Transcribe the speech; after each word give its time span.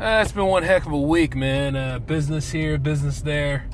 Uh, 0.00 0.20
it's 0.22 0.32
been 0.32 0.46
one 0.46 0.62
heck 0.64 0.84
of 0.86 0.92
a 0.92 0.98
week, 0.98 1.36
man. 1.36 1.76
Uh, 1.76 1.98
business 1.98 2.50
here, 2.50 2.76
business 2.76 3.20
there. 3.20 3.66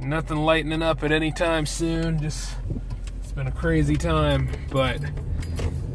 Nothing 0.00 0.38
lightening 0.38 0.82
up 0.82 1.02
at 1.02 1.12
any 1.12 1.30
time 1.30 1.66
soon. 1.66 2.18
Just, 2.20 2.54
it's 3.20 3.32
been 3.32 3.46
a 3.46 3.52
crazy 3.52 3.96
time. 3.96 4.48
But 4.70 5.00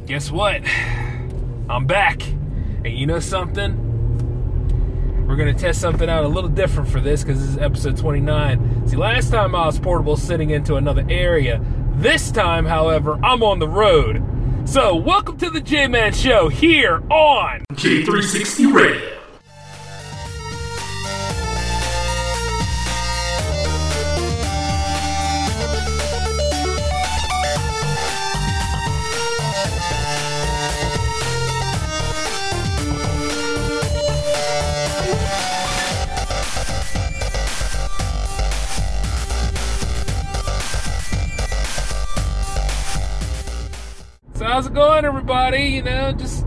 guess 0.05 0.29
what? 0.29 0.61
I'm 1.69 1.87
back. 1.87 2.21
And 2.21 2.95
you 2.95 3.07
know 3.07 3.19
something? 3.19 3.91
We're 5.25 5.37
going 5.37 5.55
to 5.55 5.59
test 5.59 5.81
something 5.81 6.09
out 6.09 6.23
a 6.25 6.27
little 6.27 6.49
different 6.49 6.89
for 6.89 6.99
this 6.99 7.23
because 7.23 7.39
this 7.39 7.49
is 7.51 7.57
episode 7.57 7.97
29. 7.97 8.87
See, 8.89 8.97
last 8.97 9.31
time 9.31 9.55
I 9.55 9.65
was 9.65 9.79
portable 9.79 10.17
sitting 10.17 10.51
into 10.51 10.75
another 10.75 11.05
area. 11.09 11.65
This 11.95 12.29
time, 12.29 12.65
however, 12.65 13.17
I'm 13.23 13.41
on 13.41 13.57
the 13.57 13.67
road. 13.67 14.23
So, 14.65 14.95
welcome 14.95 15.37
to 15.37 15.49
the 15.49 15.61
J 15.61 15.87
Man 15.87 16.13
Show 16.13 16.47
here 16.49 17.03
on 17.11 17.63
J360 17.73 18.73
Radio. 18.73 19.22
Going, 44.93 45.05
everybody? 45.05 45.63
You 45.63 45.81
know, 45.81 46.11
just 46.11 46.45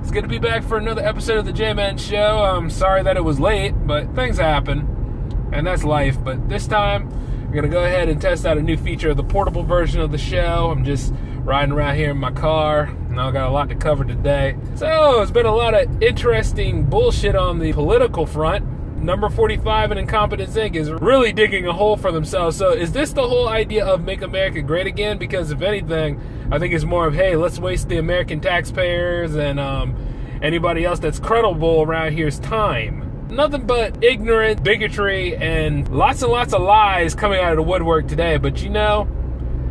it's 0.00 0.10
good 0.10 0.22
to 0.22 0.28
be 0.28 0.38
back 0.38 0.62
for 0.62 0.78
another 0.78 1.02
episode 1.02 1.36
of 1.36 1.44
the 1.44 1.52
J 1.52 1.74
Man 1.74 1.98
Show. 1.98 2.38
I'm 2.38 2.70
sorry 2.70 3.02
that 3.02 3.18
it 3.18 3.22
was 3.22 3.38
late, 3.38 3.72
but 3.86 4.14
things 4.14 4.38
happen, 4.38 5.50
and 5.52 5.66
that's 5.66 5.84
life. 5.84 6.16
But 6.24 6.48
this 6.48 6.66
time, 6.66 7.10
we're 7.44 7.54
gonna 7.54 7.68
go 7.68 7.84
ahead 7.84 8.08
and 8.08 8.18
test 8.18 8.46
out 8.46 8.56
a 8.56 8.62
new 8.62 8.78
feature 8.78 9.10
of 9.10 9.18
the 9.18 9.22
portable 9.22 9.62
version 9.62 10.00
of 10.00 10.10
the 10.10 10.16
show. 10.16 10.70
I'm 10.70 10.86
just 10.86 11.12
riding 11.40 11.70
around 11.70 11.96
here 11.96 12.12
in 12.12 12.16
my 12.16 12.32
car, 12.32 12.84
and 12.84 13.20
I 13.20 13.30
got 13.30 13.50
a 13.50 13.52
lot 13.52 13.68
to 13.68 13.74
cover 13.74 14.04
today. 14.04 14.56
So 14.74 15.20
it's 15.20 15.30
been 15.30 15.44
a 15.44 15.54
lot 15.54 15.74
of 15.74 16.02
interesting 16.02 16.84
bullshit 16.84 17.36
on 17.36 17.58
the 17.58 17.74
political 17.74 18.24
front 18.24 18.64
number 19.02 19.28
45 19.28 19.90
and 19.90 20.00
Incompetence 20.00 20.54
Inc. 20.54 20.76
is 20.76 20.90
really 20.90 21.32
digging 21.32 21.66
a 21.66 21.72
hole 21.72 21.96
for 21.96 22.12
themselves. 22.12 22.56
So, 22.56 22.70
is 22.70 22.92
this 22.92 23.12
the 23.12 23.26
whole 23.26 23.48
idea 23.48 23.84
of 23.84 24.04
make 24.04 24.22
America 24.22 24.62
great 24.62 24.86
again? 24.86 25.18
Because, 25.18 25.50
if 25.50 25.60
anything, 25.60 26.20
I 26.52 26.58
think 26.58 26.74
it's 26.74 26.84
more 26.84 27.06
of, 27.06 27.14
hey, 27.14 27.34
let's 27.34 27.58
waste 27.58 27.88
the 27.88 27.96
American 27.96 28.38
taxpayers 28.38 29.34
and 29.36 29.58
um, 29.58 29.96
anybody 30.42 30.84
else 30.84 30.98
that's 30.98 31.18
credible 31.18 31.80
around 31.80 32.12
here's 32.12 32.38
time. 32.40 33.26
Nothing 33.30 33.66
but 33.66 34.04
ignorant 34.04 34.62
bigotry 34.62 35.34
and 35.34 35.88
lots 35.88 36.20
and 36.20 36.30
lots 36.30 36.52
of 36.52 36.60
lies 36.60 37.14
coming 37.14 37.40
out 37.40 37.52
of 37.52 37.56
the 37.56 37.62
woodwork 37.62 38.06
today. 38.06 38.36
But 38.36 38.62
you 38.62 38.68
know, 38.68 39.08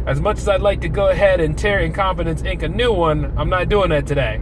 as 0.08 0.20
much 0.20 0.40
as 0.40 0.48
I'd 0.50 0.62
like 0.62 0.82
to 0.82 0.90
go 0.90 1.10
ahead 1.10 1.40
and 1.40 1.56
tear 1.56 1.82
Incompetence 1.82 2.42
Inc. 2.42 2.64
a 2.64 2.68
new 2.68 2.92
one, 2.92 3.32
I'm 3.38 3.50
not 3.50 3.70
doing 3.70 3.92
that 3.92 4.08
today. 4.08 4.42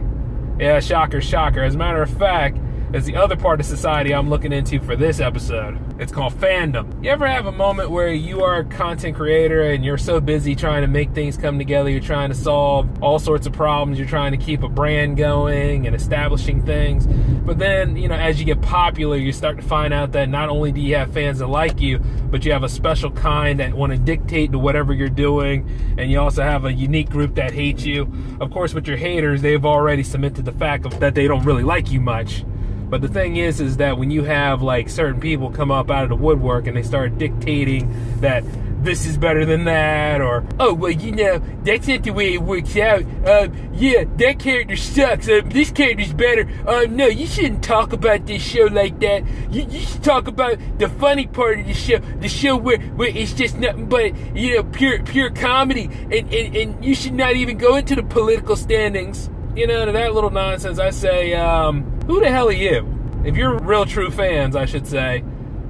Yeah, 0.58 0.80
shocker, 0.80 1.20
shocker. 1.20 1.62
As 1.62 1.74
a 1.74 1.78
matter 1.78 2.00
of 2.00 2.08
fact, 2.08 2.56
is 2.92 3.04
the 3.04 3.14
other 3.14 3.36
part 3.36 3.60
of 3.60 3.66
society 3.66 4.12
I'm 4.12 4.28
looking 4.28 4.52
into 4.52 4.80
for 4.80 4.96
this 4.96 5.20
episode. 5.20 5.78
It's 6.00 6.10
called 6.10 6.34
fandom. 6.34 7.04
You 7.04 7.10
ever 7.10 7.26
have 7.26 7.46
a 7.46 7.52
moment 7.52 7.90
where 7.90 8.12
you 8.12 8.42
are 8.42 8.58
a 8.58 8.64
content 8.64 9.16
creator 9.16 9.62
and 9.62 9.84
you're 9.84 9.98
so 9.98 10.20
busy 10.20 10.56
trying 10.56 10.82
to 10.82 10.88
make 10.88 11.12
things 11.12 11.36
come 11.36 11.56
together, 11.58 11.88
you're 11.88 12.00
trying 12.00 12.30
to 12.30 12.34
solve 12.34 13.02
all 13.02 13.20
sorts 13.20 13.46
of 13.46 13.52
problems, 13.52 13.98
you're 13.98 14.08
trying 14.08 14.32
to 14.32 14.38
keep 14.38 14.64
a 14.64 14.68
brand 14.68 15.16
going 15.16 15.86
and 15.86 15.94
establishing 15.94 16.64
things, 16.64 17.06
but 17.06 17.58
then, 17.58 17.96
you 17.96 18.08
know, 18.08 18.16
as 18.16 18.40
you 18.40 18.44
get 18.44 18.60
popular, 18.60 19.16
you 19.16 19.32
start 19.32 19.56
to 19.56 19.62
find 19.62 19.94
out 19.94 20.12
that 20.12 20.28
not 20.28 20.48
only 20.48 20.72
do 20.72 20.80
you 20.80 20.96
have 20.96 21.12
fans 21.12 21.38
that 21.38 21.46
like 21.46 21.80
you, 21.80 21.98
but 21.98 22.44
you 22.44 22.52
have 22.52 22.64
a 22.64 22.68
special 22.68 23.10
kind 23.10 23.60
that 23.60 23.72
want 23.72 23.92
to 23.92 23.98
dictate 23.98 24.50
to 24.52 24.58
whatever 24.58 24.92
you're 24.92 25.08
doing, 25.08 25.68
and 25.96 26.10
you 26.10 26.18
also 26.18 26.42
have 26.42 26.64
a 26.64 26.72
unique 26.72 27.08
group 27.08 27.36
that 27.36 27.52
hates 27.52 27.84
you. 27.84 28.12
Of 28.40 28.50
course, 28.50 28.74
with 28.74 28.86
your 28.86 28.96
haters, 28.96 29.42
they've 29.42 29.64
already 29.64 30.02
cemented 30.02 30.44
the 30.44 30.52
fact 30.52 30.86
of, 30.86 30.98
that 31.00 31.14
they 31.14 31.28
don't 31.28 31.44
really 31.44 31.62
like 31.62 31.90
you 31.90 32.00
much. 32.00 32.44
But 32.90 33.02
the 33.02 33.08
thing 33.08 33.36
is, 33.36 33.60
is 33.60 33.76
that 33.76 33.96
when 33.98 34.10
you 34.10 34.24
have 34.24 34.62
like 34.62 34.90
certain 34.90 35.20
people 35.20 35.48
come 35.50 35.70
up 35.70 35.90
out 35.90 36.02
of 36.02 36.08
the 36.10 36.16
woodwork 36.16 36.66
and 36.66 36.76
they 36.76 36.82
start 36.82 37.18
dictating 37.18 38.20
that 38.20 38.42
this 38.82 39.06
is 39.06 39.18
better 39.18 39.44
than 39.44 39.64
that, 39.64 40.20
or 40.20 40.44
oh 40.58 40.74
well, 40.74 40.90
you 40.90 41.12
know 41.12 41.38
that's 41.62 41.86
not 41.86 42.02
the 42.02 42.10
way 42.10 42.34
it 42.34 42.42
works 42.42 42.76
out. 42.76 43.04
Uh, 43.24 43.48
yeah, 43.72 44.04
that 44.16 44.38
character 44.38 44.76
sucks. 44.76 45.28
Uh, 45.28 45.42
this 45.44 45.70
character's 45.70 46.12
better. 46.12 46.48
Uh, 46.66 46.86
no, 46.88 47.06
you 47.06 47.26
shouldn't 47.26 47.62
talk 47.62 47.92
about 47.92 48.26
this 48.26 48.42
show 48.42 48.64
like 48.64 48.98
that. 49.00 49.22
You, 49.50 49.66
you 49.68 49.80
should 49.80 50.02
talk 50.02 50.28
about 50.28 50.58
the 50.78 50.88
funny 50.88 51.26
part 51.26 51.60
of 51.60 51.66
the 51.66 51.74
show, 51.74 51.98
the 51.98 52.28
show 52.28 52.56
where, 52.56 52.78
where 52.78 53.08
it's 53.08 53.34
just 53.34 53.58
nothing 53.58 53.86
but 53.88 54.16
you 54.34 54.56
know 54.56 54.64
pure 54.64 55.02
pure 55.02 55.30
comedy, 55.30 55.84
and, 55.84 56.32
and, 56.32 56.56
and 56.56 56.84
you 56.84 56.94
should 56.94 57.14
not 57.14 57.36
even 57.36 57.58
go 57.58 57.76
into 57.76 57.94
the 57.94 58.02
political 58.02 58.56
standings. 58.56 59.30
You 59.54 59.66
know, 59.66 59.84
to 59.84 59.92
that 59.92 60.14
little 60.14 60.30
nonsense, 60.30 60.78
I 60.78 60.90
say, 60.90 61.34
um, 61.34 61.99
who 62.10 62.18
the 62.18 62.28
hell 62.28 62.48
are 62.48 62.52
you? 62.52 62.84
If 63.24 63.36
you're 63.36 63.56
real 63.60 63.86
true 63.86 64.10
fans, 64.10 64.56
I 64.56 64.64
should 64.64 64.84
say, 64.84 65.22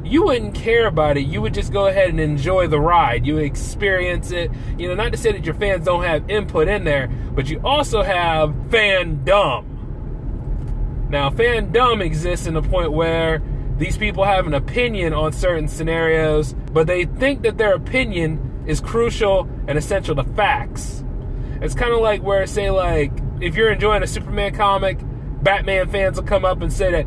you 0.03 0.25
wouldn't 0.25 0.55
care 0.55 0.87
about 0.87 1.19
it. 1.19 1.27
You 1.27 1.43
would 1.43 1.53
just 1.53 1.71
go 1.71 1.89
ahead 1.89 2.09
and 2.09 2.19
enjoy 2.19 2.67
the 2.67 2.81
ride. 2.81 3.27
You 3.27 3.37
experience 3.37 4.31
it. 4.31 4.51
You 4.79 4.89
know, 4.89 4.95
not 4.95 5.13
to 5.13 5.19
say 5.19 5.33
that 5.33 5.45
your 5.45 5.55
fans 5.55 5.85
don't 5.85 6.03
have 6.03 6.31
input 6.31 6.67
in 6.67 6.85
there, 6.85 7.09
but 7.09 7.51
you 7.51 7.61
also 7.63 8.03
have 8.03 8.55
fandom. 8.71 9.67
Now, 11.11 11.29
fandom 11.29 12.03
exists 12.03 12.47
in 12.47 12.55
the 12.55 12.63
point 12.63 12.93
where 12.93 13.43
these 13.77 13.99
people 13.99 14.25
have 14.25 14.47
an 14.47 14.55
opinion 14.55 15.13
on 15.13 15.35
certain 15.35 15.69
scenarios, 15.69 16.55
but 16.73 16.87
they 16.87 17.05
think 17.05 17.43
that 17.43 17.59
their 17.59 17.75
opinion 17.75 18.65
is 18.67 18.81
crucial 18.81 19.47
and 19.69 19.77
essential 19.77 20.17
to 20.17 20.25
facts. 20.25 21.05
It's 21.61 21.75
kind 21.75 21.93
of 21.93 22.01
like 22.01 22.23
where, 22.23 22.47
say, 22.47 22.71
like, 22.71 23.13
if 23.43 23.57
you're 23.57 23.71
enjoying 23.71 24.03
a 24.03 24.07
Superman 24.07 24.55
comic, 24.55 24.99
Batman 25.43 25.89
fans 25.89 26.17
will 26.17 26.27
come 26.27 26.45
up 26.45 26.61
and 26.61 26.73
say 26.73 26.91
that 26.93 27.07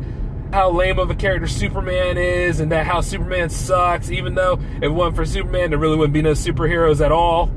how 0.52 0.70
lame 0.70 0.98
of 0.98 1.10
a 1.10 1.14
character 1.14 1.46
Superman 1.48 2.16
is 2.16 2.60
and 2.60 2.70
that 2.72 2.86
how 2.86 3.00
Superman 3.00 3.50
sucks, 3.50 4.10
even 4.10 4.34
though 4.34 4.60
if 4.76 4.82
it 4.84 4.88
wasn't 4.88 5.16
for 5.16 5.24
Superman, 5.24 5.70
there 5.70 5.78
really 5.78 5.96
wouldn't 5.96 6.14
be 6.14 6.22
no 6.22 6.32
superheroes 6.32 7.04
at 7.04 7.12
all. 7.12 7.50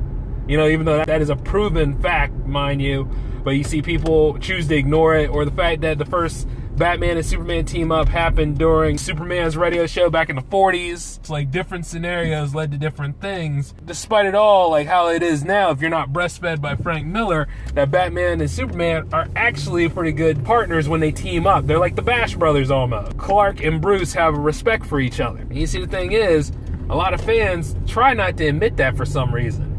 You 0.48 0.58
know, 0.58 0.68
even 0.68 0.86
though 0.86 1.04
that 1.04 1.22
is 1.22 1.30
a 1.30 1.36
proven 1.36 2.00
fact, 2.02 2.34
mind 2.46 2.82
you. 2.82 3.10
But 3.44 3.52
you 3.52 3.64
see 3.64 3.82
people 3.82 4.38
choose 4.40 4.68
to 4.68 4.76
ignore 4.76 5.16
it, 5.16 5.30
or 5.30 5.46
the 5.46 5.52
fact 5.52 5.82
that 5.82 5.98
the 5.98 6.06
first 6.06 6.48
Batman 6.78 7.18
and 7.18 7.26
Superman 7.26 7.66
team 7.66 7.92
up 7.92 8.08
happened 8.08 8.60
during 8.60 9.00
Superman's 9.00 9.58
radio 9.58 9.88
show 9.88 10.12
back 10.12 10.30
in 10.30 10.36
the 10.36 10.44
40s. 10.44 11.18
It's 11.18 11.30
like 11.30 11.50
different 11.50 11.88
scenarios 11.88 12.54
led 12.54 12.70
to 12.70 12.78
different 12.78 13.20
things. 13.20 13.74
Despite 13.84 14.28
it 14.28 14.36
all, 14.36 14.70
like 14.70 14.86
how 14.86 15.10
it 15.10 15.24
is 15.24 15.44
now, 15.44 15.72
if 15.72 15.82
you're 15.82 15.90
not 15.90 16.14
breastfed 16.14 16.62
by 16.62 16.76
Frank 16.76 17.08
Miller, 17.08 17.48
that 17.74 17.90
Batman 17.90 18.42
and 18.42 18.50
Superman 18.50 19.10
are 19.12 19.28
actually 19.36 19.90
pretty 19.90 20.12
good 20.12 20.46
partners 20.46 20.88
when 20.88 21.00
they 21.00 21.12
team 21.12 21.48
up. 21.48 21.66
They're 21.66 21.80
like 21.80 21.96
the 21.96 22.04
Bash 22.04 22.36
brothers 22.36 22.70
almost. 22.70 23.18
Clark 23.18 23.64
and 23.64 23.82
Bruce 23.82 24.14
have 24.14 24.36
a 24.36 24.40
respect 24.40 24.86
for 24.86 25.00
each 25.00 25.20
other. 25.20 25.40
And 25.40 25.58
you 25.58 25.66
see, 25.66 25.82
the 25.82 25.88
thing 25.88 26.12
is, 26.12 26.52
a 26.92 26.96
lot 26.96 27.16
of 27.16 27.22
fans 27.22 27.76
try 27.88 28.14
not 28.14 28.38
to 28.38 28.46
admit 28.46 28.78
that 28.78 28.96
for 28.96 29.04
some 29.04 29.34
reason. 29.34 29.77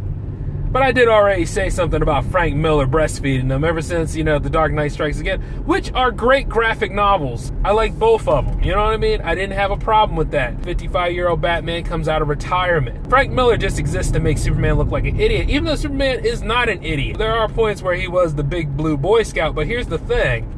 But 0.70 0.82
I 0.82 0.93
did 0.93 1.09
already 1.09 1.47
say 1.47 1.70
something 1.70 2.03
about 2.03 2.26
Frank 2.26 2.55
Miller 2.55 2.87
breastfeeding 2.87 3.49
them 3.49 3.65
ever 3.65 3.81
since, 3.81 4.15
you 4.15 4.23
know, 4.23 4.38
The 4.38 4.50
Dark 4.50 4.70
Knight 4.70 4.93
Strikes 4.93 5.19
Again, 5.19 5.41
which 5.65 5.91
are 5.94 6.11
great 6.11 6.47
graphic 6.47 6.93
novels. 6.93 7.53
I 7.65 7.73
like 7.73 7.99
both 7.99 8.29
of 8.29 8.44
them. 8.44 8.62
You 8.62 8.73
know 8.73 8.85
what 8.85 8.93
I 8.93 8.99
mean? 8.99 9.23
I 9.23 9.35
didn't 9.35 9.56
have 9.56 9.70
a 9.70 9.79
problem 9.79 10.15
with 10.19 10.31
that. 10.32 10.62
55 10.62 11.12
year 11.12 11.29
old 11.29 11.41
Batman 11.41 11.85
comes 11.85 12.06
out 12.06 12.20
of 12.20 12.29
retirement. 12.29 13.09
Frank 13.09 13.32
Miller 13.32 13.56
just 13.56 13.79
exists 13.79 14.12
to 14.12 14.20
make 14.20 14.37
Superman 14.37 14.75
look 14.75 14.91
like 14.91 15.06
an 15.06 15.19
idiot, 15.19 15.49
even 15.49 15.65
though 15.65 15.75
Superman 15.75 16.23
is 16.23 16.43
not 16.43 16.69
an 16.69 16.85
idiot. 16.85 17.17
There 17.17 17.35
are 17.35 17.49
points 17.49 17.81
where 17.81 17.94
he 17.94 18.06
was 18.06 18.35
the 18.35 18.44
big 18.44 18.76
blue 18.76 18.99
Boy 18.99 19.23
Scout, 19.23 19.55
but 19.55 19.67
here's 19.67 19.87
the 19.87 19.99
thing 19.99 20.55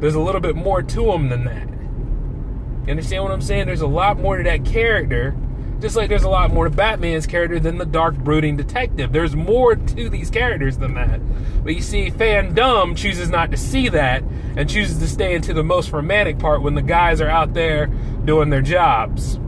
there's 0.00 0.14
a 0.14 0.20
little 0.20 0.40
bit 0.40 0.56
more 0.56 0.82
to 0.82 1.12
him 1.12 1.28
than 1.28 1.44
that. 1.44 1.68
You 2.86 2.90
understand 2.90 3.22
what 3.22 3.32
I'm 3.32 3.42
saying? 3.42 3.66
There's 3.66 3.80
a 3.82 3.86
lot 3.86 4.18
more 4.18 4.38
to 4.38 4.44
that 4.44 4.64
character 4.64 5.36
Just 5.80 5.94
like 5.94 6.08
there's 6.08 6.22
a 6.22 6.28
lot 6.28 6.52
more 6.52 6.64
to 6.64 6.70
Batman's 6.70 7.26
character 7.26 7.60
than 7.60 7.76
the 7.76 7.84
dark, 7.84 8.16
brooding 8.16 8.56
detective. 8.56 9.12
There's 9.12 9.36
more 9.36 9.76
to 9.76 10.08
these 10.08 10.30
characters 10.30 10.78
than 10.78 10.94
that. 10.94 11.20
But 11.62 11.74
you 11.74 11.82
see, 11.82 12.10
fandom 12.10 12.96
chooses 12.96 13.28
not 13.28 13.50
to 13.50 13.58
see 13.58 13.90
that 13.90 14.22
and 14.56 14.70
chooses 14.70 14.98
to 14.98 15.06
stay 15.06 15.34
into 15.34 15.52
the 15.52 15.62
most 15.62 15.92
romantic 15.92 16.38
part 16.38 16.62
when 16.62 16.74
the 16.74 16.82
guys 16.82 17.20
are 17.20 17.28
out 17.28 17.52
there 17.52 17.88
doing 18.24 18.48
their 18.48 18.62
jobs. 18.62 19.38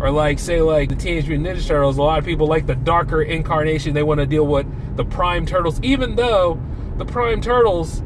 Or 0.00 0.10
like, 0.10 0.38
say, 0.38 0.60
like 0.60 0.88
the 0.88 0.94
Teenage 0.94 1.26
Mutant 1.28 1.48
Ninja 1.48 1.66
Turtles, 1.66 1.98
a 1.98 2.02
lot 2.02 2.18
of 2.18 2.24
people 2.24 2.46
like 2.46 2.66
the 2.66 2.74
darker 2.76 3.22
incarnation. 3.22 3.94
They 3.94 4.02
want 4.02 4.20
to 4.20 4.26
deal 4.26 4.46
with 4.46 4.66
the 4.96 5.04
Prime 5.04 5.46
Turtles, 5.46 5.80
even 5.82 6.14
though 6.14 6.60
the 6.96 7.04
Prime 7.04 7.40
Turtles, 7.40 8.02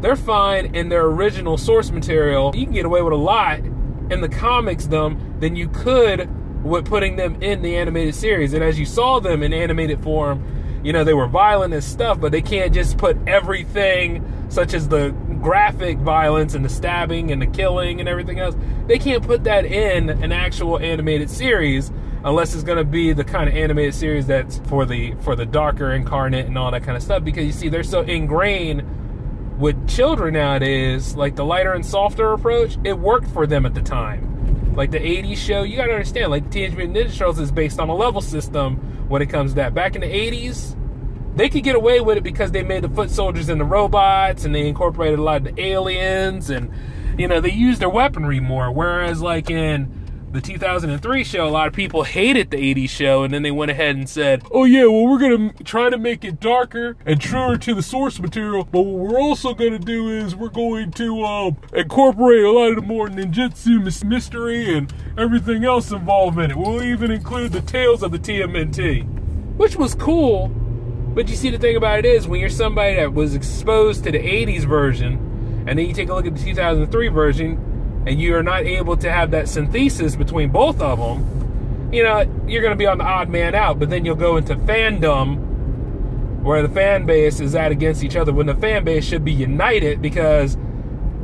they're 0.00 0.16
fine 0.16 0.74
in 0.74 0.90
their 0.90 1.06
original 1.06 1.56
source 1.56 1.90
material. 1.90 2.54
You 2.54 2.66
can 2.66 2.74
get 2.74 2.84
away 2.84 3.02
with 3.02 3.12
a 3.12 3.16
lot 3.16 3.60
in 4.10 4.20
the 4.20 4.28
comics, 4.28 4.86
them 4.86 5.36
than 5.40 5.56
you 5.56 5.68
could 5.68 6.28
with 6.62 6.86
putting 6.86 7.16
them 7.16 7.40
in 7.42 7.62
the 7.62 7.76
animated 7.76 8.14
series. 8.14 8.52
And 8.52 8.62
as 8.62 8.78
you 8.78 8.86
saw 8.86 9.20
them 9.20 9.42
in 9.42 9.52
animated 9.52 10.02
form, 10.02 10.42
you 10.82 10.92
know, 10.92 11.04
they 11.04 11.14
were 11.14 11.26
violent 11.26 11.74
and 11.74 11.82
stuff, 11.82 12.20
but 12.20 12.32
they 12.32 12.42
can't 12.42 12.72
just 12.72 12.96
put 12.98 13.16
everything, 13.26 14.24
such 14.48 14.72
as 14.72 14.88
the 14.88 15.10
graphic 15.40 15.98
violence 15.98 16.54
and 16.54 16.64
the 16.64 16.68
stabbing 16.68 17.30
and 17.30 17.40
the 17.40 17.46
killing 17.46 18.00
and 18.00 18.08
everything 18.08 18.38
else, 18.38 18.56
they 18.86 18.98
can't 18.98 19.24
put 19.24 19.44
that 19.44 19.64
in 19.64 20.10
an 20.10 20.32
actual 20.32 20.78
animated 20.78 21.30
series 21.30 21.90
unless 22.24 22.54
it's 22.54 22.64
going 22.64 22.78
to 22.78 22.84
be 22.84 23.12
the 23.12 23.22
kind 23.22 23.48
of 23.48 23.54
animated 23.54 23.94
series 23.94 24.26
that's 24.26 24.58
for 24.66 24.84
the 24.84 25.14
for 25.20 25.36
the 25.36 25.46
darker 25.46 25.92
incarnate 25.92 26.46
and 26.46 26.58
all 26.58 26.70
that 26.70 26.82
kind 26.82 26.96
of 26.96 27.02
stuff 27.02 27.22
because 27.22 27.44
you 27.44 27.52
see 27.52 27.68
they're 27.68 27.84
so 27.84 28.00
ingrained 28.02 28.82
with 29.58 29.88
children 29.88 30.34
nowadays 30.34 31.14
like 31.14 31.36
the 31.36 31.44
lighter 31.44 31.72
and 31.72 31.86
softer 31.86 32.32
approach 32.32 32.76
it 32.82 32.98
worked 32.98 33.28
for 33.28 33.46
them 33.46 33.64
at 33.64 33.74
the 33.74 33.82
time 33.82 34.35
like 34.76 34.90
the 34.90 34.98
80s 34.98 35.38
show, 35.38 35.62
you 35.62 35.76
gotta 35.76 35.92
understand, 35.92 36.30
like 36.30 36.50
Teenage 36.50 36.76
Mutant 36.76 36.96
Ninja 36.96 37.16
Turtles 37.16 37.40
is 37.40 37.50
based 37.50 37.80
on 37.80 37.88
a 37.88 37.94
level 37.94 38.20
system 38.20 38.76
when 39.08 39.22
it 39.22 39.26
comes 39.26 39.52
to 39.52 39.56
that. 39.56 39.74
Back 39.74 39.94
in 39.94 40.02
the 40.02 40.06
80s, 40.06 40.76
they 41.34 41.48
could 41.48 41.64
get 41.64 41.74
away 41.74 42.00
with 42.00 42.18
it 42.18 42.22
because 42.22 42.52
they 42.52 42.62
made 42.62 42.84
the 42.84 42.88
foot 42.88 43.10
soldiers 43.10 43.48
and 43.48 43.60
the 43.60 43.64
robots 43.64 44.44
and 44.44 44.54
they 44.54 44.68
incorporated 44.68 45.18
a 45.18 45.22
lot 45.22 45.46
of 45.46 45.56
the 45.56 45.62
aliens 45.62 46.50
and 46.50 46.70
you 47.18 47.26
know, 47.26 47.40
they 47.40 47.50
used 47.50 47.80
their 47.80 47.88
weaponry 47.88 48.40
more. 48.40 48.70
Whereas 48.70 49.22
like 49.22 49.50
in 49.50 50.05
the 50.36 50.42
2003 50.42 51.24
show, 51.24 51.46
a 51.46 51.48
lot 51.48 51.66
of 51.66 51.72
people 51.72 52.02
hated 52.02 52.50
the 52.50 52.58
80s 52.58 52.90
show, 52.90 53.22
and 53.22 53.32
then 53.32 53.42
they 53.42 53.50
went 53.50 53.70
ahead 53.70 53.96
and 53.96 54.06
said, 54.06 54.42
oh 54.52 54.64
yeah, 54.64 54.84
well, 54.84 55.06
we're 55.06 55.18
gonna 55.18 55.52
try 55.64 55.88
to 55.88 55.96
make 55.96 56.24
it 56.24 56.38
darker 56.40 56.94
and 57.06 57.20
truer 57.20 57.56
to 57.56 57.74
the 57.74 57.82
source 57.82 58.20
material, 58.20 58.68
but 58.70 58.82
what 58.82 59.12
we're 59.12 59.18
also 59.18 59.54
gonna 59.54 59.78
do 59.78 60.10
is 60.10 60.36
we're 60.36 60.50
going 60.50 60.90
to 60.92 61.24
um, 61.24 61.56
incorporate 61.72 62.44
a 62.44 62.50
lot 62.50 62.68
of 62.68 62.76
the 62.76 62.82
more 62.82 63.08
ninjutsu 63.08 63.82
mystery 64.04 64.76
and 64.76 64.92
everything 65.16 65.64
else 65.64 65.90
involved 65.90 66.38
in 66.38 66.50
it. 66.50 66.56
We'll 66.56 66.82
even 66.82 67.10
include 67.10 67.52
the 67.52 67.62
tales 67.62 68.02
of 68.02 68.12
the 68.12 68.18
TMNT, 68.18 69.56
which 69.56 69.76
was 69.76 69.94
cool. 69.94 70.48
But 70.48 71.30
you 71.30 71.36
see, 71.36 71.48
the 71.48 71.58
thing 71.58 71.76
about 71.76 72.00
it 72.00 72.04
is, 72.04 72.28
when 72.28 72.40
you're 72.40 72.50
somebody 72.50 72.96
that 72.96 73.14
was 73.14 73.34
exposed 73.34 74.04
to 74.04 74.12
the 74.12 74.18
80s 74.18 74.66
version, 74.66 75.64
and 75.66 75.78
then 75.78 75.86
you 75.86 75.94
take 75.94 76.10
a 76.10 76.14
look 76.14 76.26
at 76.26 76.36
the 76.36 76.44
2003 76.44 77.08
version, 77.08 77.75
and 78.06 78.20
you 78.20 78.36
are 78.36 78.42
not 78.42 78.62
able 78.62 78.96
to 78.96 79.10
have 79.10 79.32
that 79.32 79.48
synthesis 79.48 80.14
between 80.14 80.50
both 80.50 80.80
of 80.80 80.98
them, 80.98 81.90
you 81.92 82.02
know, 82.02 82.20
you're 82.46 82.62
going 82.62 82.72
to 82.72 82.78
be 82.78 82.86
on 82.86 82.98
the 82.98 83.04
odd 83.04 83.28
man 83.28 83.54
out. 83.54 83.78
But 83.78 83.90
then 83.90 84.04
you'll 84.04 84.14
go 84.14 84.36
into 84.36 84.54
fandom 84.54 85.42
where 86.42 86.62
the 86.62 86.68
fan 86.68 87.04
base 87.04 87.40
is 87.40 87.56
at 87.56 87.72
against 87.72 88.04
each 88.04 88.14
other 88.14 88.32
when 88.32 88.46
the 88.46 88.54
fan 88.54 88.84
base 88.84 89.04
should 89.04 89.24
be 89.24 89.32
united 89.32 90.00
because 90.00 90.56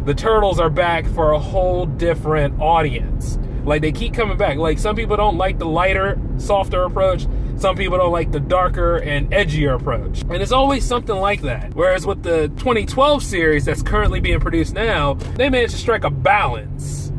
the 0.05 0.15
turtles 0.15 0.59
are 0.59 0.71
back 0.71 1.07
for 1.07 1.31
a 1.31 1.39
whole 1.39 1.87
different 1.87 2.61
audience. 2.61 3.39
Like 3.65 3.83
they 3.83 3.93
keep 3.93 4.15
coming 4.15 4.37
back. 4.37 4.57
Like 4.57 4.81
some 4.81 4.97
people 4.97 5.17
don't 5.17 5.37
like 5.37 5.61
the 5.61 5.67
lighter, 5.67 6.21
softer 6.39 6.83
approach. 6.83 7.27
Some 7.63 7.77
people 7.77 7.97
don't 7.97 8.11
like 8.11 8.33
the 8.33 8.41
darker 8.41 8.97
and 8.97 9.31
edgier 9.31 9.77
approach. 9.77 10.23
And 10.23 10.43
it's 10.43 10.51
always 10.51 10.85
something 10.85 11.15
like 11.15 11.43
that. 11.43 11.73
Whereas 11.75 12.05
with 12.05 12.25
the 12.25 12.49
2012 12.57 13.23
series 13.23 13.65
that's 13.65 13.85
currently 13.85 14.19
being 14.19 14.41
produced 14.41 14.75
now, 14.75 15.15
they 15.37 15.49
managed 15.49 15.75
to 15.75 15.79
strike 15.79 16.03
a 16.03 16.11
balance, 16.11 17.13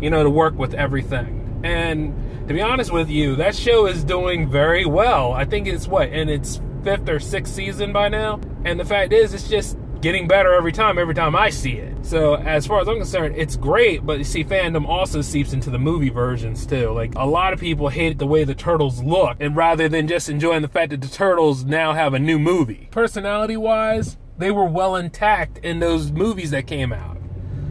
you 0.00 0.08
know, 0.08 0.22
to 0.22 0.30
work 0.30 0.56
with 0.56 0.72
everything. 0.72 1.60
And 1.64 2.14
to 2.46 2.54
be 2.54 2.62
honest 2.62 2.92
with 2.92 3.10
you, 3.10 3.34
that 3.34 3.56
show 3.56 3.86
is 3.86 4.04
doing 4.04 4.48
very 4.48 4.86
well. 4.86 5.32
I 5.32 5.44
think 5.44 5.66
it's 5.66 5.88
what, 5.88 6.10
in 6.10 6.28
its 6.28 6.60
fifth 6.84 7.08
or 7.08 7.18
sixth 7.18 7.52
season 7.52 7.92
by 7.92 8.08
now? 8.08 8.40
And 8.64 8.78
the 8.78 8.84
fact 8.84 9.12
is, 9.12 9.34
it's 9.34 9.48
just 9.48 9.76
getting 10.00 10.28
better 10.28 10.54
every 10.54 10.72
time, 10.72 10.98
every 10.98 11.14
time 11.14 11.34
I 11.34 11.50
see 11.50 11.72
it. 11.72 12.04
So 12.04 12.36
as 12.36 12.66
far 12.66 12.80
as 12.80 12.88
I'm 12.88 12.96
concerned, 12.96 13.34
it's 13.36 13.56
great, 13.56 14.06
but 14.06 14.18
you 14.18 14.24
see, 14.24 14.44
fandom 14.44 14.86
also 14.86 15.20
seeps 15.20 15.52
into 15.52 15.70
the 15.70 15.78
movie 15.78 16.10
versions 16.10 16.66
too. 16.66 16.90
Like 16.90 17.14
a 17.16 17.26
lot 17.26 17.52
of 17.52 17.60
people 17.60 17.88
hate 17.88 18.18
the 18.18 18.26
way 18.26 18.44
the 18.44 18.54
turtles 18.54 19.02
look, 19.02 19.36
and 19.40 19.56
rather 19.56 19.88
than 19.88 20.06
just 20.06 20.28
enjoying 20.28 20.62
the 20.62 20.68
fact 20.68 20.90
that 20.90 21.00
the 21.00 21.08
turtles 21.08 21.64
now 21.64 21.92
have 21.92 22.14
a 22.14 22.18
new 22.18 22.38
movie, 22.38 22.88
personality 22.90 23.56
wise, 23.56 24.16
they 24.36 24.50
were 24.50 24.64
well 24.64 24.96
intact 24.96 25.58
in 25.58 25.80
those 25.80 26.12
movies 26.12 26.52
that 26.52 26.66
came 26.66 26.92
out. 26.92 27.16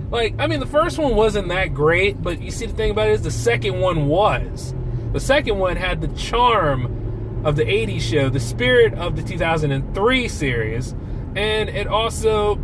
Like, 0.10 0.36
I 0.40 0.48
mean, 0.48 0.60
the 0.60 0.66
first 0.66 0.98
one 0.98 1.16
wasn't 1.16 1.50
that 1.50 1.74
great, 1.74 2.22
but 2.22 2.42
you 2.42 2.52
see, 2.52 2.66
the 2.66 2.74
thing 2.74 2.92
about 2.92 3.10
it 3.10 3.14
is 3.14 3.22
the 3.24 3.32
second 3.32 3.80
one 3.80 4.08
was. 4.08 4.74
The 5.14 5.20
second 5.20 5.58
one 5.60 5.76
had 5.76 6.02
the 6.02 6.08
charm 6.10 7.46
of 7.46 7.56
the 7.56 7.64
80s 7.64 8.02
show, 8.02 8.30
the 8.30 8.40
spirit 8.40 8.94
of 8.94 9.16
the 9.16 9.24
2003 9.24 10.28
series, 10.28 10.96
and 11.38 11.70
it 11.70 11.88
also 11.88 12.56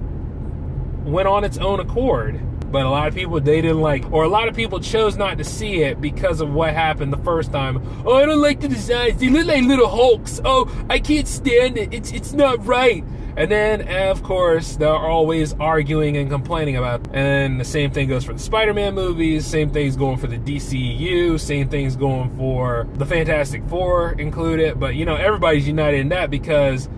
went 1.06 1.28
on 1.28 1.44
its 1.44 1.58
own 1.58 1.80
accord. 1.80 2.42
But 2.72 2.88
a 2.88 2.90
lot 2.90 3.08
of 3.08 3.14
people 3.14 3.40
they 3.40 3.62
didn't 3.62 3.82
like, 3.82 4.12
or 4.12 4.24
a 4.24 4.28
lot 4.28 4.48
of 4.48 4.56
people 4.56 4.80
chose 4.80 5.16
not 5.16 5.38
to 5.38 5.44
see 5.44 5.84
it 5.84 6.02
because 6.02 6.42
of 6.42 6.52
what 6.52 6.74
happened 6.74 7.14
the 7.14 7.18
first 7.18 7.52
time. 7.52 7.80
Oh, 8.04 8.16
I 8.16 8.26
don't 8.26 8.42
like 8.42 8.62
the 8.62 8.68
designs; 8.68 9.20
they 9.20 9.30
look 9.30 9.46
like 9.46 9.64
little 9.64 9.88
hulks. 9.88 10.42
Oh, 10.44 10.74
I 10.90 10.98
can't 11.00 11.28
stand 11.28 11.78
it. 11.78 11.94
It's 11.94 12.12
it's 12.12 12.34
not 12.34 12.66
right. 12.66 13.04
And 13.36 13.50
then, 13.50 13.88
of 13.88 14.22
course, 14.22 14.76
they're 14.76 14.90
always 14.90 15.54
arguing 15.54 16.18
and 16.18 16.30
complaining 16.30 16.78
about. 16.78 17.02
It. 17.02 17.16
And 17.16 17.60
the 17.60 17.66
same 17.66 17.90
thing 17.90 18.08
goes 18.08 18.24
for 18.24 18.34
the 18.34 18.40
Spider-Man 18.40 18.94
movies. 18.94 19.46
Same 19.46 19.72
thing's 19.72 19.96
going 19.96 20.18
for 20.18 20.28
the 20.28 20.38
DCU. 20.38 21.40
Same 21.40 21.68
thing's 21.68 21.96
going 21.96 22.36
for 22.38 22.88
the 22.94 23.06
Fantastic 23.06 23.64
Four 23.70 24.14
included. 24.14 24.80
But 24.80 24.96
you 24.96 25.06
know, 25.06 25.16
everybody's 25.16 25.68
united 25.68 26.00
in 26.00 26.10
that 26.10 26.32
because 26.32 26.90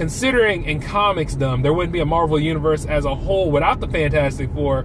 considering 0.00 0.64
in 0.64 0.80
comics 0.80 1.34
them 1.34 1.60
there 1.60 1.74
wouldn't 1.74 1.92
be 1.92 2.00
a 2.00 2.06
Marvel 2.06 2.40
universe 2.40 2.86
as 2.86 3.04
a 3.04 3.14
whole 3.14 3.50
without 3.50 3.80
the 3.80 3.86
Fantastic 3.86 4.50
Four. 4.54 4.84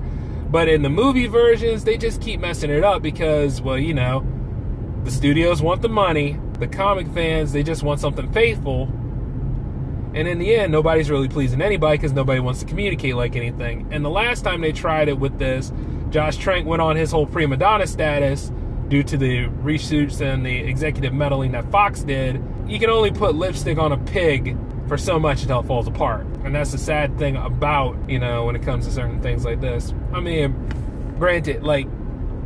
But 0.49 0.67
in 0.67 0.81
the 0.81 0.89
movie 0.89 1.27
versions, 1.27 1.85
they 1.85 1.95
just 1.95 2.21
keep 2.21 2.41
messing 2.41 2.69
it 2.69 2.83
up 2.83 3.01
because, 3.01 3.61
well, 3.61 3.77
you 3.77 3.93
know, 3.93 4.27
the 5.05 5.11
studios 5.11 5.61
want 5.61 5.81
the 5.81 5.87
money, 5.87 6.37
the 6.59 6.67
comic 6.67 7.07
fans, 7.13 7.53
they 7.53 7.63
just 7.63 7.81
want 7.81 8.01
something 8.01 8.29
faithful. 8.33 8.89
And 10.13 10.27
in 10.27 10.37
the 10.37 10.53
end, 10.53 10.73
nobody's 10.73 11.09
really 11.09 11.29
pleasing 11.29 11.61
anybody 11.61 11.97
because 11.97 12.11
nobody 12.11 12.41
wants 12.41 12.59
to 12.59 12.65
communicate 12.65 13.15
like 13.15 13.37
anything. 13.37 13.87
And 13.91 14.03
the 14.03 14.09
last 14.09 14.41
time 14.41 14.59
they 14.59 14.73
tried 14.73 15.07
it 15.07 15.17
with 15.17 15.39
this, 15.39 15.71
Josh 16.09 16.35
Trank 16.35 16.67
went 16.67 16.81
on 16.81 16.97
his 16.97 17.11
whole 17.11 17.25
prima 17.25 17.55
donna 17.55 17.87
status 17.87 18.51
due 18.89 19.03
to 19.03 19.15
the 19.15 19.45
reshoots 19.63 20.19
and 20.19 20.45
the 20.45 20.57
executive 20.57 21.13
meddling 21.13 21.53
that 21.53 21.71
Fox 21.71 22.01
did. 22.01 22.43
You 22.67 22.79
can 22.79 22.89
only 22.89 23.11
put 23.11 23.35
lipstick 23.35 23.77
on 23.77 23.93
a 23.93 23.97
pig 23.97 24.57
for 24.87 24.97
so 24.97 25.19
much 25.19 25.41
until 25.41 25.59
it 25.61 25.65
falls 25.65 25.87
apart. 25.87 26.25
And 26.43 26.53
that's 26.53 26.71
the 26.71 26.77
sad 26.77 27.17
thing 27.17 27.35
about, 27.35 27.97
you 28.09 28.19
know, 28.19 28.45
when 28.45 28.55
it 28.55 28.61
comes 28.61 28.85
to 28.85 28.91
certain 28.91 29.21
things 29.21 29.45
like 29.45 29.61
this. 29.61 29.93
I 30.13 30.19
mean, 30.19 30.55
granted, 31.17 31.63
like, 31.63 31.87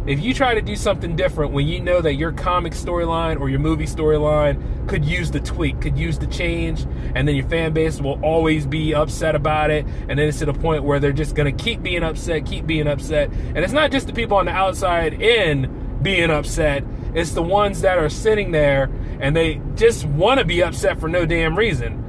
if 0.08 0.22
you 0.22 0.34
try 0.34 0.56
to 0.56 0.62
do 0.62 0.76
something 0.76 1.16
different 1.16 1.52
when 1.52 1.68
you 1.68 1.82
know 1.82 2.02
that 2.02 2.16
your 2.16 2.32
comic 2.32 2.74
storyline 2.74 3.40
or 3.40 3.50
your 3.50 3.60
movie 3.60 3.86
storyline 3.86 4.88
could 4.88 5.06
use 5.06 5.30
the 5.30 5.40
tweak, 5.40 5.82
could 5.82 5.98
use 6.00 6.18
the 6.18 6.26
change, 6.28 6.88
and 7.14 7.28
then 7.28 7.36
your 7.36 7.48
fan 7.48 7.74
base 7.74 8.02
will 8.02 8.20
always 8.24 8.66
be 8.66 8.96
upset 8.96 9.36
about 9.36 9.70
it, 9.70 9.86
and 10.08 10.18
then 10.18 10.28
it's 10.28 10.40
to 10.40 10.46
the 10.46 10.54
point 10.54 10.84
where 10.84 11.00
they're 11.00 11.12
just 11.12 11.36
gonna 11.36 11.52
keep 11.52 11.84
being 11.84 12.02
upset, 12.02 12.46
keep 12.46 12.66
being 12.66 12.88
upset. 12.88 13.30
And 13.30 13.60
it's 13.60 13.74
not 13.74 13.92
just 13.92 14.08
the 14.08 14.14
people 14.14 14.38
on 14.38 14.46
the 14.46 14.52
outside 14.52 15.22
in 15.22 16.00
being 16.02 16.32
upset, 16.32 16.84
it's 17.14 17.32
the 17.34 17.44
ones 17.44 17.82
that 17.82 17.98
are 17.98 18.10
sitting 18.10 18.52
there 18.52 18.90
and 19.20 19.36
they 19.36 19.62
just 19.76 20.06
wanna 20.06 20.46
be 20.46 20.64
upset 20.64 21.00
for 21.00 21.10
no 21.10 21.26
damn 21.26 21.58
reason 21.58 22.09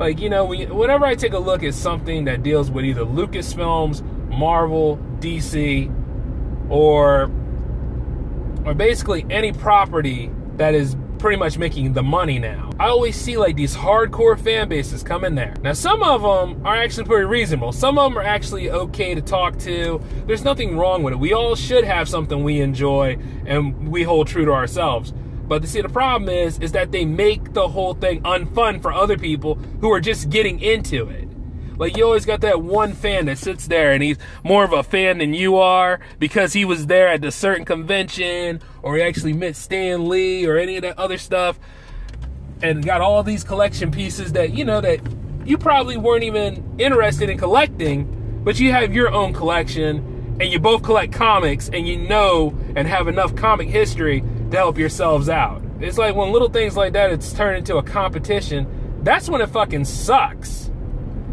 like 0.00 0.18
you 0.18 0.30
know 0.30 0.46
whenever 0.46 1.04
i 1.04 1.14
take 1.14 1.34
a 1.34 1.38
look 1.38 1.62
at 1.62 1.74
something 1.74 2.24
that 2.24 2.42
deals 2.42 2.70
with 2.70 2.86
either 2.86 3.04
lucasfilms 3.04 4.02
marvel 4.30 4.96
dc 5.18 6.70
or 6.70 7.30
or 8.64 8.74
basically 8.74 9.26
any 9.28 9.52
property 9.52 10.30
that 10.56 10.74
is 10.74 10.96
pretty 11.18 11.36
much 11.36 11.58
making 11.58 11.92
the 11.92 12.02
money 12.02 12.38
now 12.38 12.70
i 12.80 12.88
always 12.88 13.14
see 13.14 13.36
like 13.36 13.56
these 13.56 13.76
hardcore 13.76 14.40
fan 14.40 14.70
bases 14.70 15.02
come 15.02 15.22
in 15.22 15.34
there. 15.34 15.54
Now 15.60 15.74
some 15.74 16.02
of 16.02 16.22
them 16.22 16.66
are 16.66 16.76
actually 16.76 17.04
pretty 17.04 17.26
reasonable. 17.26 17.72
Some 17.72 17.98
of 17.98 18.10
them 18.10 18.18
are 18.18 18.22
actually 18.22 18.70
okay 18.70 19.14
to 19.14 19.20
talk 19.20 19.58
to. 19.58 20.00
There's 20.26 20.44
nothing 20.44 20.78
wrong 20.78 21.02
with 21.02 21.12
it. 21.12 21.18
We 21.18 21.34
all 21.34 21.54
should 21.56 21.84
have 21.84 22.08
something 22.08 22.42
we 22.42 22.62
enjoy 22.62 23.18
and 23.44 23.90
we 23.90 24.02
hold 24.02 24.28
true 24.28 24.46
to 24.46 24.52
ourselves 24.52 25.12
but 25.50 25.66
see, 25.66 25.80
the 25.80 25.88
problem 25.88 26.28
is, 26.28 26.60
is 26.60 26.70
that 26.72 26.92
they 26.92 27.04
make 27.04 27.54
the 27.54 27.66
whole 27.66 27.94
thing 27.94 28.22
unfun 28.22 28.80
for 28.80 28.92
other 28.92 29.18
people 29.18 29.56
who 29.80 29.90
are 29.90 30.00
just 30.00 30.30
getting 30.30 30.60
into 30.60 31.08
it. 31.08 31.28
Like 31.76 31.96
you 31.96 32.04
always 32.04 32.24
got 32.24 32.42
that 32.42 32.62
one 32.62 32.92
fan 32.92 33.26
that 33.26 33.36
sits 33.36 33.66
there 33.66 33.90
and 33.90 34.00
he's 34.00 34.16
more 34.44 34.62
of 34.62 34.72
a 34.72 34.84
fan 34.84 35.18
than 35.18 35.34
you 35.34 35.56
are 35.56 35.98
because 36.20 36.52
he 36.52 36.64
was 36.64 36.86
there 36.86 37.08
at 37.08 37.24
a 37.24 37.32
certain 37.32 37.64
convention 37.64 38.62
or 38.82 38.94
he 38.94 39.02
actually 39.02 39.32
met 39.32 39.56
Stan 39.56 40.08
Lee 40.08 40.46
or 40.46 40.56
any 40.56 40.76
of 40.76 40.82
that 40.82 40.96
other 40.96 41.18
stuff 41.18 41.58
and 42.62 42.84
got 42.84 43.00
all 43.00 43.24
these 43.24 43.42
collection 43.42 43.90
pieces 43.90 44.30
that 44.34 44.52
you 44.52 44.64
know 44.64 44.80
that 44.80 45.00
you 45.44 45.58
probably 45.58 45.96
weren't 45.96 46.22
even 46.22 46.76
interested 46.78 47.28
in 47.28 47.36
collecting, 47.36 48.40
but 48.44 48.60
you 48.60 48.70
have 48.70 48.94
your 48.94 49.10
own 49.10 49.32
collection 49.32 50.36
and 50.40 50.52
you 50.52 50.60
both 50.60 50.84
collect 50.84 51.12
comics 51.12 51.68
and 51.70 51.88
you 51.88 51.96
know 51.96 52.56
and 52.76 52.86
have 52.86 53.08
enough 53.08 53.34
comic 53.34 53.68
history 53.68 54.22
to 54.50 54.56
help 54.56 54.78
yourselves 54.78 55.28
out. 55.28 55.62
It's 55.80 55.98
like 55.98 56.14
when 56.14 56.32
little 56.32 56.50
things 56.50 56.76
like 56.76 56.92
that 56.92 57.10
it's 57.10 57.32
turned 57.32 57.58
into 57.58 57.76
a 57.76 57.82
competition, 57.82 59.00
that's 59.02 59.28
when 59.28 59.40
it 59.40 59.48
fucking 59.48 59.84
sucks. 59.84 60.70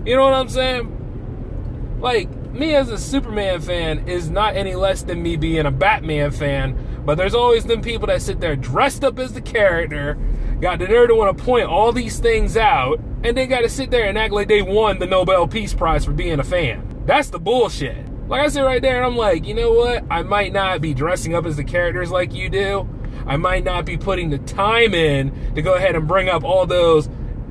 You 0.05 0.15
know 0.15 0.23
what 0.23 0.33
I'm 0.33 0.49
saying? 0.49 1.97
Like, 1.99 2.29
me 2.51 2.75
as 2.75 2.89
a 2.89 2.97
Superman 2.97 3.61
fan 3.61 4.07
is 4.07 4.29
not 4.29 4.55
any 4.55 4.75
less 4.75 5.03
than 5.03 5.21
me 5.21 5.35
being 5.35 5.65
a 5.65 5.71
Batman 5.71 6.31
fan, 6.31 7.03
but 7.05 7.15
there's 7.15 7.35
always 7.35 7.65
them 7.65 7.81
people 7.81 8.07
that 8.07 8.21
sit 8.21 8.39
there 8.39 8.55
dressed 8.55 9.03
up 9.03 9.19
as 9.19 9.33
the 9.33 9.41
character, 9.41 10.17
got 10.61 10.79
the 10.79 10.87
nerve 10.87 11.09
to 11.09 11.15
want 11.15 11.37
to 11.37 11.43
point 11.43 11.67
all 11.67 11.91
these 11.91 12.19
things 12.19 12.55
out, 12.55 12.99
and 13.23 13.35
they 13.35 13.47
got 13.47 13.61
to 13.61 13.69
sit 13.69 13.91
there 13.91 14.05
and 14.05 14.17
act 14.17 14.33
like 14.33 14.47
they 14.47 14.61
won 14.61 14.99
the 14.99 15.05
Nobel 15.05 15.47
Peace 15.47 15.73
Prize 15.73 16.05
for 16.05 16.13
being 16.13 16.39
a 16.39 16.43
fan. 16.43 17.03
That's 17.05 17.29
the 17.29 17.39
bullshit. 17.39 18.05
Like 18.27 18.41
I 18.41 18.49
said 18.49 18.63
right 18.63 18.81
there 18.81 19.03
I'm 19.03 19.15
like, 19.15 19.45
you 19.45 19.53
know 19.53 19.71
what? 19.71 20.03
I 20.09 20.21
might 20.21 20.51
not 20.51 20.81
be 20.81 20.93
dressing 20.93 21.33
up 21.33 21.45
as 21.45 21.55
the 21.55 21.63
characters 21.63 22.11
like 22.11 22.33
you 22.33 22.49
do. 22.49 22.87
I 23.27 23.37
might 23.37 23.63
not 23.63 23.85
be 23.85 23.97
putting 23.97 24.29
the 24.29 24.39
time 24.39 24.93
in 24.93 25.53
to 25.55 25.61
go 25.61 25.75
ahead 25.75 25.95
and 25.95 26.07
bring 26.07 26.29
up 26.29 26.43
all 26.43 26.65
those 26.65 27.09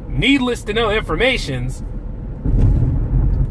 needless 0.09 0.64
to 0.64 0.73
know 0.73 0.90
informations 0.90 1.83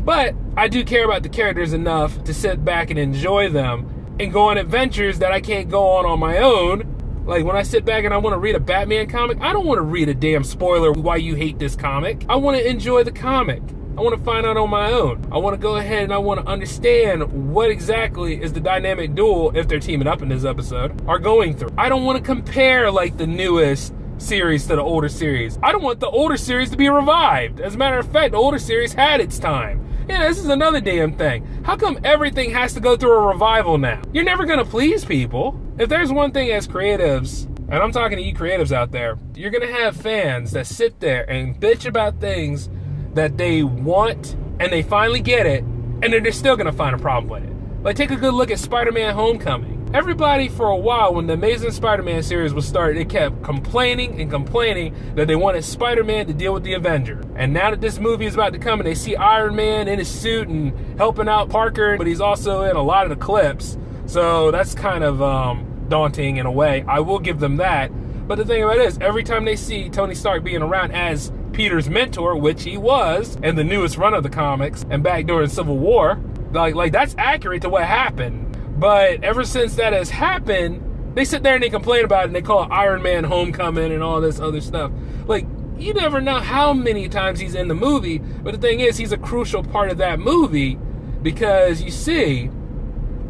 but 0.05 0.35
I 0.55 0.67
do 0.67 0.85
care 0.85 1.03
about 1.03 1.23
the 1.23 1.29
characters 1.29 1.73
enough 1.73 2.23
to 2.25 2.33
sit 2.33 2.63
back 2.63 2.91
and 2.91 2.99
enjoy 2.99 3.49
them 3.49 4.15
and 4.19 4.31
go 4.31 4.43
on 4.43 4.57
adventures 4.59 5.17
that 5.19 5.31
I 5.31 5.41
can't 5.41 5.67
go 5.67 5.83
on 5.89 6.05
on 6.05 6.19
my 6.19 6.37
own. 6.37 7.23
Like 7.25 7.43
when 7.43 7.55
I 7.55 7.63
sit 7.63 7.85
back 7.85 8.05
and 8.05 8.13
I 8.13 8.17
want 8.17 8.35
to 8.35 8.37
read 8.37 8.53
a 8.53 8.59
Batman 8.59 9.07
comic, 9.09 9.41
I 9.41 9.51
don't 9.51 9.65
want 9.65 9.79
to 9.79 9.81
read 9.81 10.07
a 10.07 10.13
damn 10.13 10.43
spoiler 10.43 10.91
why 10.91 11.15
you 11.15 11.33
hate 11.33 11.57
this 11.57 11.75
comic. 11.75 12.23
I 12.29 12.35
want 12.35 12.55
to 12.55 12.69
enjoy 12.69 13.03
the 13.03 13.11
comic. 13.11 13.63
I 13.97 14.01
want 14.01 14.13
to 14.13 14.21
find 14.25 14.45
out 14.45 14.57
on 14.57 14.69
my 14.69 14.91
own. 14.91 15.25
I 15.31 15.37
want 15.37 15.53
to 15.53 15.57
go 15.57 15.77
ahead 15.77 16.03
and 16.03 16.13
I 16.13 16.17
want 16.17 16.41
to 16.41 16.51
understand 16.51 17.53
what 17.53 17.71
exactly 17.71 18.41
is 18.41 18.51
the 18.51 18.59
dynamic 18.59 19.15
duel, 19.15 19.55
if 19.55 19.69
they're 19.69 19.79
teaming 19.79 20.05
up 20.05 20.21
in 20.21 20.27
this 20.27 20.43
episode, 20.43 21.01
are 21.07 21.17
going 21.17 21.55
through. 21.55 21.69
I 21.77 21.87
don't 21.87 22.03
want 22.03 22.17
to 22.17 22.23
compare 22.23 22.91
like 22.91 23.15
the 23.15 23.25
newest 23.25 23.93
series 24.17 24.67
to 24.67 24.75
the 24.75 24.81
older 24.81 25.07
series. 25.07 25.57
I 25.63 25.71
don't 25.71 25.81
want 25.81 26.01
the 26.01 26.09
older 26.09 26.35
series 26.35 26.69
to 26.71 26.77
be 26.77 26.89
revived. 26.89 27.61
As 27.61 27.75
a 27.75 27.77
matter 27.77 27.97
of 27.97 28.11
fact, 28.11 28.33
the 28.33 28.37
older 28.37 28.59
series 28.59 28.91
had 28.91 29.21
its 29.21 29.39
time. 29.39 29.87
Yeah, 30.09 30.27
this 30.27 30.39
is 30.39 30.49
another 30.49 30.81
damn 30.81 31.13
thing. 31.13 31.45
How 31.63 31.77
come 31.77 31.97
everything 32.03 32.51
has 32.51 32.73
to 32.73 32.81
go 32.81 32.97
through 32.97 33.13
a 33.13 33.27
revival 33.27 33.77
now? 33.77 34.01
You're 34.11 34.25
never 34.25 34.43
gonna 34.43 34.65
please 34.65 35.05
people. 35.05 35.57
If 35.79 35.87
there's 35.87 36.11
one 36.11 36.33
thing 36.33 36.51
as 36.51 36.67
creatives, 36.67 37.45
and 37.69 37.75
I'm 37.75 37.93
talking 37.93 38.17
to 38.17 38.23
you 38.23 38.35
creatives 38.35 38.73
out 38.73 38.91
there, 38.91 39.17
you're 39.35 39.51
gonna 39.51 39.71
have 39.71 39.95
fans 39.95 40.51
that 40.51 40.67
sit 40.67 40.99
there 40.99 41.29
and 41.29 41.59
bitch 41.59 41.85
about 41.85 42.19
things 42.19 42.69
that 43.15 43.37
they 43.37 43.63
want 43.63 44.35
and 44.59 44.71
they 44.71 44.83
finally 44.83 45.21
get 45.21 45.45
it, 45.45 45.63
and 45.63 46.13
then 46.13 46.23
they're 46.23 46.31
still 46.31 46.55
gonna 46.55 46.71
find 46.71 46.95
a 46.95 46.99
problem 46.99 47.29
with 47.29 47.43
it. 47.43 47.83
Like, 47.83 47.95
take 47.95 48.11
a 48.11 48.15
good 48.15 48.33
look 48.33 48.51
at 48.51 48.59
Spider 48.59 48.91
Man 48.91 49.13
Homecoming 49.13 49.75
everybody 49.95 50.49
for 50.49 50.67
a 50.67 50.75
while 50.75 51.13
when 51.13 51.25
the 51.25 51.33
Amazing 51.33 51.71
Spider-Man 51.71 52.21
series 52.21 52.53
was 52.53 52.67
started, 52.67 52.97
they 52.97 53.05
kept 53.05 53.41
complaining 53.43 54.19
and 54.19 54.29
complaining 54.29 54.93
that 55.15 55.25
they 55.25 55.37
wanted 55.37 55.63
Spider-Man 55.63 56.27
to 56.27 56.33
deal 56.33 56.53
with 56.53 56.63
the 56.63 56.73
Avenger. 56.73 57.23
And 57.37 57.53
now 57.53 57.69
that 57.69 57.79
this 57.79 57.97
movie 57.97 58.25
is 58.25 58.33
about 58.33 58.51
to 58.51 58.59
come 58.59 58.81
and 58.81 58.87
they 58.87 58.93
see 58.93 59.15
Iron 59.15 59.55
Man 59.55 59.87
in 59.87 59.97
his 59.97 60.09
suit 60.09 60.49
and 60.49 60.73
helping 60.97 61.29
out 61.29 61.49
Parker, 61.49 61.95
but 61.97 62.07
he's 62.07 62.19
also 62.19 62.63
in 62.63 62.75
a 62.75 62.81
lot 62.81 63.09
of 63.09 63.09
the 63.09 63.15
clips. 63.15 63.77
So 64.05 64.51
that's 64.51 64.75
kind 64.75 65.05
of 65.05 65.21
um, 65.21 65.85
daunting 65.87 66.37
in 66.37 66.45
a 66.45 66.51
way. 66.51 66.83
I 66.89 66.99
will 66.99 67.19
give 67.19 67.39
them 67.39 67.55
that. 67.57 67.89
But 68.27 68.37
the 68.37 68.43
thing 68.43 68.63
about 68.63 68.79
it 68.79 68.87
is, 68.87 68.97
every 68.99 69.23
time 69.23 69.45
they 69.45 69.55
see 69.55 69.87
Tony 69.89 70.13
Stark 70.13 70.43
being 70.43 70.61
around 70.61 70.91
as 70.91 71.31
Peter's 71.55 71.89
mentor, 71.89 72.35
which 72.35 72.63
he 72.63 72.77
was 72.77 73.37
in 73.41 73.55
the 73.55 73.63
newest 73.63 73.97
run 73.97 74.13
of 74.13 74.23
the 74.23 74.29
comics 74.29 74.85
and 74.89 75.01
back 75.01 75.25
during 75.25 75.47
Civil 75.47 75.77
War, 75.77 76.19
like 76.51 76.75
like 76.75 76.91
that's 76.91 77.15
accurate 77.17 77.61
to 77.61 77.69
what 77.69 77.85
happened. 77.85 78.41
But 78.77 79.23
ever 79.23 79.45
since 79.45 79.75
that 79.75 79.93
has 79.93 80.09
happened, 80.09 81.15
they 81.15 81.23
sit 81.23 81.43
there 81.43 81.53
and 81.53 81.63
they 81.63 81.69
complain 81.69 82.03
about 82.03 82.23
it 82.23 82.27
and 82.27 82.35
they 82.35 82.41
call 82.41 82.63
it 82.63 82.71
Iron 82.71 83.01
Man 83.01 83.23
Homecoming 83.23 83.93
and 83.93 84.03
all 84.03 84.19
this 84.19 84.39
other 84.39 84.59
stuff. 84.59 84.91
Like, 85.27 85.47
you 85.77 85.93
never 85.93 86.19
know 86.19 86.39
how 86.39 86.73
many 86.73 87.07
times 87.07 87.39
he's 87.39 87.55
in 87.55 87.69
the 87.69 87.73
movie, 87.73 88.17
but 88.17 88.53
the 88.53 88.59
thing 88.59 88.81
is, 88.81 88.97
he's 88.97 89.13
a 89.13 89.17
crucial 89.17 89.63
part 89.63 89.89
of 89.89 89.97
that 89.99 90.19
movie 90.19 90.77
because 91.21 91.81
you 91.81 91.89
see, 91.89 92.49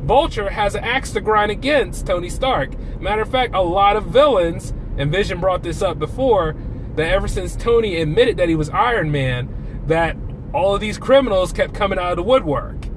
Vulture 0.04 0.50
has 0.50 0.74
an 0.74 0.84
axe 0.84 1.12
to 1.12 1.22
grind 1.22 1.52
against 1.52 2.08
Tony 2.08 2.30
Stark. 2.30 2.76
Matter 3.00 3.22
of 3.22 3.30
fact, 3.30 3.54
a 3.54 3.62
lot 3.62 3.96
of 3.96 4.06
villains, 4.06 4.74
and 4.98 5.12
Vision 5.12 5.40
brought 5.40 5.62
this 5.62 5.82
up 5.82 6.00
before, 6.00 6.56
that 6.96 7.08
ever 7.08 7.28
since 7.28 7.56
Tony 7.56 8.02
admitted 8.02 8.38
that 8.38 8.50
he 8.50 8.56
was 8.56 8.70
Iron 8.70 9.12
Man, 9.12 9.84
that 9.88 10.16
all 10.54 10.76
of 10.76 10.82
these 10.82 10.98
criminals 10.98 11.52
kept 11.52 11.74
coming 11.74 12.00
out 12.00 12.12
of 12.12 12.18
the 12.18 12.24
woodwork 12.24 12.88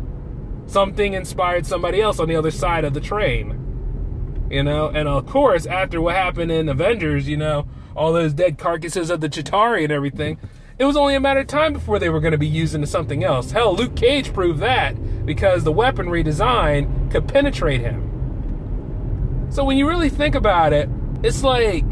something 0.68 1.14
inspired 1.14 1.66
somebody 1.66 2.00
else 2.00 2.20
on 2.20 2.28
the 2.28 2.36
other 2.36 2.50
side 2.50 2.84
of 2.84 2.94
the 2.94 3.00
train. 3.00 4.46
You 4.50 4.62
know, 4.62 4.88
and 4.88 5.08
of 5.08 5.26
course, 5.26 5.66
after 5.66 6.00
what 6.00 6.14
happened 6.14 6.50
in 6.50 6.68
Avengers, 6.68 7.28
you 7.28 7.36
know, 7.36 7.66
all 7.96 8.12
those 8.12 8.32
dead 8.32 8.58
carcasses 8.58 9.10
of 9.10 9.20
the 9.20 9.28
Chitauri 9.28 9.84
and 9.84 9.92
everything, 9.92 10.38
it 10.78 10.84
was 10.84 10.96
only 10.96 11.14
a 11.14 11.20
matter 11.20 11.40
of 11.40 11.48
time 11.48 11.72
before 11.72 11.98
they 11.98 12.08
were 12.08 12.20
going 12.20 12.32
to 12.32 12.38
be 12.38 12.46
used 12.46 12.74
into 12.74 12.86
something 12.86 13.24
else. 13.24 13.50
Hell, 13.50 13.74
Luke 13.74 13.96
Cage 13.96 14.32
proved 14.32 14.60
that 14.60 15.26
because 15.26 15.64
the 15.64 15.72
weaponry 15.72 16.22
design 16.22 17.10
could 17.10 17.26
penetrate 17.26 17.80
him. 17.80 18.04
So 19.50 19.64
when 19.64 19.76
you 19.76 19.88
really 19.88 20.08
think 20.08 20.34
about 20.34 20.72
it, 20.72 20.88
it's 21.22 21.42
like 21.42 21.84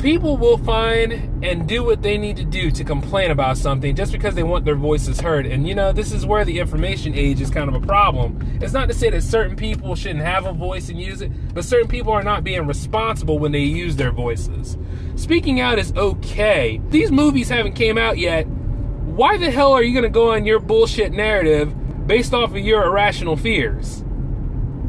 people 0.00 0.38
will 0.38 0.56
find 0.56 1.12
and 1.44 1.68
do 1.68 1.84
what 1.84 2.00
they 2.00 2.16
need 2.16 2.36
to 2.36 2.44
do 2.44 2.70
to 2.70 2.84
complain 2.84 3.30
about 3.30 3.58
something 3.58 3.94
just 3.94 4.12
because 4.12 4.34
they 4.34 4.42
want 4.42 4.64
their 4.64 4.74
voices 4.74 5.20
heard. 5.20 5.44
And 5.44 5.68
you 5.68 5.74
know, 5.74 5.92
this 5.92 6.12
is 6.12 6.24
where 6.24 6.44
the 6.44 6.58
information 6.58 7.14
age 7.14 7.40
is 7.40 7.50
kind 7.50 7.68
of 7.68 7.74
a 7.74 7.86
problem. 7.86 8.58
It's 8.62 8.72
not 8.72 8.88
to 8.88 8.94
say 8.94 9.10
that 9.10 9.22
certain 9.22 9.56
people 9.56 9.94
shouldn't 9.94 10.24
have 10.24 10.46
a 10.46 10.52
voice 10.52 10.88
and 10.88 10.98
use 10.98 11.20
it, 11.20 11.30
but 11.54 11.64
certain 11.64 11.88
people 11.88 12.12
are 12.12 12.22
not 12.22 12.44
being 12.44 12.66
responsible 12.66 13.38
when 13.38 13.52
they 13.52 13.60
use 13.60 13.96
their 13.96 14.10
voices. 14.10 14.78
Speaking 15.16 15.60
out 15.60 15.78
is 15.78 15.92
okay. 15.94 16.80
These 16.88 17.12
movies 17.12 17.50
haven't 17.50 17.74
came 17.74 17.98
out 17.98 18.16
yet. 18.16 18.46
Why 18.46 19.36
the 19.36 19.50
hell 19.50 19.72
are 19.72 19.82
you 19.82 19.92
going 19.92 20.04
to 20.04 20.08
go 20.08 20.32
on 20.32 20.46
your 20.46 20.60
bullshit 20.60 21.12
narrative 21.12 21.74
based 22.06 22.32
off 22.32 22.52
of 22.52 22.58
your 22.58 22.84
irrational 22.84 23.36
fears? 23.36 24.02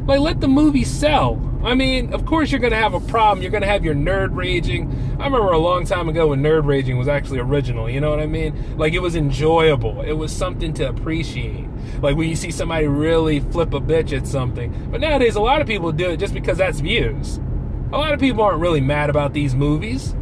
Like 0.06 0.20
let 0.20 0.40
the 0.40 0.48
movie 0.48 0.84
sell. 0.84 1.51
I 1.62 1.74
mean, 1.74 2.12
of 2.12 2.26
course 2.26 2.50
you're 2.50 2.60
going 2.60 2.72
to 2.72 2.76
have 2.76 2.94
a 2.94 3.00
problem. 3.00 3.42
You're 3.42 3.52
going 3.52 3.62
to 3.62 3.68
have 3.68 3.84
your 3.84 3.94
nerd 3.94 4.34
raging. 4.34 4.90
I 5.20 5.26
remember 5.26 5.52
a 5.52 5.58
long 5.58 5.86
time 5.86 6.08
ago 6.08 6.28
when 6.28 6.42
nerd 6.42 6.66
raging 6.66 6.98
was 6.98 7.06
actually 7.06 7.38
original. 7.38 7.88
You 7.88 8.00
know 8.00 8.10
what 8.10 8.18
I 8.18 8.26
mean? 8.26 8.76
Like 8.76 8.94
it 8.94 8.98
was 8.98 9.14
enjoyable. 9.14 10.02
It 10.02 10.14
was 10.14 10.34
something 10.34 10.74
to 10.74 10.88
appreciate. 10.88 11.68
Like 12.00 12.16
when 12.16 12.28
you 12.28 12.34
see 12.34 12.50
somebody 12.50 12.88
really 12.88 13.38
flip 13.38 13.74
a 13.74 13.80
bitch 13.80 14.16
at 14.16 14.26
something. 14.26 14.88
But 14.90 15.00
nowadays, 15.00 15.36
a 15.36 15.40
lot 15.40 15.60
of 15.60 15.68
people 15.68 15.92
do 15.92 16.10
it 16.10 16.16
just 16.16 16.34
because 16.34 16.58
that's 16.58 16.80
views. 16.80 17.38
A 17.92 17.98
lot 17.98 18.12
of 18.12 18.18
people 18.18 18.42
aren't 18.42 18.60
really 18.60 18.80
mad 18.80 19.08
about 19.08 19.32
these 19.32 19.54
movies. 19.54 20.16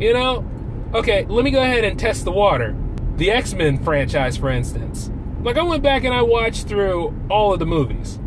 You 0.00 0.12
know? 0.12 0.44
Okay, 0.92 1.24
let 1.26 1.44
me 1.44 1.52
go 1.52 1.62
ahead 1.62 1.84
and 1.84 1.98
test 1.98 2.24
the 2.24 2.32
water. 2.32 2.76
The 3.16 3.30
X 3.30 3.54
Men 3.54 3.82
franchise, 3.82 4.36
for 4.36 4.50
instance. 4.50 5.10
Like 5.42 5.56
I 5.56 5.62
went 5.62 5.82
back 5.82 6.02
and 6.04 6.12
I 6.12 6.22
watched 6.22 6.66
through 6.66 7.14
all 7.30 7.52
of 7.52 7.60
the 7.60 7.66
movies. 7.66 8.18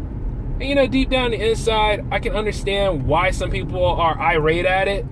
And 0.60 0.64
you 0.64 0.76
know, 0.76 0.88
deep 0.88 1.10
down 1.10 1.32
the 1.32 1.50
inside, 1.50 2.06
I 2.12 2.20
can 2.20 2.34
understand 2.34 3.06
why 3.06 3.32
some 3.32 3.52
people 3.52 3.86
are 3.86 4.18
irate 4.20 4.66
at 4.66 4.88
it. 4.88 5.06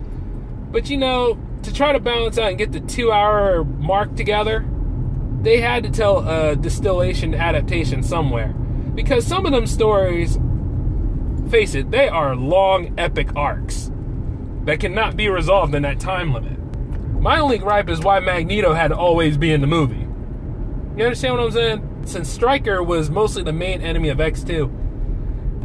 But 0.71 0.89
you 0.89 0.97
know, 0.97 1.37
to 1.63 1.73
try 1.73 1.91
to 1.91 1.99
balance 1.99 2.37
out 2.37 2.49
and 2.49 2.57
get 2.57 2.71
the 2.71 2.79
two 2.79 3.11
hour 3.11 3.63
mark 3.63 4.15
together, 4.15 4.65
they 5.41 5.59
had 5.59 5.83
to 5.83 5.89
tell 5.89 6.27
a 6.27 6.55
distillation 6.55 7.35
adaptation 7.35 8.03
somewhere. 8.03 8.49
Because 8.95 9.27
some 9.27 9.45
of 9.45 9.51
them 9.51 9.67
stories, 9.67 10.39
face 11.49 11.75
it, 11.75 11.91
they 11.91 12.07
are 12.07 12.35
long, 12.35 12.93
epic 12.97 13.35
arcs 13.35 13.91
that 14.63 14.79
cannot 14.79 15.17
be 15.17 15.27
resolved 15.27 15.75
in 15.75 15.83
that 15.83 15.99
time 15.99 16.33
limit. 16.33 16.57
My 17.21 17.39
only 17.39 17.57
gripe 17.57 17.89
is 17.89 17.99
why 17.99 18.19
Magneto 18.19 18.73
had 18.73 18.89
to 18.89 18.97
always 18.97 19.37
be 19.37 19.51
in 19.51 19.59
the 19.61 19.67
movie. 19.67 20.07
You 20.95 21.05
understand 21.05 21.35
what 21.35 21.43
I'm 21.43 21.51
saying? 21.51 22.03
Since 22.05 22.29
Stryker 22.29 22.81
was 22.83 23.09
mostly 23.09 23.43
the 23.43 23.53
main 23.53 23.81
enemy 23.81 24.09
of 24.09 24.19
X2, 24.19 24.82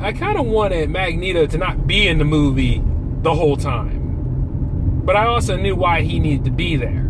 I 0.00 0.12
kind 0.12 0.38
of 0.38 0.46
wanted 0.46 0.90
Magneto 0.90 1.46
to 1.46 1.58
not 1.58 1.86
be 1.86 2.06
in 2.06 2.18
the 2.18 2.24
movie 2.24 2.82
the 3.22 3.34
whole 3.34 3.56
time. 3.56 5.02
But 5.04 5.16
I 5.16 5.26
also 5.26 5.56
knew 5.56 5.74
why 5.74 6.02
he 6.02 6.20
needed 6.20 6.44
to 6.44 6.52
be 6.52 6.76
there. 6.76 7.04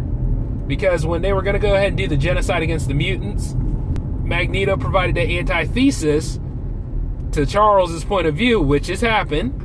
Because 0.67 1.05
when 1.05 1.21
they 1.21 1.33
were 1.33 1.43
going 1.43 1.55
to 1.55 1.61
go 1.61 1.75
ahead 1.75 1.89
and 1.89 1.97
do 1.99 2.07
the 2.07 2.17
genocide 2.17 2.63
against 2.63 2.89
the 2.89 2.95
mutants, 2.95 3.55
Magneto 4.23 4.77
provided 4.77 5.17
the 5.17 5.39
antithesis 5.39 6.41
to 7.33 7.45
Charles's 7.45 8.05
point 8.05 8.27
of 8.27 8.35
view, 8.35 8.61
which 8.61 8.87
has 8.87 9.03
happened. 9.03 9.65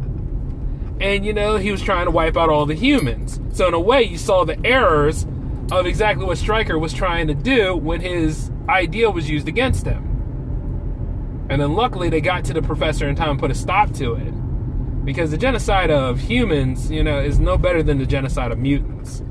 And, 1.01 1.25
you 1.25 1.33
know, 1.33 1.57
he 1.57 1.71
was 1.71 1.81
trying 1.81 2.05
to 2.05 2.11
wipe 2.11 2.35
out 2.35 2.49
all 2.49 2.65
the 2.65 2.75
humans. 2.75 3.39
So, 3.53 3.67
in 3.67 3.73
a 3.73 3.79
way, 3.79 4.03
you 4.03 4.17
saw 4.17 4.43
the 4.43 4.59
errors 4.65 5.25
of 5.71 5.85
exactly 5.85 6.25
what 6.25 6.37
Stryker 6.37 6.77
was 6.77 6.93
trying 6.93 7.27
to 7.27 7.33
do 7.33 7.75
when 7.75 8.01
his 8.01 8.51
idea 8.67 9.09
was 9.09 9.29
used 9.29 9.47
against 9.47 9.85
him. 9.85 10.12
And 11.53 11.61
then 11.61 11.75
luckily 11.75 12.09
they 12.09 12.19
got 12.19 12.43
to 12.45 12.53
the 12.53 12.63
professor 12.63 13.07
in 13.07 13.15
time 13.15 13.29
and 13.29 13.39
put 13.39 13.51
a 13.51 13.53
stop 13.53 13.93
to 13.93 14.15
it. 14.15 15.05
Because 15.05 15.29
the 15.29 15.37
genocide 15.37 15.91
of 15.91 16.19
humans, 16.19 16.89
you 16.89 17.03
know, 17.03 17.19
is 17.19 17.39
no 17.39 17.59
better 17.59 17.83
than 17.83 17.99
the 17.99 18.07
genocide 18.07 18.51
of 18.51 18.57
mutants. 18.57 19.21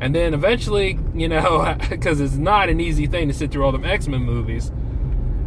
And 0.00 0.14
then 0.14 0.32
eventually, 0.32 0.98
you 1.14 1.28
know, 1.28 1.76
because 1.90 2.18
it's 2.18 2.36
not 2.36 2.70
an 2.70 2.80
easy 2.80 3.06
thing 3.06 3.28
to 3.28 3.34
sit 3.34 3.50
through 3.50 3.62
all 3.62 3.72
them 3.72 3.84
X 3.84 4.08
Men 4.08 4.22
movies, 4.22 4.72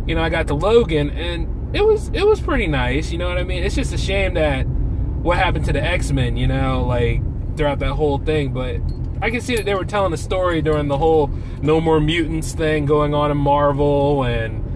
you 0.05 0.13
know, 0.13 0.21
I 0.21 0.29
got 0.29 0.45
to 0.47 0.53
Logan, 0.53 1.09
and 1.09 1.75
it 1.75 1.83
was 1.83 2.09
it 2.13 2.27
was 2.27 2.39
pretty 2.39 2.67
nice. 2.67 3.11
You 3.11 3.17
know 3.17 3.27
what 3.27 3.39
I 3.39 3.43
mean? 3.43 3.63
It's 3.63 3.73
just 3.73 3.91
a 3.91 3.97
shame 3.97 4.35
that 4.35 4.67
what 4.67 5.39
happened 5.39 5.65
to 5.65 5.73
the 5.73 5.83
X 5.83 6.11
Men, 6.11 6.37
you 6.37 6.45
know, 6.45 6.85
like 6.85 7.23
throughout 7.57 7.79
that 7.79 7.93
whole 7.93 8.19
thing. 8.19 8.53
But 8.53 8.81
I 9.19 9.31
can 9.31 9.41
see 9.41 9.55
that 9.55 9.65
they 9.65 9.73
were 9.73 9.83
telling 9.83 10.13
a 10.13 10.17
story 10.17 10.61
during 10.61 10.89
the 10.89 10.97
whole 10.99 11.31
No 11.63 11.81
More 11.81 11.99
Mutants 11.99 12.53
thing 12.53 12.85
going 12.85 13.15
on 13.15 13.31
in 13.31 13.37
Marvel, 13.37 14.25
and 14.25 14.68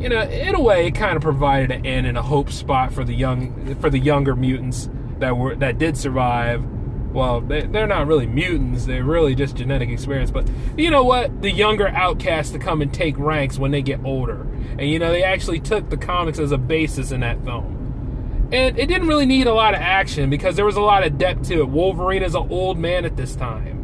you 0.00 0.08
know, 0.08 0.22
in 0.22 0.54
a 0.54 0.60
way, 0.60 0.86
it 0.86 0.94
kind 0.94 1.16
of 1.16 1.22
provided 1.22 1.70
an 1.70 1.84
end 1.84 2.06
and 2.06 2.16
a 2.16 2.22
hope 2.22 2.50
spot 2.50 2.92
for 2.92 3.04
the 3.04 3.14
young 3.14 3.76
for 3.76 3.90
the 3.90 3.98
younger 3.98 4.34
mutants 4.34 4.88
that 5.18 5.36
were 5.36 5.54
that 5.56 5.78
did 5.78 5.96
survive 5.96 6.64
well, 7.12 7.40
they, 7.40 7.62
they're 7.62 7.86
not 7.86 8.06
really 8.06 8.26
mutants, 8.26 8.86
they're 8.86 9.04
really 9.04 9.34
just 9.34 9.56
genetic 9.56 9.88
experience. 9.88 10.30
But 10.30 10.48
you 10.76 10.90
know 10.90 11.02
what? 11.02 11.42
The 11.42 11.50
younger 11.50 11.88
outcasts 11.88 12.52
to 12.52 12.58
come 12.58 12.82
and 12.82 12.92
take 12.92 13.18
ranks 13.18 13.58
when 13.58 13.70
they 13.70 13.82
get 13.82 14.00
older. 14.04 14.42
And 14.78 14.88
you 14.88 14.98
know, 14.98 15.10
they 15.10 15.22
actually 15.22 15.60
took 15.60 15.90
the 15.90 15.96
comics 15.96 16.38
as 16.38 16.52
a 16.52 16.58
basis 16.58 17.10
in 17.10 17.20
that 17.20 17.42
film. 17.44 18.48
And 18.52 18.78
it 18.78 18.86
didn't 18.86 19.08
really 19.08 19.26
need 19.26 19.46
a 19.46 19.54
lot 19.54 19.74
of 19.74 19.80
action 19.80 20.30
because 20.30 20.56
there 20.56 20.64
was 20.64 20.76
a 20.76 20.80
lot 20.80 21.04
of 21.04 21.18
depth 21.18 21.48
to 21.48 21.60
it. 21.60 21.68
Wolverine 21.68 22.22
is 22.22 22.34
an 22.34 22.48
old 22.50 22.78
man 22.78 23.04
at 23.04 23.16
this 23.16 23.36
time. 23.36 23.79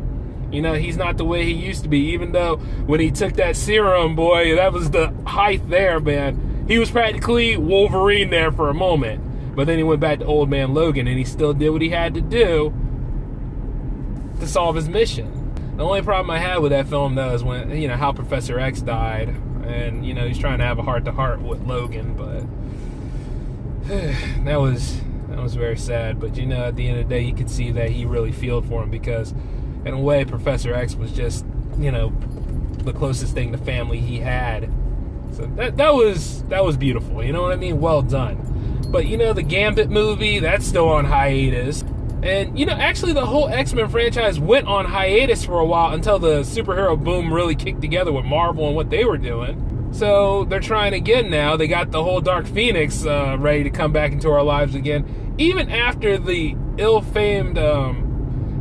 You 0.51 0.63
know, 0.63 0.75
he's 0.75 0.97
not 0.97 1.17
the 1.17 1.25
way 1.25 1.45
he 1.45 1.53
used 1.53 1.83
to 1.83 1.89
be, 1.89 2.13
even 2.13 2.33
though 2.33 2.57
when 2.87 3.01
he 3.01 3.11
took 3.11 3.35
that 3.35 3.57
serum, 3.57 4.15
boy, 4.15 4.55
that 4.57 4.73
was 4.73 4.91
the 4.91 5.13
height 5.27 5.69
there, 5.69 5.99
man. 6.01 6.65
He 6.69 6.79
was 6.79 6.91
practically 6.91 7.57
Wolverine 7.57 8.31
there 8.31 8.53
for 8.53 8.69
a 8.69 8.75
moment. 8.75 9.55
But 9.57 9.67
then 9.67 9.79
he 9.79 9.85
went 9.85 10.01
back 10.01 10.19
to 10.19 10.25
old 10.27 10.51
man 10.51 10.75
Logan 10.75 11.09
and 11.09 11.19
he 11.19 11.25
still 11.25 11.55
did 11.55 11.71
what 11.71 11.81
he 11.81 11.89
had 11.89 12.15
to 12.15 12.21
do 12.21 12.75
to 14.39 14.47
solve 14.47 14.77
his 14.77 14.89
mission. 14.89 15.33
The 15.77 15.85
only 15.85 16.03
problem 16.03 16.31
I 16.31 16.39
had 16.39 16.59
with 16.59 16.73
that 16.73 16.89
film 16.89 17.15
though 17.15 17.35
is 17.35 17.43
when 17.43 17.71
you 17.71 17.89
know 17.89 17.97
how 17.97 18.13
Professor 18.13 18.59
X 18.59 18.81
died, 18.83 19.29
and 19.65 20.07
you 20.07 20.15
know 20.15 20.27
he's 20.27 20.39
trying 20.39 20.59
to 20.59 20.65
have 20.65 20.79
a 20.79 20.83
heart 20.83 21.05
to 21.07 21.13
heart 21.13 21.41
with 21.41 21.67
Logan, 21.67 22.15
but 22.15 22.43
that 24.45 24.61
was 24.61 25.01
that 25.29 25.43
was 25.43 25.55
very 25.55 25.77
sad. 25.77 26.19
But 26.19 26.37
you 26.37 26.47
know, 26.47 26.65
at 26.65 26.77
the 26.77 26.89
end 26.89 26.99
of 26.99 27.09
the 27.09 27.15
day, 27.15 27.23
you 27.23 27.35
could 27.35 27.51
see 27.51 27.71
that 27.73 27.91
he 27.91 28.05
really 28.07 28.33
feeled 28.33 28.67
for 28.67 28.83
him 28.83 28.91
because, 28.91 29.35
in 29.87 29.95
a 29.95 30.01
way, 30.01 30.25
Professor 30.25 30.75
X 30.75 30.95
was 30.95 31.13
just 31.13 31.45
you 31.79 31.91
know 31.91 32.11
the 32.79 32.93
closest 32.93 33.35
thing 33.35 33.53
to 33.53 33.59
family 33.59 34.01
he 34.01 34.19
had. 34.19 34.71
So 35.33 35.47
that 35.57 35.77
that 35.77 35.95
was 35.95 36.43
that 36.45 36.65
was 36.65 36.77
beautiful. 36.77 37.23
You 37.23 37.33
know 37.33 37.43
what 37.43 37.53
I 37.53 37.57
mean? 37.57 37.81
Well 37.81 38.03
done. 38.03 38.89
But 38.91 39.07
you 39.07 39.17
know, 39.17 39.33
the 39.33 39.43
Gambit 39.43 39.91
movie 39.91 40.39
that's 40.39 40.67
still 40.67 40.89
on 40.89 41.05
hiatus. 41.05 41.85
And, 42.23 42.59
you 42.59 42.67
know, 42.67 42.73
actually, 42.73 43.13
the 43.13 43.27
whole 43.27 43.49
X 43.49 43.73
Men 43.73 43.89
franchise 43.89 44.41
went 44.41 44.67
on 44.67 44.85
hiatus 44.87 45.45
for 45.45 45.61
a 45.61 45.67
while 45.67 45.93
until 45.95 46.19
the 46.19 46.41
superhero 46.41 47.03
boom 47.03 47.33
really 47.33 47.55
kicked 47.55 47.81
together 47.81 48.11
with 48.11 48.25
Marvel 48.25 48.67
and 48.67 48.75
what 48.75 48.91
they 48.91 49.05
were 49.05 49.19
doing. 49.19 49.91
So 49.93 50.45
they're 50.45 50.61
trying 50.61 50.95
again 50.95 51.31
now. 51.31 51.57
They 51.57 51.69
got 51.69 51.91
the 51.91 52.03
whole 52.03 52.21
Dark 52.21 52.47
Phoenix 52.47 53.07
uh, 53.07 53.37
ready 53.39 53.65
to 53.65 53.71
come 53.71 53.93
back 53.93 54.13
into 54.13 54.31
our 54.31 54.43
lives 54.43 54.75
again. 54.75 55.35
Even 55.39 55.71
after 55.71 56.19
the 56.19 56.57
ill 56.79 57.01
famed, 57.01 57.59
um, 57.59 58.06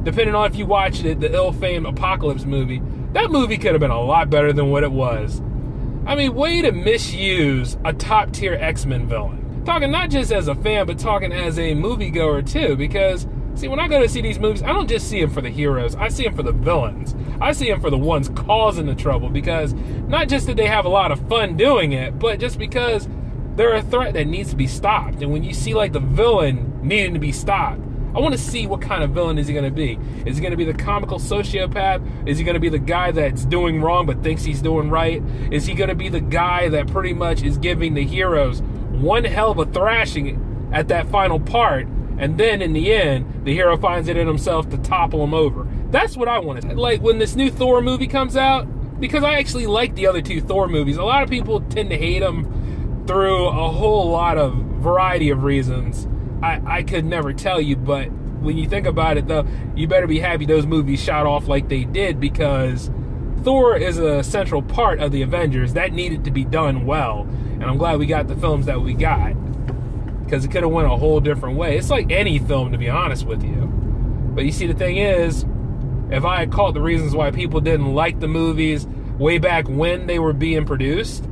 depending 0.05 0.35
on 0.35 0.49
if 0.49 0.55
you 0.55 0.65
watched 0.65 1.03
it, 1.03 1.19
the 1.19 1.33
ill 1.33 1.51
famed 1.51 1.85
Apocalypse 1.85 2.45
movie, 2.45 2.81
that 3.11 3.31
movie 3.31 3.57
could 3.57 3.73
have 3.73 3.81
been 3.81 3.91
a 3.91 4.01
lot 4.01 4.29
better 4.29 4.53
than 4.53 4.69
what 4.69 4.83
it 4.83 4.91
was. 4.91 5.41
I 6.05 6.15
mean, 6.15 6.33
way 6.35 6.61
to 6.61 6.71
misuse 6.71 7.77
a 7.83 7.91
top 7.91 8.31
tier 8.31 8.53
X 8.53 8.85
Men 8.85 9.07
villain. 9.07 9.63
Talking 9.65 9.91
not 9.91 10.11
just 10.11 10.31
as 10.31 10.47
a 10.47 10.55
fan, 10.55 10.85
but 10.85 10.99
talking 10.99 11.33
as 11.33 11.57
a 11.57 11.73
moviegoer 11.73 12.49
too, 12.49 12.77
because 12.77 13.27
See, 13.55 13.69
when 13.69 13.79
I 13.79 13.87
go 13.87 14.01
to 14.01 14.09
see 14.09 14.19
these 14.19 14.37
movies, 14.37 14.61
I 14.63 14.73
don't 14.73 14.89
just 14.89 15.09
see 15.09 15.21
them 15.21 15.29
for 15.29 15.39
the 15.39 15.49
heroes. 15.49 15.95
I 15.95 16.09
see 16.09 16.25
them 16.25 16.35
for 16.35 16.43
the 16.43 16.51
villains. 16.51 17.15
I 17.39 17.53
see 17.53 17.69
them 17.69 17.79
for 17.79 17.89
the 17.89 17.97
ones 17.97 18.27
causing 18.35 18.85
the 18.85 18.95
trouble 18.95 19.29
because 19.29 19.73
not 20.09 20.27
just 20.27 20.45
that 20.47 20.57
they 20.57 20.67
have 20.67 20.83
a 20.83 20.89
lot 20.89 21.13
of 21.13 21.25
fun 21.29 21.55
doing 21.55 21.93
it, 21.93 22.19
but 22.19 22.37
just 22.37 22.59
because 22.59 23.07
they're 23.55 23.75
a 23.75 23.81
threat 23.81 24.13
that 24.15 24.27
needs 24.27 24.49
to 24.49 24.57
be 24.57 24.67
stopped. 24.67 25.21
And 25.21 25.31
when 25.31 25.43
you 25.43 25.53
see 25.53 25.73
like 25.73 25.93
the 25.93 26.01
villain 26.01 26.81
needing 26.83 27.13
to 27.13 27.19
be 27.19 27.31
stopped, 27.31 27.79
I 28.15 28.19
want 28.19 28.33
to 28.33 28.39
see 28.39 28.65
what 28.65 28.81
kind 28.81 29.03
of 29.03 29.11
villain 29.11 29.37
is 29.37 29.47
he 29.47 29.53
going 29.53 29.65
to 29.65 29.71
be. 29.71 29.99
Is 30.25 30.37
he 30.37 30.41
going 30.41 30.51
to 30.51 30.57
be 30.57 30.63
the 30.63 30.73
comical 30.73 31.19
sociopath? 31.19 32.27
Is 32.27 32.37
he 32.37 32.43
going 32.43 32.53
to 32.53 32.61
be 32.61 32.69
the 32.69 32.79
guy 32.79 33.11
that's 33.11 33.45
doing 33.45 33.81
wrong 33.81 34.05
but 34.05 34.23
thinks 34.23 34.43
he's 34.43 34.61
doing 34.61 34.89
right? 34.89 35.21
Is 35.51 35.65
he 35.65 35.73
going 35.73 35.89
to 35.89 35.95
be 35.95 36.07
the 36.07 36.21
guy 36.21 36.69
that 36.69 36.87
pretty 36.87 37.13
much 37.13 37.43
is 37.43 37.57
giving 37.57 37.93
the 37.93 38.05
heroes 38.05 38.61
one 38.91 39.25
hell 39.25 39.51
of 39.51 39.59
a 39.59 39.65
thrashing 39.65 40.69
at 40.71 40.87
that 40.87 41.09
final 41.09 41.39
part 41.39 41.87
and 42.17 42.37
then 42.37 42.61
in 42.61 42.73
the 42.73 42.93
end, 42.93 43.45
the 43.45 43.53
hero 43.53 43.77
finds 43.77 44.07
it 44.07 44.15
in 44.15 44.27
himself 44.27 44.69
to 44.69 44.77
topple 44.77 45.23
him 45.23 45.33
over. 45.33 45.67
That's 45.91 46.15
what 46.15 46.27
I 46.27 46.39
want 46.39 46.63
wanted. 46.63 46.77
Like 46.77 47.01
when 47.01 47.17
this 47.17 47.35
new 47.35 47.51
Thor 47.51 47.81
movie 47.81 48.07
comes 48.07 48.37
out, 48.37 48.67
because 48.99 49.23
I 49.23 49.35
actually 49.35 49.67
like 49.67 49.95
the 49.95 50.07
other 50.07 50.21
two 50.21 50.39
Thor 50.39 50.67
movies. 50.67 50.97
A 50.97 51.03
lot 51.03 51.23
of 51.23 51.29
people 51.29 51.59
tend 51.61 51.89
to 51.89 51.97
hate 51.97 52.19
them 52.19 53.03
through 53.05 53.47
a 53.47 53.69
whole 53.69 54.09
lot 54.09 54.37
of 54.37 54.55
variety 54.55 55.29
of 55.29 55.43
reasons. 55.43 56.07
I, 56.45 56.61
I 56.77 56.83
could 56.83 57.05
never 57.05 57.33
tell 57.33 57.59
you, 57.59 57.75
but 57.75 58.11
when 58.41 58.55
you 58.55 58.69
think 58.69 58.85
about 58.85 59.17
it, 59.17 59.27
though, 59.27 59.47
you 59.75 59.87
better 59.87 60.05
be 60.05 60.19
happy 60.19 60.45
those 60.45 60.67
movies 60.67 61.03
shot 61.03 61.25
off 61.25 61.47
like 61.47 61.69
they 61.69 61.85
did 61.85 62.19
because 62.19 62.91
Thor 63.43 63.75
is 63.75 63.97
a 63.97 64.23
central 64.23 64.61
part 64.61 64.99
of 64.99 65.11
the 65.11 65.23
Avengers. 65.23 65.73
That 65.73 65.91
needed 65.91 66.23
to 66.25 66.31
be 66.31 66.43
done 66.45 66.85
well, 66.85 67.21
and 67.21 67.63
I'm 67.63 67.79
glad 67.79 67.97
we 67.97 68.05
got 68.05 68.27
the 68.27 68.35
films 68.35 68.67
that 68.67 68.79
we 68.79 68.93
got 68.93 69.33
because 70.23 70.45
it 70.45 70.51
could 70.51 70.61
have 70.61 70.71
went 70.71 70.87
a 70.87 70.95
whole 70.95 71.19
different 71.19 71.57
way. 71.57 71.77
It's 71.77 71.89
like 71.89 72.11
any 72.11 72.37
film, 72.37 72.71
to 72.71 72.77
be 72.77 72.89
honest 72.89 73.25
with 73.25 73.43
you. 73.43 73.71
But 74.35 74.45
you 74.45 74.51
see, 74.51 74.67
the 74.67 74.75
thing 74.75 74.97
is, 74.97 75.45
if 76.11 76.25
I 76.25 76.37
had 76.37 76.51
caught 76.51 76.75
the 76.75 76.81
reasons 76.81 77.15
why 77.15 77.31
people 77.31 77.59
didn't 77.59 77.95
like 77.95 78.19
the 78.19 78.27
movies 78.27 78.85
way 79.17 79.39
back 79.39 79.67
when 79.67 80.05
they 80.05 80.19
were 80.19 80.33
being 80.33 80.65
produced, 80.65 81.27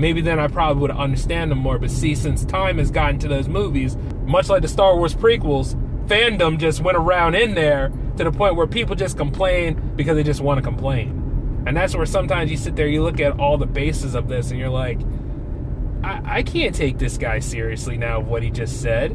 maybe 0.00 0.20
then 0.20 0.40
I 0.40 0.48
probably 0.48 0.80
would 0.80 0.90
understand 0.90 1.50
them 1.50 1.58
more. 1.58 1.78
But 1.78 1.90
see, 1.90 2.14
since 2.14 2.44
time 2.44 2.78
has 2.78 2.90
gotten 2.90 3.18
to 3.20 3.28
those 3.28 3.48
movies, 3.48 3.96
much 4.24 4.48
like 4.48 4.62
the 4.62 4.68
Star 4.68 4.96
Wars 4.96 5.14
prequels, 5.14 5.74
fandom 6.06 6.58
just 6.58 6.80
went 6.80 6.96
around 6.96 7.34
in 7.34 7.54
there 7.54 7.92
to 8.16 8.24
the 8.24 8.32
point 8.32 8.56
where 8.56 8.66
people 8.66 8.96
just 8.96 9.16
complain 9.16 9.92
because 9.96 10.16
they 10.16 10.22
just 10.22 10.40
want 10.40 10.58
to 10.58 10.62
complain. 10.62 11.62
And 11.66 11.76
that's 11.76 11.94
where 11.94 12.06
sometimes 12.06 12.50
you 12.50 12.56
sit 12.56 12.74
there, 12.74 12.88
you 12.88 13.02
look 13.02 13.20
at 13.20 13.38
all 13.38 13.58
the 13.58 13.66
bases 13.66 14.14
of 14.14 14.28
this, 14.28 14.50
and 14.50 14.58
you're 14.58 14.70
like, 14.70 14.98
I, 16.02 16.38
I 16.38 16.42
can't 16.42 16.74
take 16.74 16.98
this 16.98 17.18
guy 17.18 17.38
seriously 17.38 17.98
now, 17.98 18.20
what 18.20 18.42
he 18.42 18.50
just 18.50 18.80
said. 18.80 19.12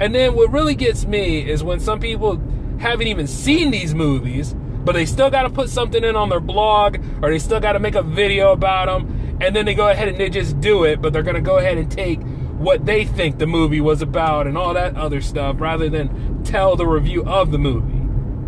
And 0.00 0.14
then 0.14 0.34
what 0.36 0.52
really 0.52 0.76
gets 0.76 1.04
me 1.04 1.48
is 1.48 1.64
when 1.64 1.80
some 1.80 1.98
people 1.98 2.40
haven't 2.78 3.08
even 3.08 3.26
seen 3.26 3.72
these 3.72 3.94
movies, 3.94 4.54
but 4.84 4.92
they 4.92 5.04
still 5.04 5.28
got 5.28 5.42
to 5.42 5.50
put 5.50 5.68
something 5.68 6.04
in 6.04 6.14
on 6.14 6.28
their 6.28 6.40
blog 6.40 6.98
or 7.20 7.30
they 7.30 7.38
still 7.40 7.60
got 7.60 7.72
to 7.72 7.80
make 7.80 7.96
a 7.96 8.02
video 8.02 8.52
about 8.52 8.86
them, 8.86 9.17
and 9.40 9.54
then 9.54 9.64
they 9.64 9.74
go 9.74 9.88
ahead 9.88 10.08
and 10.08 10.18
they 10.18 10.28
just 10.28 10.60
do 10.60 10.84
it, 10.84 11.00
but 11.00 11.12
they're 11.12 11.22
going 11.22 11.36
to 11.36 11.40
go 11.40 11.58
ahead 11.58 11.78
and 11.78 11.90
take 11.90 12.20
what 12.58 12.84
they 12.84 13.04
think 13.04 13.38
the 13.38 13.46
movie 13.46 13.80
was 13.80 14.02
about 14.02 14.46
and 14.46 14.58
all 14.58 14.74
that 14.74 14.96
other 14.96 15.20
stuff 15.20 15.56
rather 15.60 15.88
than 15.88 16.42
tell 16.42 16.74
the 16.74 16.86
review 16.86 17.24
of 17.24 17.52
the 17.52 17.58
movie. 17.58 17.94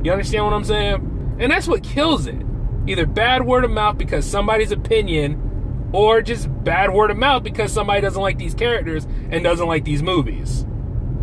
You 0.04 0.12
understand 0.12 0.44
what 0.44 0.52
I'm 0.52 0.64
saying? 0.64 1.36
And 1.38 1.52
that's 1.52 1.68
what 1.68 1.84
kills 1.84 2.26
it. 2.26 2.42
Either 2.86 3.06
bad 3.06 3.46
word 3.46 3.64
of 3.64 3.70
mouth 3.70 3.98
because 3.98 4.28
somebody's 4.28 4.72
opinion 4.72 5.90
or 5.92 6.22
just 6.22 6.48
bad 6.64 6.92
word 6.92 7.10
of 7.10 7.16
mouth 7.16 7.42
because 7.42 7.72
somebody 7.72 8.00
doesn't 8.00 8.20
like 8.20 8.38
these 8.38 8.54
characters 8.54 9.06
and 9.30 9.44
doesn't 9.44 9.66
like 9.66 9.84
these 9.84 10.02
movies. 10.02 10.64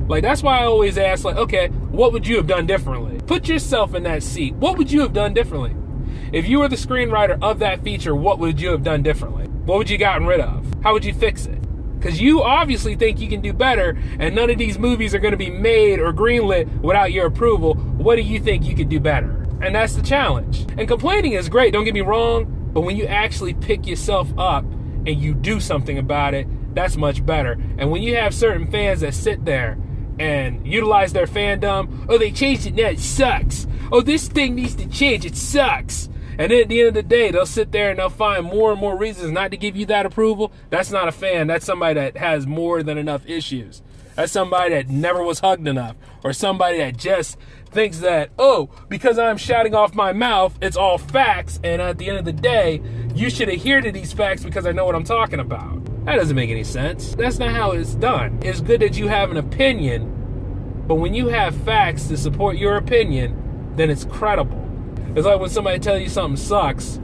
Like 0.08 0.24
that's 0.24 0.42
why 0.42 0.60
I 0.60 0.66
always 0.66 0.98
ask 0.98 1.26
like, 1.26 1.36
okay, 1.36 1.68
what 1.68 2.14
would 2.14 2.26
you 2.26 2.38
have 2.38 2.48
done 2.48 2.66
differently? 2.66 3.20
Put 3.28 3.50
yourself 3.50 3.94
in 3.94 4.04
that 4.04 4.24
seat. 4.24 4.54
What 4.56 4.78
would 4.78 4.92
you 4.92 5.02
have 5.02 5.14
done 5.14 5.34
differently? 5.34 5.76
If 6.34 6.48
you 6.48 6.60
were 6.60 6.68
the 6.68 6.76
screenwriter 6.76 7.42
of 7.42 7.60
that 7.60 7.84
feature, 7.84 8.14
what 8.14 8.40
would 8.40 8.60
you 8.60 8.72
have 8.72 8.84
done 8.84 9.02
differently? 9.02 9.46
What 9.46 9.78
would 9.78 9.90
you 9.90 9.98
gotten 9.98 10.28
rid 10.28 10.42
of? 10.42 10.66
How 10.84 10.92
would 10.94 11.06
you 11.06 11.14
fix 11.14 11.46
it? 11.46 11.62
Because 11.98 12.20
you 12.20 12.44
obviously 12.44 12.96
think 12.96 13.20
you 13.20 13.30
can 13.30 13.42
do 13.42 13.54
better, 13.54 13.98
and 14.20 14.36
none 14.36 14.50
of 14.50 14.58
these 14.58 14.78
movies 14.78 15.16
are 15.16 15.20
going 15.20 15.32
to 15.32 15.38
be 15.38 15.50
made 15.50 16.00
or 16.00 16.12
greenlit 16.12 16.82
without 16.82 17.14
your 17.14 17.28
approval. 17.28 17.76
What 17.76 18.18
do 18.18 18.22
you 18.22 18.40
think 18.40 18.66
you 18.66 18.76
could 18.76 18.90
do 18.90 19.00
better? 19.00 19.48
And 19.62 19.74
that's 19.74 19.96
the 19.96 20.02
challenge. 20.02 20.66
And 20.78 20.88
complaining 20.88 21.34
is 21.34 21.50
great, 21.50 21.74
don't 21.74 21.86
get 21.86 21.94
me 21.94 22.02
wrong. 22.02 22.72
But 22.74 22.82
when 22.82 22.98
you 22.98 23.06
actually 23.06 23.54
pick 23.54 23.88
yourself 23.88 24.28
up 24.38 24.64
and 24.64 25.20
you 25.20 25.34
do 25.34 25.60
something 25.60 25.98
about 25.98 26.34
it, 26.34 26.48
that's 26.76 26.98
much 26.98 27.26
better. 27.26 27.54
And 27.78 27.90
when 27.90 28.04
you 28.04 28.16
have 28.18 28.36
certain 28.36 28.70
fans 28.70 29.00
that 29.00 29.14
sit 29.14 29.46
there 29.46 29.78
and 30.20 30.68
utilize 30.68 31.14
their 31.14 31.26
fandom, 31.26 32.06
oh, 32.10 32.18
they 32.18 32.32
changed 32.32 32.68
it 32.68 32.76
now, 32.76 32.90
it 32.90 33.00
sucks. 33.00 33.66
Oh, 33.92 34.02
this 34.02 34.28
thing 34.28 34.56
needs 34.56 34.76
to 34.76 34.88
change, 34.88 35.26
it 35.26 35.36
sucks. 35.36 36.10
And 36.38 36.52
at 36.52 36.70
the 36.70 36.80
end 36.80 36.90
of 36.90 36.94
the 36.94 37.04
day, 37.04 37.32
they'll 37.32 37.46
sit 37.46 37.72
there 37.72 37.90
and 37.90 38.00
they'll 38.00 38.10
find 38.10 38.46
more 38.46 38.72
and 38.72 38.80
more 38.80 38.96
reasons 38.96 39.32
not 39.32 39.52
to 39.52 39.58
give 39.58 39.76
you 39.76 39.86
that 39.88 40.06
approval. 40.06 40.52
That's 40.70 40.92
not 40.92 41.08
a 41.08 41.12
fan. 41.12 41.48
That's 41.48 41.66
somebody 41.66 41.96
that 41.96 42.18
has 42.18 42.46
more 42.46 42.84
than 42.84 42.98
enough 42.98 43.28
issues. 43.28 43.82
That's 44.16 44.32
somebody 44.32 44.72
that 44.72 44.90
never 44.90 45.22
was 45.24 45.40
hugged 45.42 45.68
enough, 45.68 45.96
or 46.24 46.34
somebody 46.34 46.80
that 46.80 46.98
just 46.98 47.38
thinks 47.70 48.00
that, 48.00 48.32
oh, 48.40 48.70
because 48.90 49.20
I'm 49.20 49.38
shouting 49.38 49.76
off 49.76 49.94
my 49.94 50.12
mouth, 50.12 50.58
it's 50.60 50.76
all 50.76 50.98
facts, 50.98 51.60
and 51.64 51.80
at 51.80 52.00
the 52.00 52.10
end 52.10 52.18
of 52.18 52.26
the 52.26 52.34
day, 52.34 52.82
you 53.14 53.30
should 53.30 53.48
adhere 53.48 53.80
to 53.80 53.92
these 53.92 54.14
facts 54.14 54.44
because 54.44 54.66
I 54.66 54.72
know 54.72 54.86
what 54.86 54.96
I'm 54.96 55.04
talking 55.04 55.40
about. 55.40 55.86
That 56.06 56.16
doesn't 56.16 56.36
make 56.36 56.50
any 56.50 56.64
sense. 56.64 57.14
That's 57.14 57.38
not 57.38 57.52
how 57.52 57.74
it's 57.74 57.94
done. 57.94 58.40
It's 58.42 58.60
good 58.60 58.82
that 58.82 58.98
you 58.98 59.08
have 59.08 59.30
an 59.30 59.38
opinion, 59.38 60.84
but 60.88 60.96
when 60.96 61.14
you 61.14 61.28
have 61.28 61.56
facts 61.56 62.08
to 62.08 62.18
support 62.18 62.58
your 62.58 62.78
opinion, 62.78 63.74
then 63.76 63.92
it's 63.92 64.06
credible. 64.06 64.67
It's 65.18 65.26
like 65.26 65.40
when 65.40 65.50
somebody 65.50 65.80
tells 65.80 66.00
you 66.00 66.10
something 66.10 66.38
sucks. 66.38 67.00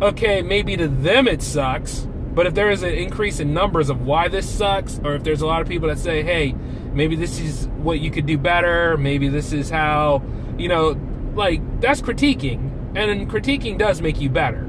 Okay, 0.00 0.40
maybe 0.40 0.76
to 0.76 0.86
them 0.86 1.26
it 1.26 1.42
sucks, 1.42 2.06
but 2.32 2.46
if 2.46 2.54
there 2.54 2.70
is 2.70 2.84
an 2.84 2.94
increase 2.94 3.40
in 3.40 3.52
numbers 3.52 3.90
of 3.90 4.02
why 4.02 4.28
this 4.28 4.48
sucks, 4.48 5.00
or 5.02 5.16
if 5.16 5.24
there's 5.24 5.42
a 5.42 5.46
lot 5.48 5.60
of 5.60 5.66
people 5.66 5.88
that 5.88 5.98
say, 5.98 6.22
hey, 6.22 6.54
maybe 6.92 7.16
this 7.16 7.40
is 7.40 7.66
what 7.78 7.98
you 7.98 8.12
could 8.12 8.24
do 8.24 8.38
better, 8.38 8.96
maybe 8.96 9.28
this 9.28 9.52
is 9.52 9.68
how, 9.68 10.22
you 10.58 10.68
know, 10.68 10.96
like 11.34 11.60
that's 11.80 12.00
critiquing. 12.00 12.70
And 12.96 13.28
critiquing 13.28 13.76
does 13.76 14.00
make 14.00 14.20
you 14.20 14.30
better, 14.30 14.62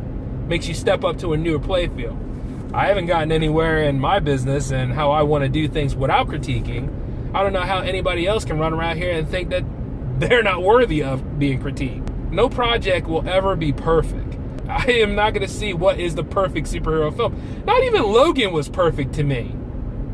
makes 0.47 0.67
you 0.67 0.73
step 0.73 1.03
up 1.03 1.19
to 1.19 1.33
a 1.33 1.37
newer 1.37 1.59
playfield. 1.59 2.73
I 2.73 2.87
haven't 2.87 3.05
gotten 3.05 3.31
anywhere 3.31 3.83
in 3.83 3.99
my 3.99 4.17
business 4.17 4.71
and 4.71 4.91
how 4.91 5.11
I 5.11 5.21
want 5.21 5.43
to 5.43 5.49
do 5.49 5.67
things 5.67 5.95
without 5.95 6.29
critiquing. 6.29 6.89
I 7.35 7.43
don't 7.43 7.53
know 7.53 7.61
how 7.61 7.81
anybody 7.81 8.25
else 8.25 8.43
can 8.43 8.57
run 8.57 8.73
around 8.73 8.97
here 8.97 9.11
and 9.11 9.29
think 9.29 9.51
that 9.51 9.63
they're 10.19 10.41
not 10.41 10.63
worthy 10.63 11.03
of 11.03 11.37
being 11.37 11.61
critiqued. 11.61 12.10
No 12.31 12.49
project 12.49 13.07
will 13.07 13.27
ever 13.27 13.55
be 13.55 13.73
perfect. 13.73 14.37
I 14.69 14.85
am 14.91 15.15
not 15.15 15.33
going 15.33 15.45
to 15.45 15.53
see 15.53 15.73
what 15.73 15.99
is 15.99 16.15
the 16.15 16.23
perfect 16.23 16.67
superhero 16.67 17.15
film. 17.15 17.63
Not 17.65 17.83
even 17.83 18.03
Logan 18.03 18.53
was 18.53 18.69
perfect 18.69 19.13
to 19.15 19.23
me. 19.23 19.53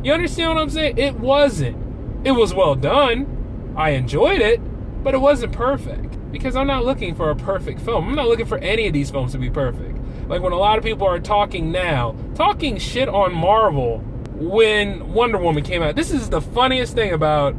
You 0.04 0.14
understand 0.14 0.56
what 0.56 0.62
I'm 0.62 0.70
saying? 0.70 0.98
It 0.98 1.20
wasn't. 1.20 1.78
It 2.26 2.32
was 2.32 2.54
well 2.54 2.76
done. 2.76 3.74
I 3.78 3.92
enjoyed 3.92 4.42
it, 4.42 4.60
but 5.04 5.14
it 5.14 5.20
wasn't 5.20 5.54
perfect. 5.54 6.16
Because 6.32 6.56
I'm 6.56 6.68
not 6.68 6.86
looking 6.86 7.14
for 7.14 7.30
a 7.30 7.36
perfect 7.36 7.80
film. 7.82 8.08
I'm 8.10 8.16
not 8.16 8.28
looking 8.28 8.48
for 8.48 8.58
any 8.58 8.88
of 8.88 8.94
these 8.94 9.12
films 9.12 9.34
to 9.34 9.38
be 9.38 9.50
perfect. 9.50 9.98
Like 10.28 10.42
when 10.42 10.54
a 10.54 10.58
lot 10.58 10.78
of 10.78 10.84
people 10.84 11.08
are 11.08 11.20
talking 11.20 11.72
now, 11.72 12.16
talking 12.34 12.78
shit 12.78 13.08
on 13.08 13.34
Marvel 13.34 14.00
when 14.34 15.14
Wonder 15.14 15.38
Woman 15.38 15.64
came 15.64 15.84
out. 15.84 15.96
This 15.96 16.12
is 16.12 16.30
the 16.30 16.42
funniest 16.42 16.96
thing 16.96 17.14
about 17.14 17.56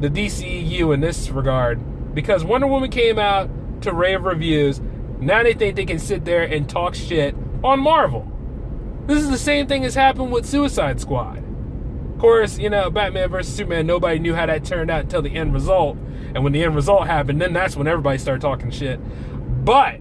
the 0.00 0.08
DCEU 0.08 0.94
in 0.94 1.00
this 1.00 1.28
regard. 1.30 2.14
Because 2.14 2.44
Wonder 2.44 2.68
Woman 2.68 2.90
came 2.90 3.18
out 3.18 3.50
to 3.86 3.92
rave 3.92 4.24
reviews 4.24 4.80
now 5.20 5.42
they 5.42 5.54
think 5.54 5.76
they 5.76 5.84
can 5.84 5.98
sit 5.98 6.24
there 6.24 6.42
and 6.42 6.68
talk 6.68 6.94
shit 6.94 7.34
on 7.64 7.80
Marvel. 7.80 8.30
This 9.06 9.18
is 9.18 9.30
the 9.30 9.38
same 9.38 9.66
thing 9.66 9.84
as 9.84 9.94
happened 9.94 10.30
with 10.30 10.44
Suicide 10.44 11.00
Squad. 11.00 11.38
Of 11.38 12.18
course, 12.18 12.58
you 12.58 12.68
know, 12.68 12.90
Batman 12.90 13.30
versus 13.30 13.54
Superman, 13.54 13.86
nobody 13.86 14.18
knew 14.18 14.34
how 14.34 14.46
that 14.46 14.64
turned 14.64 14.90
out 14.90 15.02
until 15.02 15.22
the 15.22 15.34
end 15.34 15.54
result. 15.54 15.96
And 16.34 16.44
when 16.44 16.52
the 16.52 16.62
end 16.62 16.74
result 16.74 17.06
happened, 17.06 17.40
then 17.40 17.52
that's 17.52 17.76
when 17.76 17.86
everybody 17.86 18.18
started 18.18 18.42
talking 18.42 18.70
shit. 18.70 19.00
But 19.64 20.00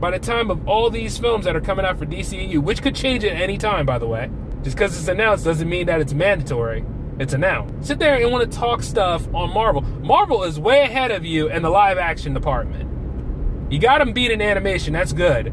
by 0.00 0.12
the 0.12 0.18
time 0.18 0.50
of 0.50 0.66
all 0.68 0.88
these 0.88 1.18
films 1.18 1.44
that 1.44 1.56
are 1.56 1.60
coming 1.60 1.84
out 1.84 1.98
for 1.98 2.06
DCEU, 2.06 2.58
which 2.58 2.80
could 2.80 2.94
change 2.94 3.24
at 3.24 3.32
any 3.32 3.58
time, 3.58 3.84
by 3.84 3.98
the 3.98 4.06
way, 4.06 4.30
just 4.62 4.76
because 4.76 4.98
it's 4.98 5.08
announced 5.08 5.44
doesn't 5.44 5.68
mean 5.68 5.86
that 5.86 6.00
it's 6.00 6.14
mandatory. 6.14 6.84
It's 7.18 7.34
announced. 7.34 7.88
Sit 7.88 7.98
there 7.98 8.14
and 8.14 8.30
want 8.30 8.50
to 8.50 8.58
talk 8.58 8.82
stuff 8.82 9.26
on 9.34 9.52
Marvel. 9.52 9.82
Marvel 9.82 10.44
is 10.44 10.58
way 10.58 10.82
ahead 10.82 11.10
of 11.10 11.24
you 11.24 11.50
in 11.50 11.62
the 11.62 11.70
live 11.70 11.98
action 11.98 12.32
department. 12.32 12.88
You 13.70 13.78
got 13.78 13.98
them 13.98 14.12
beat 14.12 14.30
in 14.30 14.40
animation, 14.40 14.92
that's 14.94 15.12
good. 15.12 15.52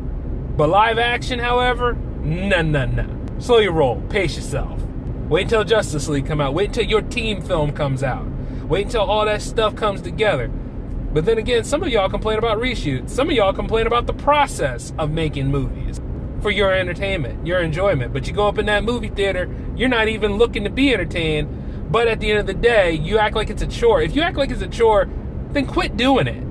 But 0.57 0.69
live 0.69 0.97
action, 0.97 1.39
however, 1.39 1.93
no, 1.93 2.61
no, 2.61 2.85
no. 2.85 3.07
Slow 3.39 3.57
your 3.57 3.73
roll. 3.73 4.01
Pace 4.09 4.37
yourself. 4.37 4.81
Wait 5.27 5.43
until 5.43 5.63
Justice 5.63 6.07
League 6.07 6.25
come 6.25 6.39
out. 6.39 6.53
Wait 6.53 6.69
until 6.69 6.85
your 6.85 7.01
team 7.01 7.41
film 7.41 7.73
comes 7.73 8.03
out. 8.03 8.25
Wait 8.67 8.85
until 8.85 9.01
all 9.01 9.25
that 9.25 9.41
stuff 9.41 9.75
comes 9.75 10.01
together. 10.01 10.47
But 10.47 11.25
then 11.25 11.37
again, 11.37 11.63
some 11.63 11.83
of 11.83 11.89
y'all 11.89 12.09
complain 12.09 12.37
about 12.37 12.57
reshoots. 12.59 13.09
Some 13.09 13.29
of 13.29 13.35
y'all 13.35 13.53
complain 13.53 13.87
about 13.87 14.07
the 14.07 14.13
process 14.13 14.93
of 14.97 15.11
making 15.11 15.51
movies 15.51 15.99
for 16.41 16.51
your 16.51 16.71
entertainment, 16.73 17.45
your 17.45 17.59
enjoyment. 17.59 18.13
But 18.13 18.27
you 18.27 18.33
go 18.33 18.47
up 18.47 18.57
in 18.57 18.65
that 18.67 18.83
movie 18.83 19.09
theater, 19.09 19.53
you're 19.75 19.89
not 19.89 20.07
even 20.07 20.37
looking 20.37 20.63
to 20.63 20.69
be 20.69 20.93
entertained. 20.93 21.91
But 21.91 22.07
at 22.07 22.19
the 22.19 22.29
end 22.29 22.39
of 22.39 22.47
the 22.47 22.53
day, 22.53 22.93
you 22.93 23.17
act 23.17 23.35
like 23.35 23.49
it's 23.49 23.61
a 23.61 23.67
chore. 23.67 24.01
If 24.01 24.15
you 24.15 24.21
act 24.21 24.37
like 24.37 24.51
it's 24.51 24.61
a 24.61 24.67
chore, 24.67 25.09
then 25.51 25.65
quit 25.65 25.97
doing 25.97 26.27
it. 26.27 26.43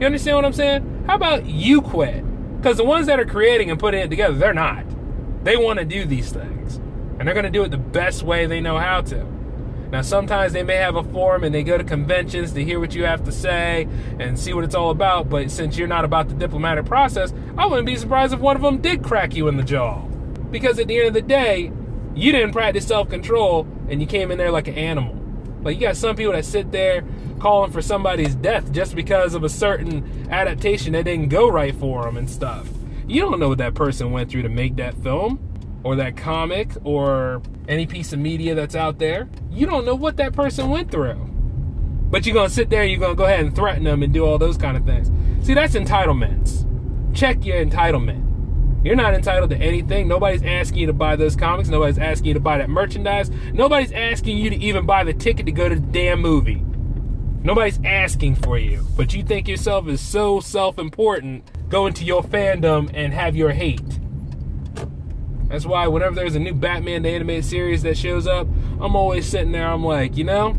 You 0.00 0.06
understand 0.06 0.36
what 0.36 0.44
I'm 0.44 0.52
saying? 0.52 0.89
How 1.10 1.16
about 1.16 1.46
you 1.46 1.82
quit? 1.82 2.24
Because 2.56 2.76
the 2.76 2.84
ones 2.84 3.08
that 3.08 3.18
are 3.18 3.24
creating 3.24 3.68
and 3.68 3.80
putting 3.80 4.00
it 4.00 4.10
together, 4.10 4.38
they're 4.38 4.54
not. 4.54 4.84
They 5.42 5.56
want 5.56 5.80
to 5.80 5.84
do 5.84 6.04
these 6.04 6.30
things. 6.30 6.76
And 7.18 7.26
they're 7.26 7.34
going 7.34 7.42
to 7.46 7.50
do 7.50 7.64
it 7.64 7.72
the 7.72 7.78
best 7.78 8.22
way 8.22 8.46
they 8.46 8.60
know 8.60 8.78
how 8.78 9.00
to. 9.00 9.24
Now, 9.90 10.02
sometimes 10.02 10.52
they 10.52 10.62
may 10.62 10.76
have 10.76 10.94
a 10.94 11.02
forum 11.02 11.42
and 11.42 11.52
they 11.52 11.64
go 11.64 11.76
to 11.76 11.82
conventions 11.82 12.52
to 12.52 12.64
hear 12.64 12.78
what 12.78 12.94
you 12.94 13.06
have 13.06 13.24
to 13.24 13.32
say 13.32 13.88
and 14.20 14.38
see 14.38 14.54
what 14.54 14.62
it's 14.62 14.76
all 14.76 14.90
about. 14.90 15.28
But 15.28 15.50
since 15.50 15.76
you're 15.76 15.88
not 15.88 16.04
about 16.04 16.28
the 16.28 16.34
diplomatic 16.36 16.86
process, 16.86 17.34
I 17.58 17.66
wouldn't 17.66 17.86
be 17.86 17.96
surprised 17.96 18.32
if 18.32 18.38
one 18.38 18.54
of 18.54 18.62
them 18.62 18.78
did 18.78 19.02
crack 19.02 19.34
you 19.34 19.48
in 19.48 19.56
the 19.56 19.64
jaw. 19.64 20.02
Because 20.52 20.78
at 20.78 20.86
the 20.86 20.96
end 20.96 21.08
of 21.08 21.14
the 21.14 21.22
day, 21.22 21.72
you 22.14 22.30
didn't 22.30 22.52
practice 22.52 22.86
self 22.86 23.08
control 23.08 23.66
and 23.88 24.00
you 24.00 24.06
came 24.06 24.30
in 24.30 24.38
there 24.38 24.52
like 24.52 24.68
an 24.68 24.74
animal. 24.74 25.20
Like, 25.62 25.74
you 25.74 25.80
got 25.80 25.96
some 25.96 26.14
people 26.14 26.34
that 26.34 26.44
sit 26.44 26.70
there 26.70 27.02
calling 27.40 27.72
for 27.72 27.82
somebody's 27.82 28.34
death 28.34 28.70
just 28.72 28.94
because 28.94 29.34
of 29.34 29.42
a 29.42 29.48
certain 29.48 30.28
adaptation 30.30 30.92
that 30.92 31.04
didn't 31.04 31.28
go 31.28 31.48
right 31.48 31.74
for 31.74 32.04
them 32.04 32.16
and 32.16 32.28
stuff. 32.28 32.68
You 33.06 33.20
don't 33.22 33.40
know 33.40 33.48
what 33.48 33.58
that 33.58 33.74
person 33.74 34.12
went 34.12 34.30
through 34.30 34.42
to 34.42 34.48
make 34.48 34.76
that 34.76 34.94
film 35.02 35.40
or 35.82 35.96
that 35.96 36.16
comic 36.16 36.70
or 36.84 37.42
any 37.68 37.86
piece 37.86 38.12
of 38.12 38.18
media 38.18 38.54
that's 38.54 38.76
out 38.76 38.98
there. 38.98 39.28
You 39.50 39.66
don't 39.66 39.84
know 39.84 39.94
what 39.94 40.16
that 40.18 40.32
person 40.32 40.68
went 40.68 40.90
through. 40.90 41.26
But 42.10 42.26
you're 42.26 42.34
going 42.34 42.48
to 42.48 42.54
sit 42.54 42.70
there 42.70 42.82
and 42.82 42.90
you're 42.90 43.00
going 43.00 43.12
to 43.12 43.16
go 43.16 43.24
ahead 43.24 43.40
and 43.40 43.54
threaten 43.54 43.84
them 43.84 44.02
and 44.02 44.12
do 44.12 44.24
all 44.24 44.38
those 44.38 44.56
kind 44.56 44.76
of 44.76 44.84
things. 44.84 45.10
See, 45.46 45.54
that's 45.54 45.74
entitlements. 45.74 46.66
Check 47.14 47.44
your 47.44 47.64
entitlement. 47.64 48.26
You're 48.84 48.96
not 48.96 49.14
entitled 49.14 49.50
to 49.50 49.56
anything. 49.56 50.08
Nobody's 50.08 50.42
asking 50.42 50.78
you 50.78 50.86
to 50.86 50.92
buy 50.92 51.16
those 51.16 51.36
comics. 51.36 51.68
Nobody's 51.68 51.98
asking 51.98 52.28
you 52.28 52.34
to 52.34 52.40
buy 52.40 52.58
that 52.58 52.70
merchandise. 52.70 53.30
Nobody's 53.52 53.92
asking 53.92 54.38
you 54.38 54.50
to 54.50 54.56
even 54.56 54.86
buy 54.86 55.04
the 55.04 55.12
ticket 55.12 55.46
to 55.46 55.52
go 55.52 55.68
to 55.68 55.74
the 55.74 55.80
damn 55.80 56.20
movie. 56.20 56.64
Nobody's 57.42 57.80
asking 57.84 58.34
for 58.36 58.58
you, 58.58 58.86
but 58.96 59.14
you 59.14 59.22
think 59.22 59.48
yourself 59.48 59.88
is 59.88 60.00
so 60.00 60.40
self 60.40 60.78
important, 60.78 61.44
go 61.70 61.86
into 61.86 62.04
your 62.04 62.22
fandom 62.22 62.90
and 62.92 63.14
have 63.14 63.34
your 63.34 63.50
hate. 63.50 63.80
That's 65.48 65.64
why 65.64 65.86
whenever 65.86 66.14
there's 66.14 66.34
a 66.34 66.38
new 66.38 66.52
Batman 66.52 67.02
the 67.02 67.08
animated 67.08 67.46
series 67.46 67.82
that 67.82 67.96
shows 67.96 68.26
up, 68.26 68.46
I'm 68.80 68.94
always 68.94 69.26
sitting 69.26 69.52
there, 69.52 69.66
I'm 69.66 69.82
like, 69.82 70.16
you 70.18 70.24
know, 70.24 70.56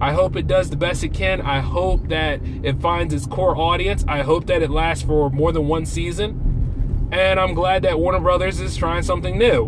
I 0.00 0.12
hope 0.12 0.34
it 0.36 0.48
does 0.48 0.68
the 0.68 0.76
best 0.76 1.04
it 1.04 1.14
can. 1.14 1.40
I 1.40 1.60
hope 1.60 2.08
that 2.08 2.40
it 2.62 2.80
finds 2.80 3.14
its 3.14 3.26
core 3.26 3.56
audience. 3.56 4.04
I 4.08 4.22
hope 4.22 4.46
that 4.46 4.62
it 4.62 4.70
lasts 4.70 5.04
for 5.04 5.30
more 5.30 5.52
than 5.52 5.68
one 5.68 5.86
season. 5.86 7.08
And 7.12 7.38
I'm 7.38 7.54
glad 7.54 7.82
that 7.82 8.00
Warner 8.00 8.18
Brothers 8.18 8.60
is 8.60 8.76
trying 8.76 9.04
something 9.04 9.38
new. 9.38 9.66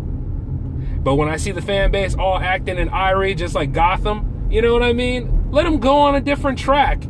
But 1.01 1.15
when 1.15 1.29
I 1.29 1.37
see 1.37 1.51
the 1.51 1.61
fan 1.61 1.91
base 1.91 2.13
all 2.13 2.37
acting 2.37 2.77
in 2.77 2.89
Irie 2.89 3.37
just 3.37 3.55
like 3.55 3.71
Gotham, 3.71 4.47
you 4.51 4.61
know 4.61 4.73
what 4.73 4.83
I 4.83 4.91
mean? 4.91 5.36
Let 5.49 5.65
him 5.65 5.79
go 5.79 5.97
on 5.97 6.15
a 6.15 6.21
different 6.21 6.59
track. 6.59 7.03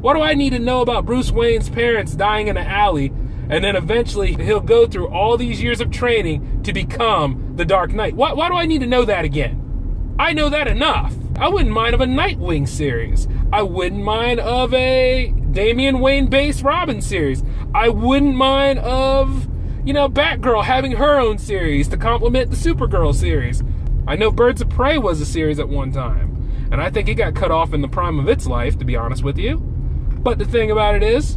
What 0.00 0.14
do 0.14 0.22
I 0.22 0.34
need 0.34 0.50
to 0.50 0.58
know 0.58 0.80
about 0.80 1.04
Bruce 1.04 1.30
Wayne's 1.30 1.68
parents 1.68 2.14
dying 2.14 2.48
in 2.48 2.56
an 2.56 2.66
alley 2.66 3.12
and 3.48 3.62
then 3.62 3.76
eventually 3.76 4.34
he'll 4.34 4.60
go 4.60 4.86
through 4.86 5.08
all 5.08 5.36
these 5.36 5.62
years 5.62 5.80
of 5.80 5.90
training 5.90 6.62
to 6.62 6.72
become 6.72 7.52
the 7.56 7.64
Dark 7.64 7.92
Knight? 7.92 8.14
Why, 8.14 8.32
why 8.32 8.48
do 8.48 8.54
I 8.54 8.66
need 8.66 8.80
to 8.80 8.86
know 8.86 9.04
that 9.04 9.24
again? 9.24 10.16
I 10.18 10.32
know 10.32 10.48
that 10.48 10.68
enough. 10.68 11.14
I 11.38 11.48
wouldn't 11.48 11.70
mind 11.70 11.94
of 11.94 12.00
a 12.00 12.06
Nightwing 12.06 12.68
series. 12.68 13.28
I 13.52 13.62
wouldn't 13.62 14.02
mind 14.02 14.40
of 14.40 14.72
a 14.72 15.34
Damian 15.52 16.00
Wayne 16.00 16.28
based 16.28 16.62
Robin 16.62 17.02
series. 17.02 17.42
I 17.74 17.90
wouldn't 17.90 18.34
mind 18.34 18.78
of, 18.78 19.48
you 19.84 19.92
know, 19.92 20.08
Batgirl 20.08 20.64
having 20.64 20.92
her 20.92 21.20
own 21.20 21.38
series 21.38 21.88
to 21.88 21.96
complement 21.96 22.50
the 22.50 22.56
Supergirl 22.56 23.14
series. 23.14 23.62
I 24.06 24.16
know 24.16 24.32
Birds 24.32 24.62
of 24.62 24.70
Prey 24.70 24.98
was 24.98 25.20
a 25.20 25.26
series 25.26 25.58
at 25.58 25.68
one 25.68 25.92
time. 25.92 26.31
And 26.72 26.80
I 26.80 26.88
think 26.88 27.08
it 27.08 27.14
got 27.14 27.34
cut 27.34 27.50
off 27.50 27.74
in 27.74 27.82
the 27.82 27.88
prime 27.88 28.18
of 28.18 28.28
its 28.28 28.46
life, 28.46 28.78
to 28.78 28.84
be 28.86 28.96
honest 28.96 29.22
with 29.22 29.36
you. 29.36 29.58
But 29.58 30.38
the 30.38 30.46
thing 30.46 30.70
about 30.70 30.94
it 30.94 31.02
is, 31.02 31.36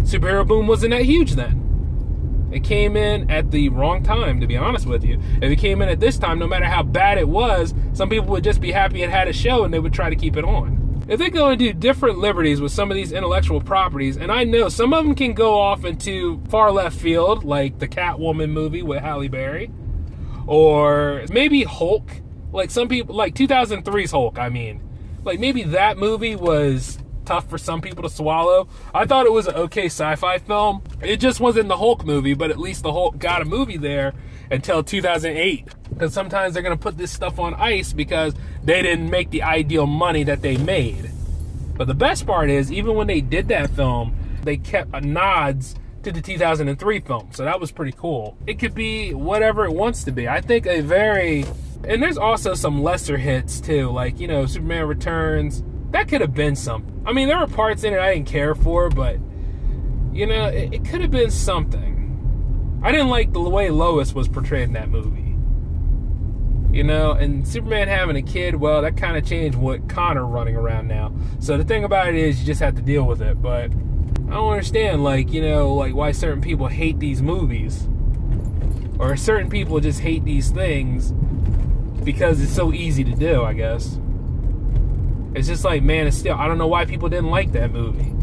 superhero 0.00 0.46
boom 0.46 0.66
wasn't 0.66 0.92
that 0.92 1.02
huge 1.02 1.32
then. 1.32 2.48
It 2.50 2.64
came 2.64 2.96
in 2.96 3.30
at 3.30 3.50
the 3.50 3.68
wrong 3.68 4.02
time, 4.02 4.40
to 4.40 4.46
be 4.46 4.56
honest 4.56 4.86
with 4.86 5.04
you. 5.04 5.20
If 5.42 5.50
it 5.50 5.56
came 5.56 5.82
in 5.82 5.90
at 5.90 6.00
this 6.00 6.16
time, 6.16 6.38
no 6.38 6.46
matter 6.46 6.64
how 6.64 6.82
bad 6.82 7.18
it 7.18 7.28
was, 7.28 7.74
some 7.92 8.08
people 8.08 8.28
would 8.28 8.42
just 8.42 8.62
be 8.62 8.72
happy 8.72 9.02
it 9.02 9.10
had 9.10 9.28
a 9.28 9.34
show 9.34 9.64
and 9.64 9.74
they 9.74 9.80
would 9.80 9.92
try 9.92 10.08
to 10.08 10.16
keep 10.16 10.38
it 10.38 10.44
on. 10.44 11.04
If 11.08 11.18
they're 11.18 11.28
going 11.28 11.58
to 11.58 11.64
do 11.64 11.78
different 11.78 12.18
liberties 12.18 12.60
with 12.60 12.72
some 12.72 12.90
of 12.90 12.94
these 12.94 13.12
intellectual 13.12 13.60
properties, 13.60 14.16
and 14.16 14.32
I 14.32 14.44
know 14.44 14.70
some 14.70 14.94
of 14.94 15.04
them 15.04 15.14
can 15.14 15.34
go 15.34 15.60
off 15.60 15.84
into 15.84 16.42
far 16.48 16.72
left 16.72 16.98
field, 16.98 17.44
like 17.44 17.80
the 17.80 17.86
Catwoman 17.86 18.50
movie 18.50 18.82
with 18.82 19.02
Halle 19.02 19.28
Berry, 19.28 19.70
or 20.46 21.24
maybe 21.30 21.64
Hulk 21.64 22.22
like 22.56 22.70
some 22.70 22.88
people, 22.88 23.14
like 23.14 23.34
2003's 23.34 24.10
Hulk, 24.10 24.38
I 24.38 24.48
mean. 24.48 24.82
Like 25.24 25.38
maybe 25.38 25.62
that 25.64 25.98
movie 25.98 26.36
was 26.36 26.98
tough 27.24 27.48
for 27.50 27.58
some 27.58 27.80
people 27.80 28.02
to 28.02 28.08
swallow. 28.08 28.68
I 28.94 29.04
thought 29.04 29.26
it 29.26 29.32
was 29.32 29.46
an 29.46 29.54
okay 29.54 29.86
sci-fi 29.86 30.38
film. 30.38 30.82
It 31.02 31.18
just 31.18 31.40
wasn't 31.40 31.68
the 31.68 31.76
Hulk 31.76 32.04
movie, 32.04 32.34
but 32.34 32.50
at 32.50 32.58
least 32.58 32.82
the 32.82 32.92
Hulk 32.92 33.18
got 33.18 33.42
a 33.42 33.44
movie 33.44 33.76
there 33.76 34.14
until 34.50 34.82
2008. 34.82 35.68
Because 35.90 36.14
sometimes 36.14 36.54
they're 36.54 36.62
to 36.62 36.76
put 36.76 36.96
this 36.96 37.10
stuff 37.10 37.38
on 37.38 37.54
ice 37.54 37.92
because 37.92 38.34
they 38.64 38.82
didn't 38.82 39.10
make 39.10 39.30
the 39.30 39.42
ideal 39.42 39.86
money 39.86 40.24
that 40.24 40.42
they 40.42 40.56
made. 40.56 41.10
But 41.76 41.88
the 41.88 41.94
best 41.94 42.26
part 42.26 42.48
is, 42.48 42.72
even 42.72 42.94
when 42.94 43.06
they 43.06 43.20
did 43.20 43.48
that 43.48 43.70
film, 43.70 44.16
they 44.44 44.56
kept 44.56 44.92
nods 45.02 45.74
to 46.04 46.12
the 46.12 46.22
2003 46.22 47.00
film. 47.00 47.28
So 47.32 47.44
that 47.44 47.60
was 47.60 47.72
pretty 47.72 47.92
cool. 47.92 48.38
It 48.46 48.58
could 48.58 48.74
be 48.74 49.12
whatever 49.12 49.64
it 49.64 49.72
wants 49.72 50.04
to 50.04 50.12
be. 50.12 50.28
I 50.28 50.40
think 50.40 50.66
a 50.66 50.80
very. 50.80 51.44
And 51.84 52.02
there's 52.02 52.18
also 52.18 52.54
some 52.54 52.82
lesser 52.82 53.16
hits 53.16 53.60
too, 53.60 53.90
like, 53.90 54.18
you 54.18 54.26
know, 54.26 54.46
Superman 54.46 54.86
Returns. 54.86 55.62
That 55.90 56.08
could 56.08 56.20
have 56.20 56.34
been 56.34 56.56
something. 56.56 57.02
I 57.06 57.12
mean, 57.12 57.28
there 57.28 57.38
were 57.38 57.46
parts 57.46 57.84
in 57.84 57.92
it 57.92 58.00
I 58.00 58.14
didn't 58.14 58.26
care 58.26 58.54
for, 58.54 58.90
but, 58.90 59.18
you 60.12 60.26
know, 60.26 60.46
it, 60.46 60.74
it 60.74 60.84
could 60.84 61.00
have 61.00 61.12
been 61.12 61.30
something. 61.30 62.80
I 62.82 62.90
didn't 62.90 63.08
like 63.08 63.32
the 63.32 63.40
way 63.40 63.70
Lois 63.70 64.12
was 64.12 64.28
portrayed 64.28 64.64
in 64.64 64.72
that 64.72 64.88
movie. 64.88 65.22
You 66.76 66.84
know, 66.84 67.12
and 67.12 67.46
Superman 67.46 67.88
having 67.88 68.16
a 68.16 68.22
kid, 68.22 68.56
well, 68.56 68.82
that 68.82 68.96
kind 68.96 69.16
of 69.16 69.24
changed 69.24 69.56
what 69.56 69.88
Connor 69.88 70.26
running 70.26 70.56
around 70.56 70.88
now. 70.88 71.14
So 71.38 71.56
the 71.56 71.64
thing 71.64 71.84
about 71.84 72.08
it 72.08 72.16
is, 72.16 72.40
you 72.40 72.46
just 72.46 72.60
have 72.60 72.74
to 72.74 72.82
deal 72.82 73.04
with 73.04 73.22
it. 73.22 73.40
But 73.40 73.70
I 74.26 74.34
don't 74.34 74.50
understand, 74.50 75.04
like, 75.04 75.32
you 75.32 75.40
know, 75.40 75.72
like 75.74 75.94
why 75.94 76.12
certain 76.12 76.42
people 76.42 76.66
hate 76.66 76.98
these 76.98 77.22
movies. 77.22 77.88
Or 78.98 79.16
certain 79.16 79.48
people 79.48 79.78
just 79.80 80.00
hate 80.00 80.24
these 80.24 80.50
things 80.50 81.14
because 82.06 82.40
it's 82.40 82.54
so 82.54 82.72
easy 82.72 83.02
to 83.02 83.10
do, 83.10 83.42
I 83.42 83.52
guess. 83.52 83.98
It's 85.34 85.48
just 85.48 85.64
like 85.64 85.82
Man 85.82 86.06
of 86.06 86.14
Steel. 86.14 86.36
I 86.38 86.46
don't 86.46 86.56
know 86.56 86.68
why 86.68 86.86
people 86.86 87.08
didn't 87.10 87.30
like 87.30 87.50
that 87.52 87.72
movie. 87.72 88.14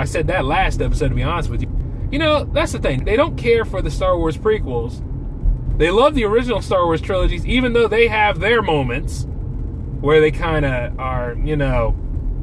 I 0.00 0.06
said 0.06 0.26
that 0.28 0.46
last 0.46 0.80
episode, 0.80 1.10
to 1.10 1.14
be 1.14 1.22
honest 1.22 1.50
with 1.50 1.60
you. 1.60 1.68
You 2.10 2.18
know, 2.18 2.44
that's 2.44 2.72
the 2.72 2.78
thing. 2.78 3.04
They 3.04 3.16
don't 3.16 3.36
care 3.36 3.66
for 3.66 3.82
the 3.82 3.90
Star 3.90 4.16
Wars 4.18 4.38
prequels. 4.38 5.02
They 5.78 5.90
love 5.90 6.14
the 6.14 6.24
original 6.24 6.62
Star 6.62 6.86
Wars 6.86 7.02
trilogies, 7.02 7.44
even 7.44 7.74
though 7.74 7.86
they 7.86 8.08
have 8.08 8.40
their 8.40 8.62
moments 8.62 9.26
where 10.00 10.20
they 10.20 10.30
kind 10.30 10.64
of 10.64 10.98
are, 10.98 11.36
you 11.44 11.56
know, 11.56 11.90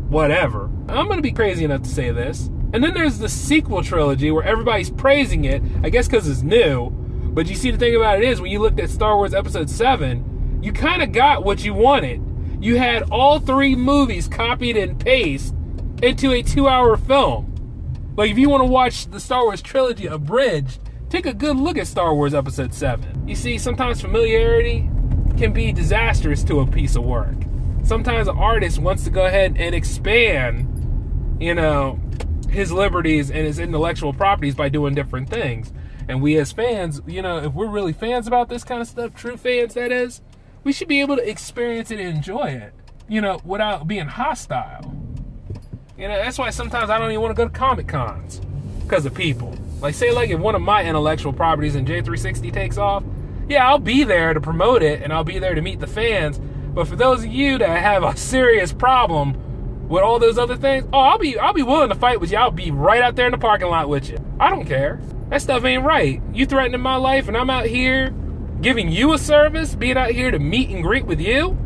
whatever. 0.07 0.65
I'm 0.87 1.07
going 1.07 1.17
to 1.17 1.23
be 1.23 1.31
crazy 1.31 1.65
enough 1.65 1.81
to 1.81 1.89
say 1.89 2.11
this. 2.11 2.47
And 2.73 2.83
then 2.83 2.93
there's 2.93 3.17
the 3.17 3.27
sequel 3.27 3.83
trilogy 3.83 4.29
where 4.29 4.43
everybody's 4.43 4.91
praising 4.91 5.45
it, 5.45 5.63
I 5.83 5.89
guess 5.89 6.07
because 6.07 6.29
it's 6.29 6.43
new. 6.43 7.00
But 7.33 7.47
you 7.47 7.55
see, 7.55 7.71
the 7.71 7.77
thing 7.77 7.95
about 7.95 8.21
it 8.21 8.25
is, 8.25 8.41
when 8.41 8.51
you 8.51 8.59
looked 8.59 8.79
at 8.79 8.89
Star 8.89 9.15
Wars 9.15 9.33
Episode 9.33 9.69
7, 9.69 10.59
you 10.61 10.73
kind 10.73 11.01
of 11.01 11.11
got 11.11 11.45
what 11.45 11.63
you 11.63 11.73
wanted. 11.73 12.21
You 12.59 12.77
had 12.77 13.03
all 13.03 13.39
three 13.39 13.75
movies 13.75 14.27
copied 14.27 14.77
and 14.77 14.99
pasted 14.99 15.57
into 16.03 16.31
a 16.33 16.41
two 16.43 16.67
hour 16.67 16.97
film. 16.97 17.47
Like, 18.17 18.29
if 18.29 18.37
you 18.37 18.49
want 18.49 18.61
to 18.61 18.67
watch 18.67 19.07
the 19.07 19.19
Star 19.19 19.43
Wars 19.43 19.61
trilogy 19.61 20.07
abridged, 20.07 20.79
take 21.09 21.25
a 21.25 21.33
good 21.33 21.55
look 21.55 21.77
at 21.77 21.87
Star 21.87 22.13
Wars 22.13 22.33
Episode 22.33 22.73
7. 22.73 23.27
You 23.27 23.35
see, 23.35 23.57
sometimes 23.57 24.01
familiarity 24.01 24.89
can 25.37 25.53
be 25.53 25.71
disastrous 25.71 26.43
to 26.43 26.59
a 26.59 26.67
piece 26.67 26.95
of 26.95 27.03
work. 27.03 27.35
Sometimes 27.83 28.27
an 28.27 28.37
artist 28.37 28.79
wants 28.79 29.05
to 29.05 29.09
go 29.09 29.25
ahead 29.25 29.55
and 29.57 29.73
expand, 29.73 30.67
you 31.39 31.55
know, 31.55 31.99
his 32.49 32.71
liberties 32.71 33.31
and 33.31 33.47
his 33.47 33.57
intellectual 33.57 34.13
properties 34.13 34.53
by 34.53 34.69
doing 34.69 34.93
different 34.93 35.29
things. 35.29 35.71
And 36.07 36.21
we 36.21 36.37
as 36.37 36.51
fans, 36.51 37.01
you 37.07 37.21
know, 37.21 37.37
if 37.37 37.53
we're 37.53 37.67
really 37.67 37.93
fans 37.93 38.27
about 38.27 38.49
this 38.49 38.63
kind 38.63 38.81
of 38.81 38.87
stuff, 38.87 39.13
true 39.15 39.37
fans 39.37 39.73
that 39.75 39.91
is, 39.91 40.21
we 40.63 40.73
should 40.73 40.87
be 40.87 41.01
able 41.01 41.15
to 41.15 41.27
experience 41.27 41.91
it 41.91 41.99
and 41.99 42.15
enjoy 42.15 42.49
it, 42.49 42.73
you 43.07 43.21
know, 43.21 43.39
without 43.43 43.87
being 43.87 44.07
hostile. 44.07 44.95
You 45.97 46.07
know, 46.07 46.17
that's 46.17 46.37
why 46.37 46.49
sometimes 46.49 46.89
I 46.89 46.97
don't 46.97 47.11
even 47.11 47.21
want 47.21 47.35
to 47.35 47.41
go 47.41 47.47
to 47.47 47.53
Comic 47.53 47.87
Cons 47.87 48.41
because 48.81 49.05
of 49.05 49.13
people. 49.13 49.55
Like, 49.81 49.95
say, 49.95 50.11
like 50.11 50.29
if 50.29 50.39
one 50.39 50.55
of 50.55 50.61
my 50.61 50.83
intellectual 50.83 51.33
properties 51.33 51.75
in 51.75 51.85
J360 51.85 52.53
takes 52.53 52.77
off, 52.77 53.03
yeah, 53.47 53.67
I'll 53.67 53.79
be 53.79 54.03
there 54.03 54.33
to 54.33 54.41
promote 54.41 54.83
it 54.83 55.01
and 55.01 55.11
I'll 55.11 55.23
be 55.23 55.39
there 55.39 55.55
to 55.55 55.61
meet 55.61 55.79
the 55.79 55.87
fans. 55.87 56.39
But 56.39 56.87
for 56.87 56.95
those 56.95 57.23
of 57.23 57.31
you 57.31 57.57
that 57.57 57.69
have 57.69 58.03
a 58.03 58.15
serious 58.17 58.71
problem 58.71 59.87
with 59.89 60.03
all 60.03 60.19
those 60.19 60.37
other 60.37 60.55
things, 60.55 60.87
oh, 60.93 60.99
I'll 60.99 61.17
be 61.17 61.37
I'll 61.37 61.53
be 61.53 61.63
willing 61.63 61.89
to 61.89 61.95
fight 61.95 62.21
with 62.21 62.31
you. 62.31 62.37
I'll 62.37 62.51
be 62.51 62.71
right 62.71 63.01
out 63.01 63.15
there 63.15 63.25
in 63.25 63.31
the 63.31 63.37
parking 63.37 63.67
lot 63.67 63.89
with 63.89 64.09
you. 64.09 64.17
I 64.39 64.49
don't 64.49 64.65
care. 64.65 65.01
That 65.31 65.41
stuff 65.41 65.63
ain't 65.63 65.85
right. 65.85 66.21
You 66.33 66.45
threatening 66.45 66.81
my 66.81 66.97
life, 66.97 67.29
and 67.29 67.37
I'm 67.37 67.49
out 67.49 67.65
here 67.65 68.13
giving 68.61 68.91
you 68.91 69.13
a 69.13 69.17
service, 69.17 69.73
being 69.75 69.95
out 69.95 70.11
here 70.11 70.29
to 70.29 70.37
meet 70.37 70.69
and 70.69 70.83
greet 70.83 71.05
with 71.05 71.21
you. 71.21 71.57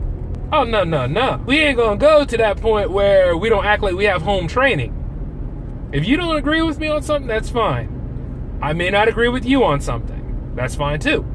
Oh 0.54 0.63
no 0.63 0.84
no 0.84 1.08
no. 1.08 1.41
We 1.47 1.58
ain't 1.58 1.75
gonna 1.75 1.97
go 1.97 2.23
to 2.23 2.38
that 2.38 2.62
point 2.62 2.91
where 2.91 3.36
we 3.36 3.49
don't 3.49 3.65
act 3.65 3.82
like 3.82 3.95
we 3.95 4.06
have 4.06 4.21
home 4.21 4.47
training. 4.47 5.89
If 5.91 6.08
you 6.08 6.15
don't 6.15 6.36
agree 6.36 6.62
with 6.62 6.78
me 6.78 6.89
on 6.89 7.01
something, 7.01 7.28
that's 7.28 7.49
fine. 7.49 8.60
I 8.62 8.73
may 8.73 8.91
not 8.91 9.08
agree 9.08 9.30
with 9.30 9.45
you 9.45 9.63
on 9.63 9.82
something. 9.82 10.51
That's 10.56 10.75
fine 10.75 10.99
too. 10.99 11.25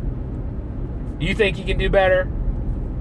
You 1.19 1.35
think 1.35 1.59
you 1.59 1.65
can 1.65 1.79
do 1.79 1.91
better? 1.91 2.31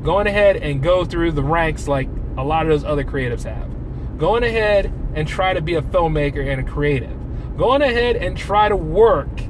Going 0.04 0.26
ahead 0.26 0.58
and 0.58 0.82
go 0.82 1.06
through 1.06 1.34
the 1.34 1.44
ranks 1.44 1.88
like 1.88 2.10
a 2.36 2.44
lot 2.44 2.64
of 2.64 2.70
those 2.70 2.84
other 2.84 3.04
creatives 3.04 3.44
have. 3.44 4.18
Going 4.18 4.44
ahead 4.44 4.92
and 5.14 5.28
try 5.28 5.54
to 5.54 5.62
be 5.62 5.76
a 5.76 5.84
filmmaker 5.84 6.46
and 6.46 6.68
a 6.68 6.70
creative. 6.70 7.19
Going 7.60 7.82
ahead 7.82 8.16
and 8.16 8.38
try 8.38 8.70
to 8.70 8.76
work 8.78 9.42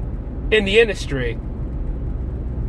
in 0.50 0.64
the 0.64 0.80
industry 0.80 1.34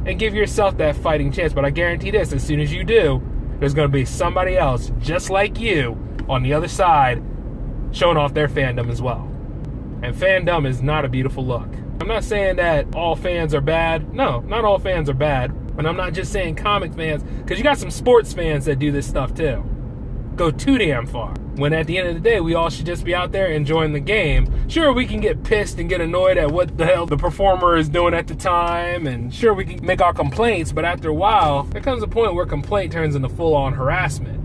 and 0.05 0.19
give 0.19 0.35
yourself 0.35 0.77
that 0.77 0.95
fighting 0.95 1.31
chance. 1.31 1.51
But 1.51 1.65
I 1.65 1.71
guarantee 1.71 2.11
this 2.11 2.31
as 2.31 2.43
soon 2.43 2.59
as 2.59 2.71
you 2.71 2.83
do, 2.83 3.23
there's 3.59 3.73
going 3.73 3.89
to 3.89 3.91
be 3.91 4.05
somebody 4.05 4.55
else 4.55 4.91
just 4.99 5.31
like 5.31 5.59
you 5.59 5.97
on 6.29 6.43
the 6.43 6.53
other 6.53 6.67
side 6.67 7.23
showing 7.91 8.17
off 8.17 8.35
their 8.35 8.47
fandom 8.47 8.91
as 8.91 9.01
well. 9.01 9.27
And 10.03 10.15
fandom 10.15 10.67
is 10.67 10.83
not 10.83 11.05
a 11.05 11.09
beautiful 11.09 11.43
look. 11.43 11.69
I'm 11.99 12.07
not 12.07 12.23
saying 12.23 12.57
that 12.57 12.93
all 12.93 13.15
fans 13.15 13.55
are 13.55 13.61
bad. 13.61 14.13
No, 14.13 14.41
not 14.41 14.63
all 14.63 14.77
fans 14.77 15.09
are 15.09 15.15
bad. 15.15 15.49
And 15.75 15.87
I'm 15.87 15.97
not 15.97 16.13
just 16.13 16.31
saying 16.31 16.53
comic 16.53 16.93
fans, 16.93 17.23
because 17.23 17.57
you 17.57 17.63
got 17.63 17.79
some 17.79 17.89
sports 17.89 18.31
fans 18.31 18.65
that 18.65 18.77
do 18.77 18.91
this 18.91 19.07
stuff 19.07 19.33
too. 19.33 19.63
Go 20.35 20.49
too 20.49 20.77
damn 20.77 21.05
far. 21.05 21.33
When 21.55 21.73
at 21.73 21.87
the 21.87 21.97
end 21.97 22.07
of 22.07 22.13
the 22.15 22.21
day, 22.21 22.39
we 22.39 22.55
all 22.55 22.69
should 22.69 22.85
just 22.85 23.03
be 23.03 23.13
out 23.13 23.31
there 23.31 23.47
enjoying 23.47 23.91
the 23.93 23.99
game. 23.99 24.69
Sure, 24.69 24.93
we 24.93 25.05
can 25.05 25.19
get 25.19 25.43
pissed 25.43 25.77
and 25.77 25.89
get 25.89 25.99
annoyed 25.99 26.37
at 26.37 26.49
what 26.49 26.77
the 26.77 26.85
hell 26.85 27.05
the 27.05 27.17
performer 27.17 27.75
is 27.75 27.89
doing 27.89 28.13
at 28.13 28.27
the 28.27 28.35
time, 28.35 29.05
and 29.05 29.33
sure, 29.33 29.53
we 29.53 29.65
can 29.65 29.85
make 29.85 30.01
our 30.01 30.13
complaints, 30.13 30.71
but 30.71 30.85
after 30.85 31.09
a 31.09 31.13
while, 31.13 31.63
there 31.63 31.81
comes 31.81 32.01
a 32.01 32.07
point 32.07 32.33
where 32.33 32.45
complaint 32.45 32.93
turns 32.93 33.15
into 33.15 33.29
full 33.29 33.53
on 33.53 33.73
harassment. 33.73 34.39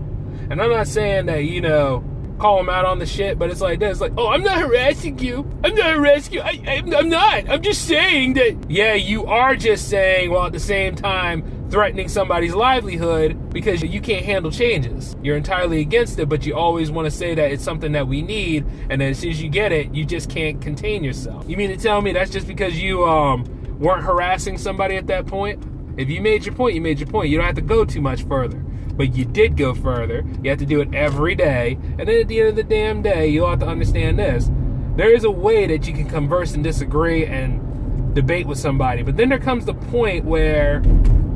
And 0.51 0.61
I'm 0.61 0.69
not 0.69 0.87
saying 0.87 1.27
that, 1.27 1.45
you 1.45 1.61
know, 1.61 2.03
call 2.39 2.57
them 2.57 2.69
out 2.69 2.85
on 2.85 2.99
the 2.99 3.05
shit, 3.05 3.39
but 3.39 3.49
it's 3.49 3.61
like 3.61 3.79
this, 3.79 3.99
like, 3.99 4.13
oh, 4.17 4.27
I'm 4.27 4.43
not 4.43 4.59
harassing 4.59 5.17
you. 5.19 5.49
I'm 5.63 5.73
not 5.73 5.95
harassing 5.95 6.35
you. 6.35 6.41
I, 6.41 6.61
I'm 6.67 7.09
not. 7.09 7.49
I'm 7.49 7.61
just 7.61 7.87
saying 7.87 8.33
that, 8.33 8.69
yeah, 8.69 8.93
you 8.93 9.25
are 9.25 9.55
just 9.55 9.89
saying, 9.89 10.29
while 10.29 10.45
at 10.45 10.51
the 10.51 10.59
same 10.59 10.95
time 10.95 11.56
threatening 11.69 12.07
somebody's 12.07 12.55
livelihood 12.55 13.49
because 13.51 13.83
you 13.83 14.01
can't 14.01 14.25
handle 14.25 14.51
changes. 14.51 15.15
You're 15.21 15.37
entirely 15.37 15.81
against 15.81 16.17
it, 16.19 16.29
but 16.29 16.45
you 16.45 16.55
always 16.55 16.91
want 16.91 17.05
to 17.05 17.11
say 17.11 17.35
that 17.35 17.51
it's 17.51 17.63
something 17.63 17.91
that 17.91 18.07
we 18.07 18.21
need, 18.21 18.65
and 18.89 19.01
then 19.01 19.11
as 19.11 19.19
soon 19.19 19.31
as 19.31 19.41
you 19.41 19.49
get 19.49 19.71
it, 19.71 19.93
you 19.93 20.05
just 20.05 20.29
can't 20.29 20.61
contain 20.61 21.03
yourself. 21.03 21.47
You 21.47 21.57
mean 21.57 21.69
to 21.69 21.77
tell 21.77 22.01
me 22.01 22.13
that's 22.13 22.31
just 22.31 22.47
because 22.47 22.79
you 22.79 23.05
um 23.05 23.45
weren't 23.79 24.03
harassing 24.03 24.57
somebody 24.57 24.95
at 24.95 25.07
that 25.07 25.27
point? 25.27 25.63
If 25.97 26.09
you 26.09 26.21
made 26.21 26.45
your 26.45 26.55
point, 26.55 26.75
you 26.75 26.81
made 26.81 26.99
your 26.99 27.07
point. 27.07 27.29
You 27.29 27.37
don't 27.37 27.45
have 27.45 27.55
to 27.55 27.61
go 27.61 27.85
too 27.85 28.01
much 28.01 28.23
further. 28.23 28.57
But 28.57 29.15
you 29.15 29.25
did 29.25 29.57
go 29.57 29.75
further. 29.75 30.23
You 30.41 30.49
have 30.49 30.59
to 30.59 30.65
do 30.65 30.81
it 30.81 30.93
every 30.93 31.35
day. 31.35 31.77
And 31.99 32.07
then 32.07 32.21
at 32.21 32.27
the 32.27 32.39
end 32.39 32.49
of 32.49 32.55
the 32.55 32.63
damn 32.63 33.01
day, 33.01 33.27
you'll 33.27 33.49
have 33.49 33.59
to 33.59 33.67
understand 33.67 34.17
this. 34.17 34.49
There 34.95 35.13
is 35.13 35.23
a 35.23 35.31
way 35.31 35.67
that 35.67 35.87
you 35.87 35.93
can 35.93 36.09
converse 36.09 36.53
and 36.53 36.63
disagree 36.63 37.25
and 37.25 38.15
debate 38.15 38.47
with 38.47 38.57
somebody. 38.57 39.03
But 39.03 39.15
then 39.17 39.29
there 39.29 39.39
comes 39.39 39.65
the 39.65 39.75
point 39.75 40.25
where 40.25 40.81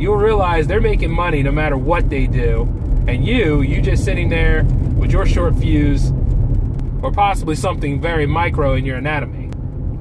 you'll 0.01 0.17
realize 0.17 0.65
they're 0.65 0.81
making 0.81 1.11
money 1.11 1.43
no 1.43 1.51
matter 1.51 1.77
what 1.77 2.09
they 2.09 2.25
do. 2.25 2.63
And 3.07 3.25
you, 3.25 3.61
you 3.61 3.81
just 3.81 4.03
sitting 4.03 4.29
there 4.29 4.63
with 4.97 5.11
your 5.11 5.25
short 5.25 5.55
fuse 5.55 6.11
or 7.03 7.11
possibly 7.11 7.55
something 7.55 8.01
very 8.01 8.25
micro 8.25 8.73
in 8.73 8.83
your 8.83 8.97
anatomy. 8.97 9.45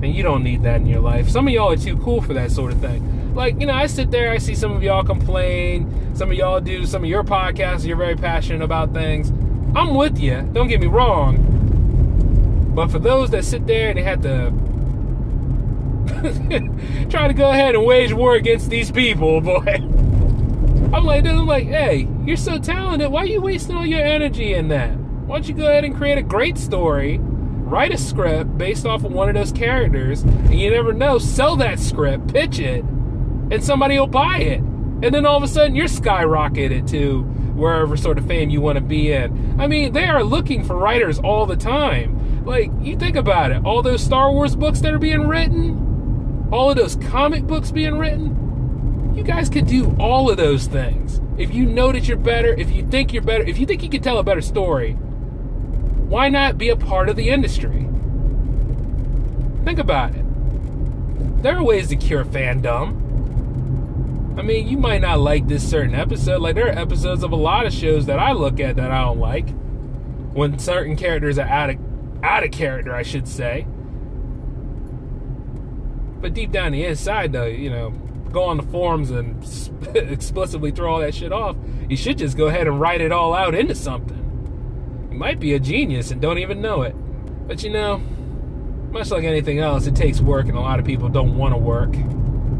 And 0.03 0.15
you 0.15 0.23
don't 0.23 0.43
need 0.43 0.63
that 0.63 0.77
in 0.77 0.87
your 0.87 1.01
life. 1.01 1.29
Some 1.29 1.47
of 1.47 1.53
y'all 1.53 1.73
are 1.73 1.77
too 1.77 1.99
cool 1.99 2.23
for 2.23 2.33
that 2.33 2.51
sort 2.51 2.73
of 2.73 2.81
thing. 2.81 3.35
Like, 3.35 3.61
you 3.61 3.67
know, 3.67 3.75
I 3.75 3.87
sit 3.87 4.11
there, 4.11 4.33
I 4.33 4.39
see 4.39 4.55
some 4.55 4.73
of 4.73 4.83
y'all 4.83 5.05
complain, 5.05 6.17
some 6.17 6.31
of 6.31 6.37
y'all 6.37 6.61
do 6.61 6.87
some 6.87 7.05
of 7.05 7.11
your 7.11 7.23
podcasts, 7.23 7.87
you're 7.87 7.97
very 7.97 8.17
passionate 8.17 8.63
about 8.63 8.93
things. 8.93 9.31
I'm 9.77 9.95
with 9.95 10.19
you, 10.19 10.41
don't 10.53 10.69
get 10.69 10.81
me 10.81 10.87
wrong. 10.87 12.73
But 12.75 12.91
for 12.91 12.99
those 12.99 13.31
that 13.31 13.45
sit 13.45 13.67
there 13.67 13.91
and 13.91 13.99
they 13.99 14.03
have 14.03 14.23
to 14.23 14.53
try 17.11 17.29
to 17.29 17.35
go 17.35 17.51
ahead 17.51 17.75
and 17.75 17.85
wage 17.85 18.13
war 18.13 18.35
against 18.35 18.71
these 18.71 18.91
people, 18.91 19.41
boy. 19.41 19.81
I'm 20.93 21.05
like, 21.05 21.25
I'm 21.25 21.47
like, 21.47 21.67
hey, 21.67 22.09
you're 22.25 22.37
so 22.37 22.59
talented. 22.59 23.11
Why 23.11 23.23
are 23.23 23.27
you 23.27 23.41
wasting 23.41 23.77
all 23.77 23.87
your 23.87 24.01
energy 24.01 24.55
in 24.55 24.69
that? 24.69 24.91
Why 24.97 25.37
don't 25.37 25.49
you 25.49 25.55
go 25.55 25.67
ahead 25.67 25.85
and 25.85 25.97
create 25.97 26.19
a 26.19 26.23
great 26.23 26.59
story, 26.59 27.19
write 27.21 27.93
a 27.93 27.99
script 27.99 28.59
based 28.59 28.85
off 28.85 29.05
of 29.05 29.13
one 29.13 29.29
of 29.29 29.37
those 29.37 29.53
characters, 29.53 30.23
and 30.23 30.59
you 30.59 30.71
never 30.71 30.93
know, 30.93 31.19
sell 31.19 31.55
that 31.57 31.79
script, 31.79 32.33
pitch 32.33 32.59
it, 32.59 32.85
and 32.85 33.63
somebody 33.63 33.99
will 33.99 34.09
buy 34.09 34.39
it. 34.39 34.59
And 35.03 35.15
then 35.15 35.25
all 35.25 35.37
of 35.37 35.43
a 35.45 35.49
sudden, 35.49 35.77
you're 35.77 35.87
skyrocketed 35.87 36.91
to 36.91 37.23
wherever 37.55 37.97
sort 37.97 38.19
of 38.19 38.27
fame 38.27 38.51
you 38.51 38.61
want 38.61 38.77
to 38.77 38.83
be 38.83 39.13
in. 39.13 39.61
I 39.61 39.67
mean, 39.67 39.93
they 39.93 40.07
are 40.07 40.25
looking 40.25 40.65
for 40.65 40.77
writers 40.77 41.19
all 41.21 41.47
the 41.47 41.57
time. 41.57 42.45
Like, 42.45 42.71
you 42.81 42.97
think 42.97 43.17
about 43.17 43.53
it, 43.53 43.65
all 43.65 43.83
those 43.83 44.03
Star 44.03 44.33
Wars 44.33 44.57
books 44.57 44.81
that 44.81 44.93
are 44.93 44.99
being 44.99 45.29
written, 45.29 45.90
all 46.53 46.71
of 46.71 46.77
those 46.77 46.97
comic 46.97 47.45
books 47.47 47.71
being 47.71 47.97
written, 47.99 49.15
You 49.15 49.23
guys 49.23 49.49
could 49.49 49.67
do 49.67 49.97
all 49.99 50.31
of 50.31 50.37
those 50.37 50.67
things. 50.67 51.21
If 51.39 51.55
you 51.55 51.65
know 51.65 51.93
that 51.93 52.09
you're 52.09 52.17
better, 52.17 52.53
if 52.55 52.71
you 52.71 52.87
think 52.87 53.13
you're 53.13 53.23
better, 53.23 53.45
if 53.45 53.59
you 53.59 53.67
think 53.67 53.83
you 53.83 53.89
can 53.89 54.03
tell 54.03 54.19
a 54.19 54.23
better 54.23 54.43
story, 54.43 54.93
why 54.93 56.29
not 56.29 56.59
be 56.59 56.69
a 56.69 56.77
part 56.77 57.09
of 57.09 57.17
the 57.17 57.31
industry? 57.31 57.89
Think 59.65 59.79
about 59.79 60.15
it. 60.15 61.43
There 61.43 61.57
are 61.57 61.63
ways 61.63 61.89
to 61.89 61.97
cure 61.97 62.25
fandom. 62.25 63.09
I 64.39 64.43
mean, 64.43 64.69
you 64.69 64.77
might 64.77 65.01
not 65.01 65.21
like 65.21 65.47
this 65.47 65.69
certain 65.69 65.95
episode. 65.95 66.41
Like, 66.41 66.55
there 66.55 66.67
are 66.67 66.79
episodes 66.79 67.23
of 67.23 67.33
a 67.33 67.37
lot 67.37 67.67
of 67.67 67.73
shows 67.73 68.07
that 68.07 68.19
I 68.19 68.33
look 68.33 68.59
at 68.59 68.77
that 68.77 68.91
I 68.91 69.03
don't 69.03 69.19
like. 69.19 69.49
When 70.33 70.59
certain 70.59 70.97
characters 70.97 71.39
are 71.39 71.47
out 71.47 71.71
of, 71.71 71.79
out 72.23 72.45
of 72.45 72.51
character, 72.51 72.95
I 72.95 73.03
should 73.03 73.29
say. 73.29 73.67
But 76.21 76.35
deep 76.35 76.53
down 76.53 76.73
the 76.73 76.85
inside, 76.85 77.33
though, 77.33 77.47
you 77.47 77.71
know, 77.71 77.91
go 78.31 78.45
on 78.45 78.57
the 78.57 78.63
forums 78.65 79.11
and 79.11 79.43
explicitly 79.95 80.71
throw 80.71 80.93
all 80.93 81.01
that 81.01 81.15
shit 81.15 81.33
off. 81.33 81.57
You 81.89 81.97
should 81.97 82.19
just 82.19 82.37
go 82.37 82.47
ahead 82.47 82.67
and 82.67 82.81
write 82.81 83.01
it 83.01 83.13
all 83.13 83.35
out 83.35 83.55
into 83.55 83.75
something. 83.75 85.09
You 85.11 85.19
might 85.19 85.41
be 85.41 85.55
a 85.55 85.61
genius 85.61 86.11
and 86.11 86.21
don't 86.21 86.39
even 86.39 86.61
know 86.61 86.83
it. 86.83 86.95
But 87.47 87.65
you 87.65 87.71
know, 87.71 87.99
much 88.91 89.11
like 89.11 89.25
anything 89.25 89.59
else, 89.59 89.87
it 89.87 89.97
takes 89.97 90.21
work, 90.21 90.47
and 90.47 90.57
a 90.57 90.61
lot 90.61 90.79
of 90.79 90.85
people 90.85 91.09
don't 91.09 91.37
want 91.37 91.55
to 91.55 91.59
work, 91.59 91.95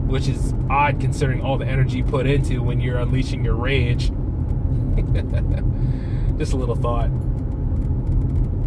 which 0.09 0.29
is 0.29 0.55
odd 0.69 1.01
considering 1.01 1.43
all 1.43 1.59
the 1.59 1.67
energy 1.67 2.03
put 2.03 2.27
into 2.27 2.63
when 2.63 2.81
you're 2.81 2.99
unleashing 2.99 3.45
your 3.45 3.55
rage. 3.55 4.09
just 6.39 6.53
a 6.53 6.57
little 6.57 6.77
thought. 6.77 7.09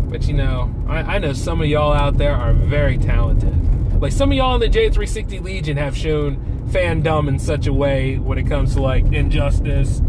But 0.09 0.27
you 0.27 0.33
know, 0.33 0.73
I, 0.87 1.15
I 1.15 1.17
know 1.17 1.33
some 1.33 1.61
of 1.61 1.67
y'all 1.67 1.91
out 1.91 2.17
there 2.17 2.35
are 2.35 2.53
very 2.53 2.97
talented. 2.97 3.72
Like 4.03 4.11
some 4.11 4.31
of 4.31 4.37
y'all 4.37 4.53
in 4.55 4.59
the 4.59 4.67
J360 4.67 5.41
Legion 5.41 5.77
have 5.77 5.95
shown 5.95 6.35
fandom 6.67 7.29
in 7.29 7.39
such 7.39 7.67
a 7.67 7.71
way 7.71 8.17
when 8.17 8.37
it 8.37 8.43
comes 8.43 8.73
to 8.73 8.81
like 8.81 9.05
injustice, 9.13 10.01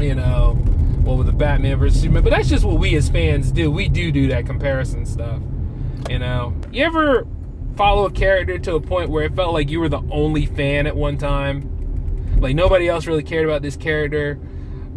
you 0.00 0.16
know, 0.16 0.58
well 1.04 1.16
with 1.16 1.28
the 1.28 1.32
Batman 1.32 1.78
versus 1.78 2.00
Superman. 2.00 2.24
But 2.24 2.30
that's 2.30 2.48
just 2.48 2.64
what 2.64 2.80
we 2.80 2.96
as 2.96 3.08
fans 3.08 3.52
do. 3.52 3.70
We 3.70 3.88
do 3.88 4.10
do 4.10 4.26
that 4.26 4.46
comparison 4.46 5.06
stuff. 5.06 5.40
You 6.10 6.18
know, 6.18 6.56
you 6.72 6.84
ever 6.84 7.24
follow 7.76 8.06
a 8.06 8.10
character 8.10 8.58
to 8.58 8.74
a 8.74 8.80
point 8.80 9.10
where 9.10 9.22
it 9.22 9.36
felt 9.36 9.54
like 9.54 9.70
you 9.70 9.78
were 9.78 9.88
the 9.88 10.02
only 10.10 10.46
fan 10.46 10.88
at 10.88 10.96
one 10.96 11.18
time? 11.18 12.36
Like 12.40 12.56
nobody 12.56 12.88
else 12.88 13.06
really 13.06 13.22
cared 13.22 13.44
about 13.44 13.62
this 13.62 13.76
character, 13.76 14.40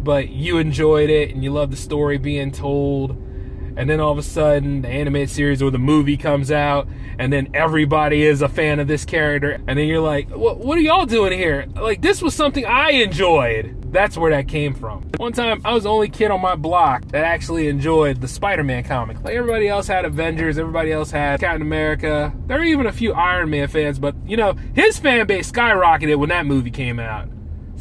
but 0.02 0.28
you 0.28 0.58
enjoyed 0.58 1.08
it 1.08 1.30
and 1.30 1.44
you 1.44 1.52
loved 1.52 1.72
the 1.72 1.76
story 1.76 2.18
being 2.18 2.50
told 2.50 3.16
and 3.76 3.88
then 3.88 4.00
all 4.00 4.12
of 4.12 4.18
a 4.18 4.22
sudden 4.22 4.82
the 4.82 4.88
animated 4.88 5.30
series 5.30 5.62
or 5.62 5.70
the 5.70 5.78
movie 5.78 6.16
comes 6.16 6.50
out 6.50 6.88
and 7.18 7.32
then 7.32 7.48
everybody 7.54 8.22
is 8.22 8.42
a 8.42 8.48
fan 8.48 8.80
of 8.80 8.88
this 8.88 9.04
character. 9.04 9.60
And 9.66 9.78
then 9.78 9.86
you're 9.86 10.00
like 10.00 10.28
what, 10.30 10.58
what 10.58 10.78
are 10.78 10.80
y'all 10.80 11.06
doing 11.06 11.32
here? 11.32 11.66
Like 11.74 12.02
this 12.02 12.22
was 12.22 12.34
something 12.34 12.64
i 12.66 12.90
enjoyed. 12.90 13.76
That's 13.92 14.16
where 14.16 14.30
that 14.30 14.48
came 14.48 14.74
from. 14.74 15.02
One 15.16 15.32
time 15.32 15.60
i 15.64 15.72
was 15.72 15.84
the 15.84 15.90
only 15.90 16.08
kid 16.08 16.30
on 16.30 16.40
my 16.40 16.54
block 16.54 17.04
that 17.06 17.24
actually 17.24 17.68
enjoyed 17.68 18.20
the 18.20 18.28
spider-man 18.28 18.84
comic. 18.84 19.22
Like 19.22 19.34
everybody 19.34 19.68
else 19.68 19.86
had 19.86 20.04
avengers 20.04 20.58
everybody 20.58 20.92
else 20.92 21.10
had 21.10 21.40
captain 21.40 21.62
america. 21.62 22.32
There 22.46 22.58
were 22.58 22.64
even 22.64 22.86
a 22.86 22.92
few 22.92 23.12
iron 23.12 23.50
man 23.50 23.68
fans 23.68 23.98
but 23.98 24.14
you 24.26 24.36
know 24.36 24.54
his 24.74 24.98
fan 24.98 25.26
base 25.26 25.50
skyrocketed 25.50 26.16
when 26.16 26.28
that 26.30 26.46
movie 26.46 26.70
came 26.70 26.98
out 26.98 27.28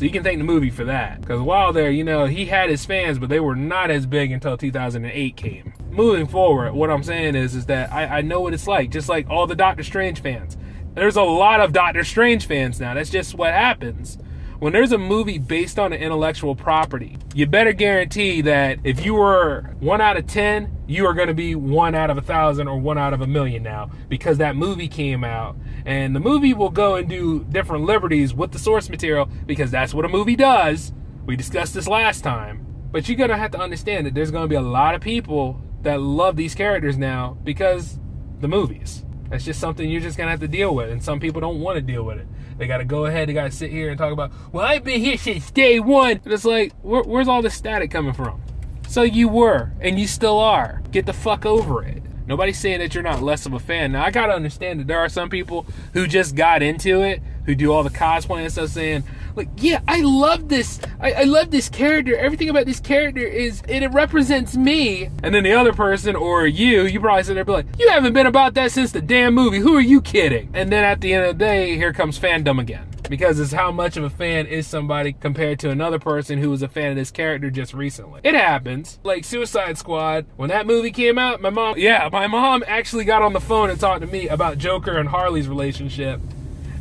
so 0.02 0.06
you 0.06 0.12
can 0.12 0.24
thank 0.24 0.40
the 0.40 0.44
movie 0.44 0.72
for 0.72 0.84
that. 0.86 1.22
Because 1.22 1.40
while 1.42 1.72
there, 1.72 1.92
you 1.92 2.04
know, 2.04 2.26
he 2.26 2.48
had 2.48 2.72
his 2.72 2.84
fans, 2.84 3.20
but 3.20 3.30
they 3.30 3.40
were 3.40 3.56
not 3.56 3.92
as 3.92 4.08
big 4.08 4.32
until 4.32 4.58
2008 4.58 5.38
came. 5.38 5.74
Moving 5.92 6.26
forward, 6.26 6.74
what 6.74 6.90
I'm 6.90 7.04
saying 7.04 7.36
is, 7.36 7.54
is 7.54 7.68
that 7.68 7.94
I, 7.94 8.18
I 8.18 8.22
know 8.22 8.42
what 8.42 8.56
it's 8.56 8.66
like. 8.66 8.90
Just 8.90 9.10
like 9.10 9.30
all 9.30 9.46
the 9.46 9.54
Doctor 9.54 9.84
Strange 9.84 10.20
fans. 10.20 10.58
There's 10.96 11.18
a 11.18 11.22
lot 11.22 11.62
of 11.62 11.72
Doctor 11.72 12.04
Strange 12.04 12.48
fans 12.48 12.80
now. 12.80 12.96
That's 12.96 13.12
just 13.12 13.36
what 13.36 13.54
happens 13.54 14.18
when 14.62 14.74
there's 14.74 14.92
a 14.92 14.98
movie 15.00 15.40
based 15.40 15.80
on 15.80 15.92
an 15.92 16.00
intellectual 16.00 16.56
property, 16.56 17.18
you 17.34 17.48
better 17.48 17.74
guarantee 17.74 18.42
that 18.42 18.78
if 18.84 19.04
you 19.04 19.16
were 19.16 19.72
one 19.80 20.02
out 20.02 20.18
of 20.18 20.28
10, 20.28 20.84
you 20.86 21.08
are 21.08 21.16
going 21.16 21.30
to 21.30 21.34
be 21.34 21.56
one 21.56 21.96
out 21.96 22.12
of 22.12 22.20
a 22.20 22.22
thousand 22.22 22.68
or 22.68 22.80
one 22.80 22.96
out 22.96 23.12
of 23.12 23.22
a 23.22 23.28
million 23.28 23.64
now 23.64 23.90
because 24.08 24.38
that 24.38 24.56
movie 24.56 24.88
came 24.88 25.24
out. 25.24 25.56
And 25.86 26.16
the 26.16 26.20
movie 26.20 26.54
will 26.54 26.70
go 26.70 26.96
and 26.96 27.10
do 27.10 27.44
different 27.46 27.86
liberties 27.86 28.34
with 28.34 28.52
the 28.52 28.60
source 28.60 28.90
material 28.90 29.30
because 29.46 29.72
that's 29.72 29.94
what 29.94 30.06
a 30.06 30.10
movie 30.10 30.36
does. 30.36 30.94
We 31.26 31.36
discussed 31.36 31.74
this 31.74 31.88
last 31.88 32.24
time. 32.24 32.66
But 32.92 33.08
you're 33.08 33.18
going 33.18 33.30
to 33.30 33.38
have 33.38 33.52
to 33.52 33.60
understand 33.60 34.06
that 34.06 34.14
there's 34.14 34.32
going 34.32 34.44
to 34.44 34.50
be 34.50 34.56
a 34.56 34.62
lot 34.62 34.96
of 34.96 35.02
people 35.02 35.62
that 35.82 36.02
love 36.02 36.36
these 36.36 36.54
characters 36.54 36.98
now 36.98 37.38
because 37.44 38.00
the 38.40 38.48
movies. 38.48 39.06
That's 39.30 39.46
just 39.46 39.62
something 39.62 39.90
you're 39.90 40.02
just 40.02 40.18
going 40.18 40.28
to 40.28 40.32
have 40.32 40.42
to 40.42 40.48
deal 40.48 40.76
with. 40.76 40.90
And 40.90 41.02
some 41.02 41.20
people 41.20 41.40
don't 41.40 41.62
want 41.62 41.78
to 41.78 41.82
deal 41.82 42.04
with 42.04 42.18
it. 42.18 42.28
They 42.58 42.68
got 42.68 42.80
to 42.80 42.86
go 42.86 43.06
ahead. 43.06 43.30
They 43.30 43.34
got 43.34 43.46
to 43.46 43.52
sit 43.52 43.72
here 43.72 43.90
and 43.90 43.98
talk 43.98 44.12
about, 44.12 44.32
well, 44.52 44.66
I've 44.66 44.84
been 44.84 45.00
here 45.00 45.18
since 45.18 45.50
day 45.52 45.80
one. 45.80 46.20
And 46.24 46.34
it's 46.34 46.44
like, 46.44 46.74
where, 46.82 47.04
where's 47.04 47.30
all 47.30 47.42
this 47.42 47.56
static 47.56 47.92
coming 47.92 48.14
from? 48.14 48.42
So 48.90 49.04
you 49.04 49.30
were, 49.30 49.72
and 49.80 49.98
you 49.98 50.06
still 50.06 50.38
are. 50.38 50.84
Get 50.92 51.06
the 51.06 51.14
fuck 51.14 51.46
over 51.46 51.82
it. 51.82 52.04
Nobody's 52.28 52.60
saying 52.60 52.80
that 52.80 52.94
you're 52.94 53.04
not 53.04 53.22
less 53.22 53.46
of 53.46 53.54
a 53.54 53.60
fan. 53.60 53.92
Now, 53.92 54.06
I 54.06 54.12
got 54.12 54.28
to 54.28 54.34
understand 54.34 54.80
that 54.80 54.88
there 54.88 55.00
are 55.00 55.10
some 55.10 55.30
people 55.30 55.66
who 55.94 56.08
just 56.08 56.36
got 56.36 56.62
into 56.62 57.02
it, 57.02 57.22
who 57.46 57.56
do 57.56 57.72
all 57.72 57.84
the 57.84 57.90
cosplay 57.90 58.44
and 58.44 58.52
stuff, 58.52 58.70
saying, 58.70 59.04
like, 59.36 59.50
yeah, 59.58 59.82
I 59.88 60.02
love 60.02 60.50
this. 60.50 60.80
I, 61.00 61.14
I 61.14 61.24
love 61.24 61.52
this 61.52 61.70
character. 61.70 62.16
Everything 62.16 62.50
about 62.50 62.66
this 62.66 62.80
character 62.80 63.22
is, 63.22 63.62
it, 63.68 63.84
it 63.84 63.92
represents 63.92 64.56
me. 64.56 65.10
And 65.24 65.34
then 65.34 65.44
the 65.44 65.54
other 65.54 65.74
person, 65.74 66.16
or 66.16 66.46
you, 66.46 66.84
you 66.84 67.00
probably 67.00 67.24
sit 67.24 67.34
there 67.34 67.46
be 67.46 67.52
like, 67.52 67.66
you 67.80 67.90
haven't 67.90 68.14
been 68.14 68.28
about 68.28 68.54
that 68.56 68.72
since 68.72 68.92
the 68.92 69.02
damn 69.02 69.34
movie. 69.34 69.60
Who 69.60 69.76
are 69.76 69.82
you 69.82 70.02
kidding? 70.02 70.52
And 70.54 70.72
then 70.72 70.84
at 70.84 71.02
the 71.02 71.14
end 71.14 71.26
of 71.26 71.38
the 71.38 71.46
day, 71.46 71.76
here 71.78 71.94
comes 71.94 72.20
fandom 72.20 72.60
again 72.60 72.91
because 73.12 73.42
it's 73.42 73.52
how 73.52 73.74
much 73.74 73.98
of 73.98 74.06
a 74.06 74.10
fan 74.10 74.48
is 74.48 74.66
somebody 74.66 75.12
compared 75.12 75.60
to 75.60 75.70
another 75.70 76.00
person 76.00 76.40
who 76.40 76.50
was 76.50 76.62
a 76.62 76.68
fan 76.70 76.92
of 76.92 76.96
this 76.96 77.12
character 77.12 77.52
just 77.52 77.74
recently. 77.74 78.22
It 78.24 78.36
happens. 78.36 79.00
Like 79.04 79.26
Suicide 79.26 79.78
Squad, 79.78 80.26
when 80.38 80.48
that 80.48 80.66
movie 80.66 80.92
came 80.92 81.18
out, 81.18 81.42
my 81.42 81.50
mom, 81.50 81.76
yeah, 81.78 82.08
my 82.10 82.28
mom 82.28 82.64
actually 82.66 83.04
got 83.04 83.22
on 83.22 83.34
the 83.34 83.42
phone 83.42 83.70
and 83.70 83.78
talked 83.78 84.00
to 84.00 84.08
me 84.08 84.30
about 84.30 84.58
Joker 84.58 84.98
and 84.98 85.10
Harley's 85.10 85.50
relationship. 85.50 86.22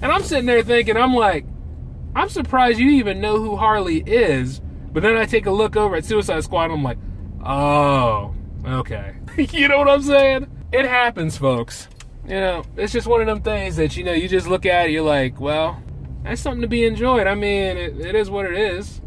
And 0.00 0.12
I'm 0.12 0.22
sitting 0.22 0.46
there 0.46 0.62
thinking, 0.62 0.96
I'm 0.96 1.14
like, 1.14 1.44
I'm 2.14 2.28
surprised 2.28 2.78
you 2.78 2.90
even 2.90 3.20
know 3.20 3.42
who 3.42 3.56
Harley 3.56 3.98
is. 4.06 4.60
But 4.92 5.02
then 5.02 5.16
I 5.16 5.26
take 5.26 5.46
a 5.46 5.50
look 5.50 5.74
over 5.74 5.96
at 5.96 6.04
Suicide 6.04 6.44
Squad 6.44 6.66
and 6.66 6.74
I'm 6.74 6.84
like, 6.84 6.98
oh, 7.44 8.36
okay. 8.64 9.16
you 9.36 9.66
know 9.66 9.78
what 9.78 9.88
I'm 9.88 10.02
saying? 10.02 10.46
It 10.70 10.84
happens, 10.84 11.36
folks. 11.36 11.88
You 12.24 12.36
know, 12.36 12.62
it's 12.76 12.92
just 12.92 13.08
one 13.08 13.20
of 13.20 13.26
them 13.26 13.42
things 13.42 13.74
that, 13.76 13.96
you 13.96 14.04
know, 14.04 14.12
you 14.12 14.28
just 14.28 14.46
look 14.46 14.64
at 14.64 14.86
it, 14.86 14.92
you're 14.92 15.02
like, 15.02 15.40
well, 15.40 15.82
that's 16.22 16.40
something 16.40 16.62
to 16.62 16.68
be 16.68 16.85
enjoyed. 16.85 17.26
I 17.26 17.35
mean, 17.35 17.76
it, 17.76 18.00
it 18.00 18.14
is 18.14 18.30
what 18.30 18.46
it 18.46 18.56
is. 18.56 19.00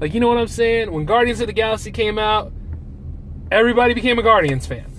Like, 0.00 0.14
you 0.14 0.20
know 0.20 0.28
what 0.28 0.38
I'm 0.38 0.48
saying? 0.48 0.92
When 0.92 1.04
Guardians 1.04 1.40
of 1.40 1.46
the 1.46 1.52
Galaxy 1.52 1.90
came 1.90 2.18
out, 2.18 2.52
everybody 3.50 3.94
became 3.94 4.18
a 4.18 4.22
Guardians 4.22 4.66
fan. 4.66 4.90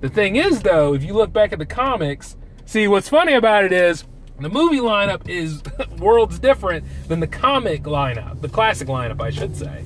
The 0.00 0.08
thing 0.08 0.36
is, 0.36 0.62
though, 0.62 0.94
if 0.94 1.02
you 1.02 1.14
look 1.14 1.32
back 1.32 1.52
at 1.52 1.58
the 1.58 1.66
comics, 1.66 2.36
see, 2.64 2.88
what's 2.88 3.08
funny 3.08 3.32
about 3.32 3.64
it 3.64 3.72
is 3.72 4.04
the 4.38 4.48
movie 4.48 4.78
lineup 4.78 5.28
is 5.28 5.62
worlds 5.98 6.38
different 6.38 6.84
than 7.08 7.20
the 7.20 7.26
comic 7.26 7.84
lineup, 7.84 8.40
the 8.40 8.48
classic 8.48 8.88
lineup, 8.88 9.20
I 9.20 9.30
should 9.30 9.56
say. 9.56 9.84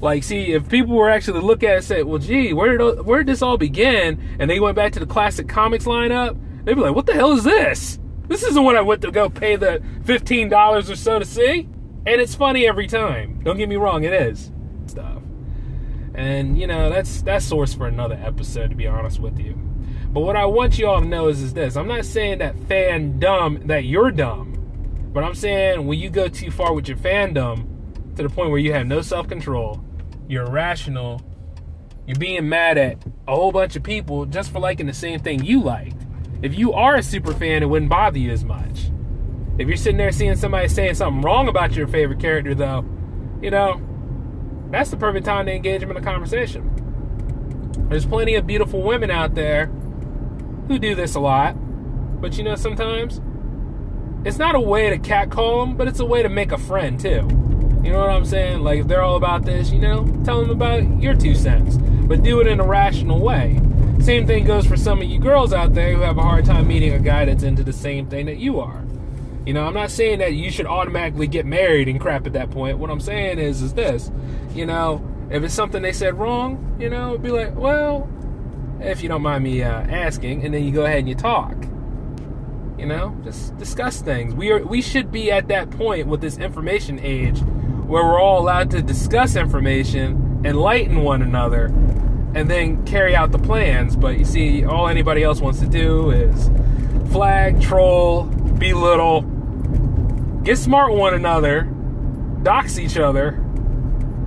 Like, 0.00 0.22
see, 0.22 0.52
if 0.52 0.68
people 0.68 0.94
were 0.94 1.10
actually 1.10 1.40
to 1.40 1.46
look 1.46 1.62
at 1.62 1.70
it 1.70 1.76
and 1.76 1.84
say, 1.84 2.02
well, 2.02 2.18
gee, 2.18 2.52
where 2.52 2.78
did, 2.78 3.04
where 3.04 3.18
did 3.18 3.32
this 3.32 3.42
all 3.42 3.56
begin? 3.56 4.20
And 4.38 4.48
they 4.48 4.60
went 4.60 4.76
back 4.76 4.92
to 4.92 5.00
the 5.00 5.06
classic 5.06 5.48
comics 5.48 5.86
lineup, 5.86 6.38
they'd 6.64 6.74
be 6.74 6.80
like, 6.80 6.94
what 6.94 7.06
the 7.06 7.14
hell 7.14 7.32
is 7.32 7.44
this? 7.44 7.98
This 8.28 8.42
isn't 8.42 8.62
what 8.62 8.76
I 8.76 8.82
went 8.82 9.02
to 9.02 9.10
go 9.10 9.28
pay 9.30 9.56
the 9.56 9.82
$15 10.04 10.90
or 10.90 10.96
so 10.96 11.18
to 11.18 11.24
see. 11.24 11.68
And 12.06 12.20
it's 12.20 12.34
funny 12.34 12.68
every 12.68 12.86
time. 12.86 13.40
Don't 13.42 13.56
get 13.56 13.68
me 13.68 13.76
wrong, 13.76 14.04
it 14.04 14.12
is. 14.12 14.52
Stuff. 14.86 15.22
And, 16.14 16.58
you 16.58 16.66
know, 16.66 16.90
that's 16.90 17.22
that's 17.22 17.44
source 17.44 17.74
for 17.74 17.86
another 17.86 18.20
episode, 18.22 18.70
to 18.70 18.76
be 18.76 18.86
honest 18.86 19.20
with 19.20 19.38
you. 19.38 19.54
But 20.10 20.20
what 20.20 20.36
I 20.36 20.46
want 20.46 20.78
you 20.78 20.86
all 20.86 21.00
to 21.00 21.06
know 21.06 21.28
is, 21.28 21.42
is 21.42 21.54
this. 21.54 21.76
I'm 21.76 21.88
not 21.88 22.04
saying 22.04 22.38
that 22.38 22.58
fan 22.66 23.18
dumb, 23.18 23.66
that 23.66 23.84
you're 23.84 24.10
dumb. 24.10 24.54
But 25.12 25.24
I'm 25.24 25.34
saying 25.34 25.86
when 25.86 25.98
you 25.98 26.10
go 26.10 26.28
too 26.28 26.50
far 26.50 26.72
with 26.72 26.88
your 26.88 26.96
fandom 26.96 27.66
to 28.16 28.22
the 28.22 28.28
point 28.28 28.50
where 28.50 28.58
you 28.58 28.72
have 28.72 28.86
no 28.86 29.00
self 29.00 29.28
control, 29.28 29.82
you're 30.28 30.44
irrational, 30.44 31.22
you're 32.06 32.18
being 32.18 32.48
mad 32.48 32.78
at 32.78 33.04
a 33.26 33.34
whole 33.34 33.52
bunch 33.52 33.76
of 33.76 33.82
people 33.82 34.26
just 34.26 34.50
for 34.50 34.60
liking 34.60 34.86
the 34.86 34.94
same 34.94 35.20
thing 35.20 35.44
you 35.44 35.62
liked 35.62 35.97
if 36.42 36.56
you 36.56 36.72
are 36.72 36.96
a 36.96 37.02
super 37.02 37.32
fan, 37.32 37.62
it 37.62 37.66
wouldn't 37.66 37.90
bother 37.90 38.18
you 38.18 38.30
as 38.30 38.44
much. 38.44 38.90
If 39.58 39.66
you're 39.66 39.76
sitting 39.76 39.96
there 39.96 40.12
seeing 40.12 40.36
somebody 40.36 40.68
saying 40.68 40.94
something 40.94 41.22
wrong 41.22 41.48
about 41.48 41.72
your 41.72 41.88
favorite 41.88 42.20
character, 42.20 42.54
though, 42.54 42.84
you 43.42 43.50
know, 43.50 43.80
that's 44.70 44.90
the 44.90 44.96
perfect 44.96 45.26
time 45.26 45.46
to 45.46 45.52
engage 45.52 45.80
them 45.80 45.90
in 45.90 45.96
a 45.96 46.02
conversation. 46.02 46.74
There's 47.88 48.06
plenty 48.06 48.34
of 48.36 48.46
beautiful 48.46 48.82
women 48.82 49.10
out 49.10 49.34
there 49.34 49.66
who 50.68 50.78
do 50.78 50.94
this 50.94 51.14
a 51.14 51.20
lot, 51.20 51.56
but 52.20 52.36
you 52.36 52.44
know, 52.44 52.54
sometimes 52.54 53.20
it's 54.24 54.38
not 54.38 54.54
a 54.54 54.60
way 54.60 54.90
to 54.90 54.98
catcall 54.98 55.64
them, 55.64 55.76
but 55.76 55.88
it's 55.88 56.00
a 56.00 56.04
way 56.04 56.22
to 56.22 56.28
make 56.28 56.52
a 56.52 56.58
friend 56.58 57.00
too. 57.00 57.26
You 57.82 57.92
know 57.92 58.00
what 58.00 58.10
I'm 58.10 58.24
saying? 58.24 58.60
Like, 58.60 58.80
if 58.80 58.88
they're 58.88 59.02
all 59.02 59.16
about 59.16 59.44
this, 59.44 59.70
you 59.70 59.78
know, 59.78 60.04
tell 60.24 60.40
them 60.40 60.50
about 60.50 61.00
your 61.00 61.14
two 61.14 61.34
cents, 61.34 61.78
but 61.78 62.22
do 62.22 62.40
it 62.40 62.46
in 62.46 62.60
a 62.60 62.66
rational 62.66 63.20
way. 63.20 63.60
Same 64.00 64.26
thing 64.26 64.44
goes 64.44 64.66
for 64.66 64.76
some 64.76 65.02
of 65.02 65.08
you 65.08 65.18
girls 65.18 65.52
out 65.52 65.74
there 65.74 65.92
who 65.92 66.00
have 66.00 66.18
a 66.18 66.22
hard 66.22 66.44
time 66.44 66.66
meeting 66.66 66.92
a 66.94 66.98
guy 66.98 67.24
that's 67.24 67.42
into 67.42 67.62
the 67.62 67.72
same 67.72 68.06
thing 68.08 68.26
that 68.26 68.38
you 68.38 68.60
are. 68.60 68.84
You 69.44 69.54
know, 69.54 69.64
I'm 69.66 69.74
not 69.74 69.90
saying 69.90 70.18
that 70.18 70.34
you 70.34 70.50
should 70.50 70.66
automatically 70.66 71.26
get 71.26 71.46
married 71.46 71.88
and 71.88 72.00
crap 72.00 72.26
at 72.26 72.32
that 72.34 72.50
point. 72.50 72.78
What 72.78 72.90
I'm 72.90 73.00
saying 73.00 73.38
is, 73.38 73.62
is 73.62 73.74
this, 73.74 74.10
you 74.54 74.66
know, 74.66 75.02
if 75.30 75.42
it's 75.42 75.54
something 75.54 75.82
they 75.82 75.92
said 75.92 76.18
wrong, 76.18 76.76
you 76.78 76.88
know, 76.88 77.18
be 77.18 77.30
like, 77.30 77.54
well, 77.56 78.08
if 78.80 79.02
you 79.02 79.08
don't 79.08 79.22
mind 79.22 79.44
me 79.44 79.62
uh, 79.62 79.70
asking, 79.70 80.44
and 80.44 80.54
then 80.54 80.64
you 80.64 80.72
go 80.72 80.84
ahead 80.84 81.00
and 81.00 81.08
you 81.08 81.14
talk. 81.14 81.56
You 82.78 82.86
know, 82.86 83.16
just 83.24 83.56
discuss 83.58 84.00
things. 84.00 84.34
We 84.34 84.52
are 84.52 84.64
we 84.64 84.80
should 84.80 85.10
be 85.10 85.32
at 85.32 85.48
that 85.48 85.70
point 85.70 86.06
with 86.06 86.20
this 86.20 86.38
information 86.38 87.00
age 87.02 87.40
where 87.40 88.04
we're 88.04 88.20
all 88.20 88.40
allowed 88.40 88.70
to 88.70 88.82
discuss 88.82 89.34
information, 89.34 90.42
enlighten 90.44 91.02
one 91.02 91.22
another, 91.22 91.72
and 92.34 92.50
then 92.50 92.84
carry 92.84 93.14
out 93.14 93.32
the 93.32 93.38
plans. 93.38 93.96
But 93.96 94.18
you 94.18 94.24
see, 94.24 94.64
all 94.64 94.88
anybody 94.88 95.22
else 95.22 95.40
wants 95.40 95.60
to 95.60 95.66
do 95.66 96.10
is 96.10 96.50
flag, 97.12 97.60
troll, 97.60 98.24
belittle, 98.24 99.22
get 100.42 100.58
smart 100.58 100.94
one 100.94 101.14
another, 101.14 101.62
dox 102.42 102.78
each 102.78 102.96
other, 102.96 103.30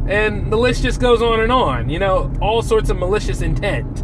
and 0.07 0.51
the 0.51 0.57
list 0.57 0.81
just 0.81 0.99
goes 0.99 1.21
on 1.21 1.39
and 1.39 1.51
on. 1.51 1.89
You 1.89 1.99
know, 1.99 2.31
all 2.41 2.61
sorts 2.61 2.89
of 2.89 2.97
malicious 2.97 3.41
intent. 3.41 4.03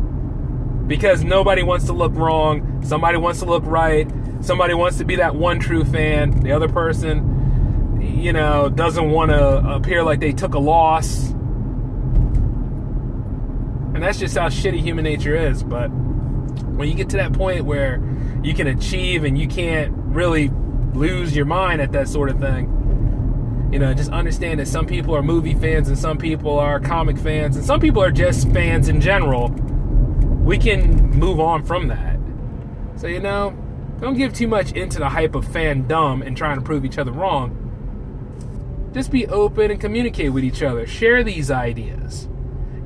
Because 0.87 1.23
nobody 1.23 1.63
wants 1.63 1.85
to 1.87 1.93
look 1.93 2.13
wrong, 2.15 2.81
somebody 2.81 3.17
wants 3.17 3.39
to 3.39 3.45
look 3.45 3.63
right, 3.65 4.09
somebody 4.39 4.73
wants 4.73 4.97
to 4.99 5.03
be 5.03 5.17
that 5.17 5.35
one 5.35 5.59
true 5.59 5.83
fan, 5.83 6.31
the 6.39 6.53
other 6.53 6.69
person, 6.69 7.99
you 8.01 8.31
know, 8.31 8.69
doesn't 8.69 9.09
want 9.11 9.31
to 9.31 9.57
appear 9.73 10.01
like 10.03 10.21
they 10.21 10.31
took 10.31 10.53
a 10.53 10.59
loss. 10.59 11.33
And 13.97 14.03
that's 14.03 14.19
just 14.19 14.37
how 14.37 14.47
shitty 14.47 14.79
human 14.79 15.05
nature 15.05 15.35
is. 15.35 15.63
But 15.63 15.87
when 15.87 16.87
you 16.87 16.93
get 16.93 17.09
to 17.09 17.17
that 17.17 17.33
point 17.33 17.65
where 17.65 17.99
you 18.43 18.53
can 18.53 18.67
achieve 18.67 19.23
and 19.23 19.35
you 19.35 19.47
can't 19.47 19.91
really 19.91 20.49
lose 20.93 21.35
your 21.35 21.45
mind 21.45 21.81
at 21.81 21.93
that 21.93 22.07
sort 22.07 22.29
of 22.29 22.39
thing, 22.39 23.69
you 23.71 23.79
know, 23.79 23.95
just 23.95 24.11
understand 24.11 24.59
that 24.59 24.67
some 24.67 24.85
people 24.85 25.15
are 25.15 25.23
movie 25.23 25.55
fans 25.55 25.87
and 25.87 25.97
some 25.97 26.19
people 26.19 26.59
are 26.59 26.79
comic 26.79 27.17
fans 27.17 27.55
and 27.55 27.65
some 27.65 27.79
people 27.79 27.99
are 28.03 28.11
just 28.11 28.51
fans 28.51 28.87
in 28.87 29.01
general. 29.01 29.47
We 29.47 30.59
can 30.59 31.09
move 31.17 31.39
on 31.39 31.65
from 31.65 31.87
that. 31.87 32.19
So, 32.97 33.07
you 33.07 33.19
know, 33.19 33.57
don't 33.99 34.15
give 34.15 34.31
too 34.31 34.47
much 34.47 34.73
into 34.73 34.99
the 34.99 35.09
hype 35.09 35.33
of 35.33 35.43
fandom 35.47 36.23
and 36.23 36.37
trying 36.37 36.59
to 36.59 36.63
prove 36.63 36.85
each 36.85 36.99
other 36.99 37.11
wrong. 37.11 38.91
Just 38.93 39.09
be 39.09 39.25
open 39.25 39.71
and 39.71 39.81
communicate 39.81 40.33
with 40.33 40.43
each 40.43 40.61
other. 40.61 40.85
Share 40.85 41.23
these 41.23 41.49
ideas. 41.49 42.29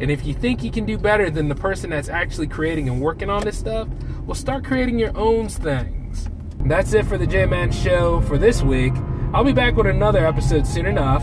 And 0.02 0.10
if 0.10 0.26
you 0.26 0.34
think 0.34 0.64
you 0.64 0.72
can 0.72 0.84
do 0.84 0.98
better 0.98 1.30
than 1.30 1.48
the 1.48 1.54
person 1.54 1.92
that's 1.92 2.10
actually 2.10 2.48
creating 2.48 2.90
and 2.90 3.00
working 3.00 3.30
on 3.30 3.44
this 3.44 3.56
stuff, 3.56 3.88
well, 4.26 4.34
start 4.34 4.66
creating 4.66 4.98
your 4.98 5.16
own 5.16 5.48
things. 5.48 6.26
And 6.58 6.72
that's 6.72 6.92
it 6.94 7.06
for 7.06 7.20
the 7.20 7.28
J 7.28 7.46
Man 7.46 7.72
Show 7.72 8.20
for 8.22 8.40
this 8.40 8.64
week. 8.64 8.94
I'll 9.32 9.44
be 9.44 9.54
back 9.54 9.76
with 9.76 9.86
another 9.86 10.26
episode 10.26 10.66
soon 10.66 10.88
enough. 10.88 11.22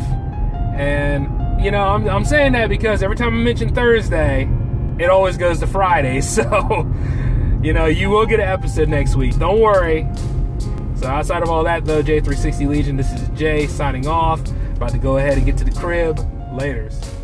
And, 0.77 1.25
you 1.61 1.73
know, 1.73 1.89
I'm, 1.89 2.09
I'm 2.09 2.25
saying 2.25 2.53
that 2.53 2.69
because 2.69 3.03
every 3.03 3.17
time 3.17 3.35
I 3.35 3.43
mention 3.43 3.75
Thursday, 3.75 4.49
it 5.01 5.11
always 5.11 5.37
goes 5.37 5.59
to 5.59 5.67
Friday. 5.67 6.21
So, 6.23 6.89
you 7.61 7.73
know, 7.73 7.87
you 7.87 8.11
will 8.11 8.27
get 8.27 8.39
an 8.39 8.49
episode 8.49 8.89
next 8.89 9.17
week. 9.17 9.37
Don't 9.39 9.61
worry. 9.61 10.07
So, 10.95 11.09
outside 11.09 11.43
of 11.43 11.49
all 11.49 11.65
that, 11.65 11.85
though, 11.85 12.01
J360 12.01 12.69
Legion, 12.69 12.97
this 12.97 13.11
is 13.11 13.29
J 13.31 13.67
signing 13.67 14.07
off. 14.07 14.41
About 14.77 14.91
to 14.91 14.99
go 14.99 15.17
ahead 15.17 15.37
and 15.37 15.45
get 15.45 15.57
to 15.57 15.65
the 15.65 15.73
crib. 15.73 16.19
Laters. 16.53 17.18